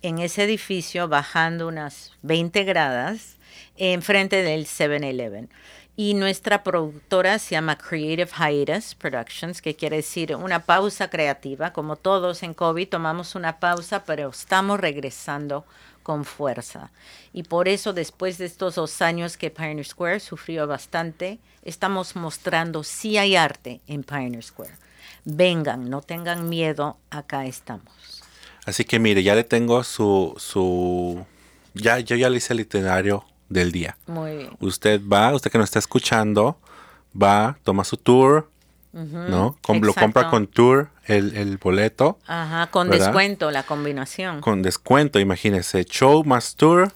en 0.03 0.21
ese 0.21 0.45
edificio, 0.45 1.09
bajando 1.09 1.67
unas 1.67 2.13
20 2.23 2.63
gradas, 2.65 3.37
enfrente 3.77 4.43
del 4.43 4.67
7-Eleven. 4.67 5.49
Y 6.01 6.15
nuestra 6.15 6.63
productora 6.63 7.41
se 7.41 7.57
llama 7.57 7.77
Creative 7.77 8.31
Hiatus 8.31 8.95
Productions, 8.95 9.61
que 9.61 9.75
quiere 9.75 9.97
decir 9.97 10.37
una 10.37 10.61
pausa 10.61 11.11
creativa. 11.11 11.73
Como 11.73 11.97
todos 11.97 12.45
en 12.45 12.55
COVID, 12.55 12.89
tomamos 12.89 13.35
una 13.35 13.59
pausa, 13.59 14.05
pero 14.05 14.29
estamos 14.29 14.79
regresando 14.79 15.65
con 16.05 16.25
fuerza. 16.25 16.93
Y 17.33 17.43
por 17.43 17.67
eso, 17.67 17.93
después 17.95 18.39
de 18.39 18.45
estos 18.45 18.77
dos 18.77 19.03
años 19.03 19.37
que 19.37 19.51
Pioneer 19.51 19.85
Square 19.85 20.21
sufrió 20.21 20.69
bastante, 20.69 21.41
estamos 21.65 22.15
mostrando 22.15 22.85
si 22.85 23.19
hay 23.19 23.35
arte 23.35 23.81
en 23.89 24.05
Pioneer 24.05 24.45
Square. 24.45 24.77
Vengan, 25.25 25.91
no 25.91 26.01
tengan 26.01 26.49
miedo, 26.49 26.97
acá 27.11 27.45
estamos. 27.47 28.23
Así 28.67 28.85
que 28.85 29.01
mire, 29.01 29.25
ya 29.25 29.35
le 29.35 29.43
tengo 29.43 29.83
su, 29.83 30.33
su, 30.39 31.27
ya, 31.75 31.99
yo 31.99 32.15
ya 32.15 32.31
le 32.31 32.37
hice 32.37 32.53
el 32.53 32.61
itinerario 32.61 33.25
del 33.49 33.73
día. 33.73 33.97
Muy 34.07 34.37
bien. 34.37 34.51
Usted 34.61 35.01
va, 35.11 35.35
usted 35.35 35.51
que 35.51 35.59
nos 35.59 35.65
está 35.67 35.79
escuchando, 35.79 36.59
va, 37.21 37.59
toma 37.65 37.85
su 37.85 37.97
tour, 37.97 38.49
¿no? 38.93 39.57
Com- 39.63 39.81
lo 39.83 39.95
compra 39.95 40.29
con 40.31 40.47
tour 40.47 40.89
el, 41.05 41.37
el 41.37 41.57
boleto, 41.59 42.19
Ajá, 42.27 42.67
con 42.71 42.89
¿Verdad? 42.89 43.07
descuento 43.07 43.51
la 43.51 43.63
combinación. 43.63 44.41
con 44.41 44.63
descuento, 44.63 45.19
imagínese, 45.21 45.85
show 45.85 46.25
más 46.25 46.57
tour, 46.57 46.91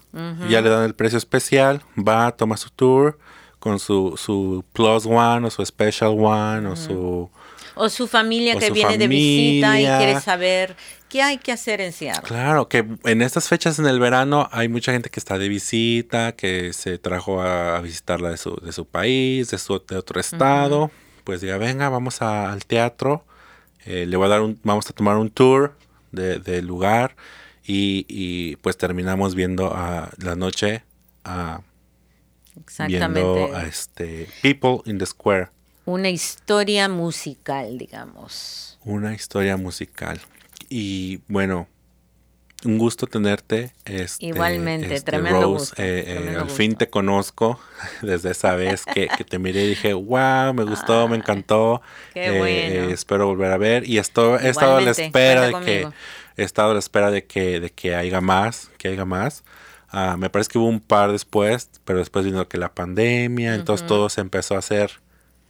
ya 0.49 0.61
le 0.61 0.69
dan 0.69 0.85
el 0.85 0.95
precio 0.95 1.19
especial, 1.19 1.83
va, 1.97 2.33
toma 2.33 2.57
su 2.57 2.71
tour 2.71 3.19
con 3.59 3.79
su, 3.79 4.15
su 4.17 4.65
plus 4.73 5.07
one 5.07 5.47
o 5.47 5.51
su 5.51 5.65
special 5.65 6.17
one 6.19 6.67
o 6.69 6.75
su... 6.77 7.31
O 7.75 7.89
su 7.89 8.07
familia 8.07 8.55
O 8.57 8.59
que 8.59 8.69
su 8.69 8.75
viene 8.75 8.99
de 8.99 9.09
visita 9.09 9.81
y 9.81 9.85
quiere 9.85 10.21
saber 10.21 10.77
qué 11.09 11.23
hay 11.23 11.39
que 11.39 11.53
hacer 11.53 11.81
en 11.81 11.93
Seattle. 11.93 12.23
Claro, 12.27 12.69
que 12.69 12.85
en 13.05 13.23
estas 13.23 13.49
fechas 13.49 13.79
en 13.79 13.87
el 13.87 13.99
verano 14.01 14.49
hay 14.53 14.69
mucha 14.69 14.93
gente 14.93 15.11
que 15.11 15.21
está 15.21 15.39
de 15.39 15.49
visita, 15.49 16.33
que 16.33 16.73
se 16.73 16.99
trajo 16.99 17.41
a, 17.43 17.81
visitarla 17.81 18.31
de 18.31 18.37
su, 18.37 18.55
de 18.57 18.73
su 18.73 18.87
país, 18.87 19.51
de, 19.51 19.59
su, 19.59 19.83
de 19.87 19.97
otro 19.97 20.21
estado. 20.21 20.91
Pues 21.25 21.41
diga, 21.41 21.57
venga, 21.59 21.89
vamos 21.89 22.23
a- 22.23 22.51
al 22.53 22.65
teatro. 22.65 23.25
eh, 23.85 24.07
le 24.07 24.17
voy 24.17 24.27
a 24.27 24.29
dar 24.31 24.43
un, 24.43 24.59
vamos 24.63 24.89
a 24.89 24.93
tomar 24.93 25.17
un 25.17 25.29
tour 25.31 25.77
de- 26.13 26.39
del 26.39 26.67
lugar 26.67 27.17
y, 27.65 28.05
y, 28.09 28.57
pues 28.57 28.77
terminamos 28.77 29.35
viendo 29.35 29.75
a 29.75 30.11
la 30.19 30.35
noche 30.37 30.85
a 31.25 31.61
Exactamente. 32.61 33.21
viendo 33.23 33.57
a 33.57 33.65
este 33.65 34.29
People 34.43 34.81
in 34.91 34.99
the 34.99 35.07
Square, 35.07 35.49
Una 35.85 36.11
historia 36.11 36.89
musical, 36.89 37.79
digamos. 37.79 38.79
una 38.85 39.15
historia 39.15 39.57
musical. 39.57 40.21
Y 40.69 41.21
bueno, 41.29 41.69
un 42.65 42.79
gusto 42.79 43.07
tenerte. 43.07 43.73
Este, 43.85 44.27
Igualmente, 44.27 44.95
este, 44.95 45.11
tremendo 45.11 45.41
Rose. 45.43 45.53
gusto, 45.59 45.83
Eh, 45.83 46.05
eh, 46.07 46.29
al 46.37 46.43
gusto. 46.45 46.55
fin 46.57 46.77
te 46.77 46.89
conozco 46.89 47.61
desde 48.03 48.31
esa 48.31 48.55
vez 48.55 48.85
que, 48.85 49.09
que 49.09 49.25
te 49.25 49.39
miré 49.39 49.65
y 49.65 49.69
dije, 49.71 49.93
wow, 49.95 50.55
me 50.55 50.65
gustó, 50.65 51.09
me 51.09 51.17
encantó. 51.17 51.83
qué 52.15 52.27
Eh, 52.27 52.39
bueno. 52.39 52.45
eh, 52.47 52.93
espero 52.93 53.27
volver 53.27 53.51
a 53.53 53.59
ver. 53.59 53.89
Y 53.89 53.99
esto, 53.99 54.39
he 54.39 54.49
estado 54.49 54.77
a 54.77 54.81
la 54.81 54.93
espera 54.93 55.47
de 55.47 55.61
que 55.65 55.89
he 56.37 56.43
estado 56.45 56.71
a 56.71 56.75
la 56.75 56.81
espera 56.81 57.11
de 57.11 57.25
que, 57.27 57.59
de 57.61 57.71
que 57.71 57.95
haya 57.97 58.21
más, 58.21 58.71
que 58.79 58.89
haya 58.89 59.05
más. 59.05 59.43
Ah, 59.91 60.17
me 60.19 60.31
parece 60.31 60.51
que 60.51 60.59
hubo 60.59 60.69
un 60.69 60.81
par 60.81 61.13
después, 61.13 61.69
pero 61.85 61.99
después 61.99 62.25
vino 62.25 62.49
que 62.49 62.57
la 62.57 62.73
pandemia, 62.73 63.55
entonces 63.55 63.87
todo 63.87 64.09
se 64.09 64.23
empezó 64.23 64.55
a 64.55 64.59
hacer 64.59 65.03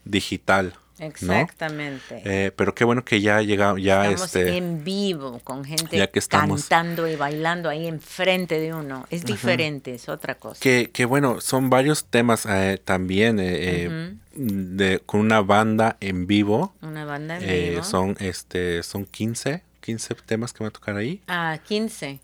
digital. 0.04 0.74
¿no? 0.98 1.06
Exactamente. 1.08 2.22
Eh, 2.24 2.52
pero 2.54 2.74
qué 2.74 2.84
bueno 2.84 3.04
que 3.04 3.20
ya 3.20 3.42
llega, 3.42 3.74
ya 3.78 4.04
Estamos 4.08 4.36
este, 4.36 4.56
en 4.56 4.84
vivo 4.84 5.40
con 5.42 5.64
gente 5.64 5.96
ya 5.96 6.06
que 6.06 6.18
estamos- 6.18 6.66
cantando 6.68 7.08
y 7.08 7.16
bailando 7.16 7.68
ahí 7.68 7.86
enfrente 7.86 8.60
de 8.60 8.72
uno. 8.72 9.06
Es 9.10 9.24
diferente, 9.24 9.94
es 9.94 10.08
otra 10.08 10.36
cosa. 10.36 10.60
que, 10.60 10.90
que 10.92 11.04
bueno, 11.04 11.40
son 11.40 11.70
varios 11.70 12.04
temas 12.04 12.46
eh, 12.46 12.80
también 12.84 13.38
eh, 13.40 14.14
de, 14.34 15.00
con 15.00 15.20
una 15.20 15.40
banda 15.40 15.96
en 16.00 16.26
vivo. 16.26 16.74
Una 16.82 17.04
banda 17.04 17.38
en 17.38 17.70
vivo. 17.70 17.84
son 17.84 18.16
este 18.20 18.82
son 18.82 19.04
15, 19.04 19.62
15 19.80 20.14
temas 20.26 20.52
que 20.52 20.62
van 20.62 20.68
a 20.68 20.72
tocar 20.72 20.96
ahí. 20.96 21.20
Ah, 21.26 21.58
15. 21.66 22.20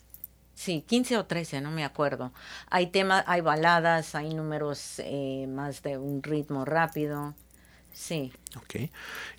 Sí, 0.55 0.85
15 0.87 1.19
o 1.19 1.25
13, 1.25 1.61
no 1.61 1.71
me 1.71 1.85
acuerdo. 1.85 2.33
Hay 2.69 2.89
temas, 2.89 3.23
hay 3.29 3.41
baladas, 3.41 4.17
hay 4.17 4.35
números 4.35 5.01
más 5.49 5.83
de 5.83 5.99
un 5.99 6.23
ritmo 6.23 6.65
rápido. 6.65 7.35
Sí. 7.99 8.33
Ok. 8.57 8.75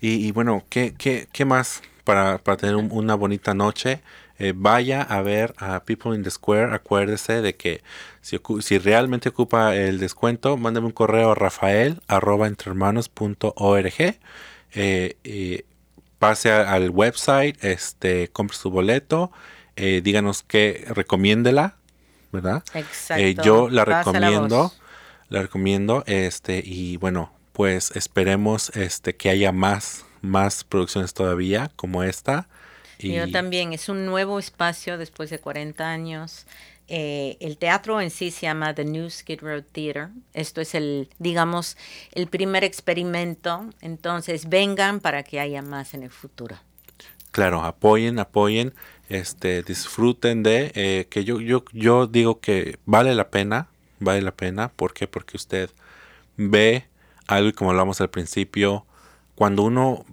Y, 0.00 0.26
y 0.26 0.32
bueno, 0.32 0.64
¿qué, 0.68 0.94
qué, 0.96 1.26
qué 1.32 1.44
más 1.46 1.82
para, 2.04 2.38
para 2.38 2.56
tener 2.58 2.76
un- 2.76 2.90
una 2.92 3.14
bonita 3.14 3.54
noche? 3.54 4.00
Eh, 4.38 4.52
vaya 4.54 5.02
a 5.02 5.20
ver 5.22 5.54
a 5.58 5.80
People 5.84 6.14
in 6.14 6.22
the 6.22 6.30
Square. 6.30 6.74
Acuérdese 6.74 7.40
de 7.42 7.56
que 7.56 7.82
si, 8.20 8.38
si 8.60 8.78
realmente 8.78 9.30
ocupa 9.30 9.74
el 9.74 9.98
descuento, 9.98 10.56
mándame 10.56 10.86
un 10.86 10.92
correo 10.92 11.32
a 11.32 11.34
rafael 11.34 12.00
arroba 12.06 12.46
entrehermanos.org. 12.46 13.94
Eh, 14.72 15.16
eh, 15.24 15.64
pase 16.18 16.50
a- 16.52 16.72
al 16.72 16.90
website, 16.90 17.62
este, 17.64 18.28
compre 18.28 18.56
su 18.56 18.70
boleto, 18.70 19.32
eh, 19.76 20.00
díganos 20.04 20.42
que 20.42 20.84
recomiéndela, 20.88 21.76
¿verdad? 22.32 22.62
Exacto. 22.74 23.22
Eh, 23.22 23.34
yo 23.42 23.68
la 23.70 23.84
recomiendo, 23.84 24.72
la 25.28 25.42
recomiendo, 25.42 26.04
este, 26.06 26.62
y 26.64 26.96
bueno, 26.98 27.32
pues 27.52 27.90
esperemos 27.94 28.70
este 28.76 29.16
que 29.16 29.30
haya 29.30 29.52
más, 29.52 30.04
más 30.22 30.64
producciones 30.64 31.14
todavía 31.14 31.70
como 31.76 32.02
esta. 32.02 32.48
Y 32.98 33.14
Yo 33.14 33.30
también, 33.30 33.72
es 33.72 33.88
un 33.88 34.04
nuevo 34.06 34.38
espacio 34.38 34.98
después 34.98 35.30
de 35.30 35.38
40 35.38 35.88
años. 35.88 36.46
Eh, 36.92 37.36
el 37.40 37.56
teatro 37.56 38.00
en 38.00 38.10
sí 38.10 38.32
se 38.32 38.42
llama 38.42 38.74
The 38.74 38.84
New 38.84 39.08
Skid 39.08 39.40
Row 39.40 39.62
Theater. 39.62 40.08
Esto 40.34 40.60
es 40.60 40.74
el, 40.74 41.08
digamos, 41.18 41.76
el 42.12 42.26
primer 42.26 42.64
experimento. 42.64 43.70
Entonces, 43.80 44.48
vengan 44.48 45.00
para 45.00 45.22
que 45.22 45.40
haya 45.40 45.62
más 45.62 45.94
en 45.94 46.02
el 46.02 46.10
futuro. 46.10 46.56
claro, 47.30 47.62
apoyen, 47.62 48.18
apoyen, 48.18 48.74
este, 49.08 49.62
disfruten 49.62 50.42
de 50.42 50.72
eh, 50.74 51.06
que 51.08 51.24
yo, 51.24 51.40
yo, 51.40 51.64
yo 51.72 52.08
digo 52.08 52.40
que 52.40 52.78
vale 52.86 53.14
la 53.14 53.30
pena, 53.30 53.68
vale 54.00 54.20
la 54.20 54.32
pena, 54.32 54.68
¿por 54.68 54.92
qué? 54.92 55.06
Porque 55.06 55.36
usted 55.36 55.70
ve 56.36 56.89
algo 57.32 57.48
y 57.48 57.52
como 57.52 57.70
hablamos 57.70 58.00
al 58.00 58.10
principio, 58.10 58.86
cuando 59.34 59.62
uno, 59.62 60.04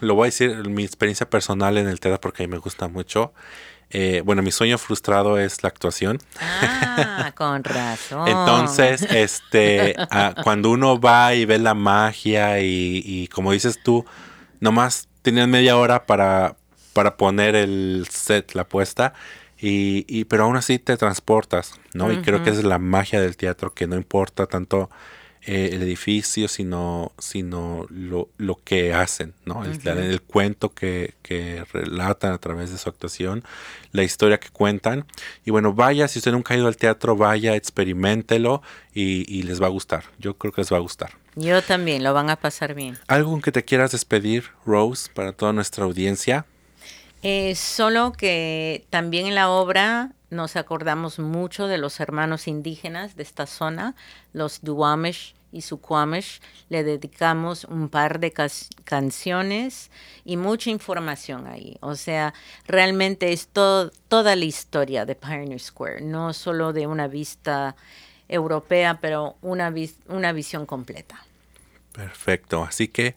lo 0.00 0.14
voy 0.14 0.24
a 0.24 0.26
decir, 0.26 0.68
mi 0.68 0.84
experiencia 0.84 1.28
personal 1.28 1.78
en 1.78 1.88
el 1.88 2.00
teatro 2.00 2.20
porque 2.20 2.42
a 2.44 2.46
mí 2.46 2.50
me 2.52 2.58
gusta 2.58 2.88
mucho, 2.88 3.32
eh, 3.90 4.22
bueno, 4.24 4.42
mi 4.42 4.50
sueño 4.50 4.78
frustrado 4.78 5.38
es 5.38 5.62
la 5.62 5.68
actuación. 5.68 6.18
Ah, 6.40 7.32
con 7.36 7.62
razón. 7.62 8.26
Entonces, 8.28 9.02
este, 9.10 9.94
ah, 10.10 10.34
cuando 10.42 10.70
uno 10.70 10.98
va 10.98 11.34
y 11.34 11.44
ve 11.44 11.58
la 11.58 11.74
magia 11.74 12.60
y, 12.60 13.02
y 13.04 13.28
como 13.28 13.52
dices 13.52 13.80
tú, 13.82 14.04
nomás 14.60 15.08
tenían 15.20 15.50
media 15.50 15.76
hora 15.76 16.06
para, 16.06 16.56
para 16.94 17.16
poner 17.18 17.54
el 17.54 18.06
set, 18.10 18.54
la 18.54 18.64
puesta, 18.64 19.12
y, 19.58 20.04
y- 20.08 20.24
pero 20.24 20.44
aún 20.44 20.56
así 20.56 20.78
te 20.78 20.96
transportas, 20.96 21.78
¿no? 21.94 22.10
Y 22.10 22.16
creo 22.22 22.42
que 22.42 22.50
esa 22.50 22.60
es 22.60 22.64
la 22.64 22.78
magia 22.78 23.20
del 23.20 23.36
teatro, 23.36 23.72
que 23.74 23.86
no 23.86 23.96
importa 23.96 24.46
tanto 24.46 24.90
eh, 25.44 25.70
el 25.72 25.82
edificio, 25.82 26.46
sino, 26.46 27.12
sino 27.18 27.86
lo, 27.90 28.28
lo 28.38 28.60
que 28.62 28.94
hacen, 28.94 29.34
¿no? 29.44 29.64
El, 29.64 29.80
el 29.86 30.22
cuento 30.22 30.72
que, 30.72 31.14
que 31.22 31.64
relatan 31.72 32.32
a 32.32 32.38
través 32.38 32.70
de 32.70 32.78
su 32.78 32.88
actuación, 32.88 33.42
la 33.90 34.04
historia 34.04 34.38
que 34.38 34.50
cuentan. 34.50 35.04
Y 35.44 35.50
bueno, 35.50 35.72
vaya, 35.72 36.06
si 36.06 36.20
usted 36.20 36.30
nunca 36.30 36.54
ha 36.54 36.56
ido 36.56 36.68
al 36.68 36.76
teatro, 36.76 37.16
vaya, 37.16 37.56
experimentelo 37.56 38.62
y, 38.94 39.24
y 39.28 39.42
les 39.42 39.60
va 39.60 39.66
a 39.66 39.70
gustar. 39.70 40.04
Yo 40.18 40.38
creo 40.38 40.52
que 40.52 40.60
les 40.60 40.72
va 40.72 40.76
a 40.76 40.80
gustar. 40.80 41.10
Yo 41.34 41.62
también, 41.62 42.04
lo 42.04 42.14
van 42.14 42.30
a 42.30 42.36
pasar 42.36 42.74
bien. 42.74 42.98
¿Algo 43.08 43.40
que 43.40 43.50
te 43.52 43.64
quieras 43.64 43.92
despedir, 43.92 44.44
Rose, 44.64 45.10
para 45.12 45.32
toda 45.32 45.52
nuestra 45.52 45.84
audiencia? 45.84 46.46
Eh, 47.22 47.54
solo 47.54 48.12
que 48.12 48.84
también 48.90 49.26
en 49.26 49.34
la 49.34 49.48
obra 49.48 50.12
nos 50.30 50.56
acordamos 50.56 51.18
mucho 51.18 51.66
de 51.68 51.78
los 51.78 52.00
hermanos 52.00 52.48
indígenas 52.48 53.16
de 53.16 53.22
esta 53.22 53.46
zona, 53.46 53.94
los 54.32 54.60
Duwamish 54.62 55.34
y 55.52 55.60
Suquamish. 55.60 56.40
Le 56.68 56.82
dedicamos 56.82 57.64
un 57.64 57.88
par 57.90 58.18
de 58.18 58.32
canciones 58.84 59.90
y 60.24 60.36
mucha 60.36 60.70
información 60.70 61.46
ahí. 61.46 61.76
O 61.80 61.94
sea, 61.94 62.32
realmente 62.66 63.32
es 63.32 63.46
to- 63.48 63.90
toda 64.08 64.34
la 64.34 64.44
historia 64.46 65.04
de 65.04 65.14
Pioneer 65.14 65.60
Square, 65.60 66.00
no 66.00 66.32
solo 66.32 66.72
de 66.72 66.86
una 66.86 67.06
vista 67.08 67.76
europea, 68.28 68.98
pero 69.00 69.36
una, 69.42 69.72
una 70.08 70.32
visión 70.32 70.64
completa. 70.66 71.22
Perfecto. 71.92 72.64
Así 72.64 72.88
que 72.88 73.14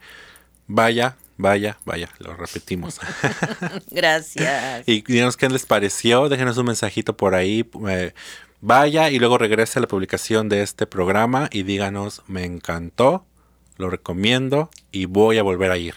vaya, 0.67 1.15
vaya, 1.37 1.77
vaya, 1.85 2.09
lo 2.19 2.35
repetimos. 2.35 2.99
Gracias. 3.91 4.87
y 4.87 5.01
díganos 5.01 5.37
qué 5.37 5.49
les 5.49 5.65
pareció, 5.65 6.29
déjenos 6.29 6.57
un 6.57 6.67
mensajito 6.67 7.15
por 7.17 7.35
ahí. 7.35 7.69
eh, 7.89 8.13
vaya 8.61 9.09
y 9.11 9.19
luego 9.19 9.37
regrese 9.37 9.79
a 9.79 9.81
la 9.81 9.87
publicación 9.87 10.49
de 10.49 10.63
este 10.63 10.87
programa 10.87 11.49
y 11.51 11.63
díganos, 11.63 12.23
me 12.27 12.45
encantó, 12.45 13.25
lo 13.77 13.89
recomiendo 13.89 14.69
y 14.91 15.05
voy 15.05 15.37
a 15.37 15.43
volver 15.43 15.71
a 15.71 15.77
ir. 15.77 15.95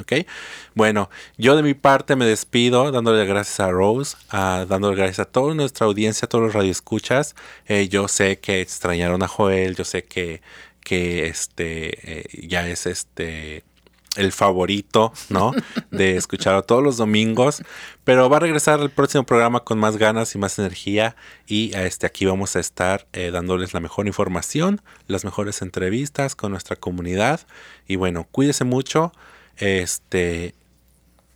¿Ok? 0.00 0.26
Bueno, 0.74 1.10
yo 1.36 1.54
de 1.54 1.62
mi 1.62 1.74
parte 1.74 2.16
me 2.16 2.24
despido 2.24 2.90
dándole 2.90 3.24
gracias 3.26 3.60
a 3.60 3.70
Rose, 3.70 4.16
dándole 4.30 4.96
gracias 4.96 5.20
a 5.20 5.24
toda 5.26 5.54
nuestra 5.54 5.86
audiencia, 5.86 6.26
a 6.26 6.28
todos 6.28 6.44
los 6.44 6.54
radioescuchas. 6.54 7.36
Eh, 7.66 7.88
yo 7.88 8.08
sé 8.08 8.38
que 8.40 8.62
extrañaron 8.62 9.22
a 9.22 9.28
Joel, 9.28 9.76
yo 9.76 9.84
sé 9.84 10.04
que, 10.04 10.40
que 10.80 11.26
este 11.26 12.20
eh, 12.20 12.46
ya 12.48 12.66
es 12.68 12.86
este 12.86 13.64
el 14.16 14.32
favorito, 14.32 15.12
¿no? 15.28 15.52
De 15.90 16.16
escucharlo 16.16 16.62
todos 16.62 16.82
los 16.82 16.96
domingos. 16.96 17.62
Pero 18.04 18.28
va 18.28 18.38
a 18.38 18.40
regresar 18.40 18.80
el 18.80 18.90
próximo 18.90 19.24
programa 19.24 19.60
con 19.60 19.78
más 19.78 19.96
ganas 19.96 20.34
y 20.34 20.38
más 20.38 20.58
energía. 20.58 21.16
Y 21.46 21.74
este, 21.74 22.06
aquí 22.06 22.24
vamos 22.24 22.56
a 22.56 22.60
estar 22.60 23.06
eh, 23.12 23.30
dándoles 23.30 23.74
la 23.74 23.80
mejor 23.80 24.06
información, 24.06 24.80
las 25.06 25.24
mejores 25.24 25.62
entrevistas 25.62 26.34
con 26.34 26.52
nuestra 26.52 26.76
comunidad. 26.76 27.40
Y 27.86 27.96
bueno, 27.96 28.26
cuídese 28.30 28.64
mucho. 28.64 29.12
Este. 29.56 30.54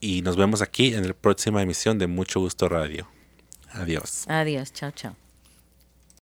Y 0.00 0.22
nos 0.22 0.36
vemos 0.36 0.60
aquí 0.60 0.94
en 0.94 1.08
la 1.08 1.14
próxima 1.14 1.62
emisión 1.62 1.98
de 1.98 2.06
Mucho 2.06 2.40
Gusto 2.40 2.68
Radio. 2.68 3.08
Adiós. 3.72 4.24
Adiós, 4.28 4.72
chao, 4.72 4.90
chao. 4.90 5.25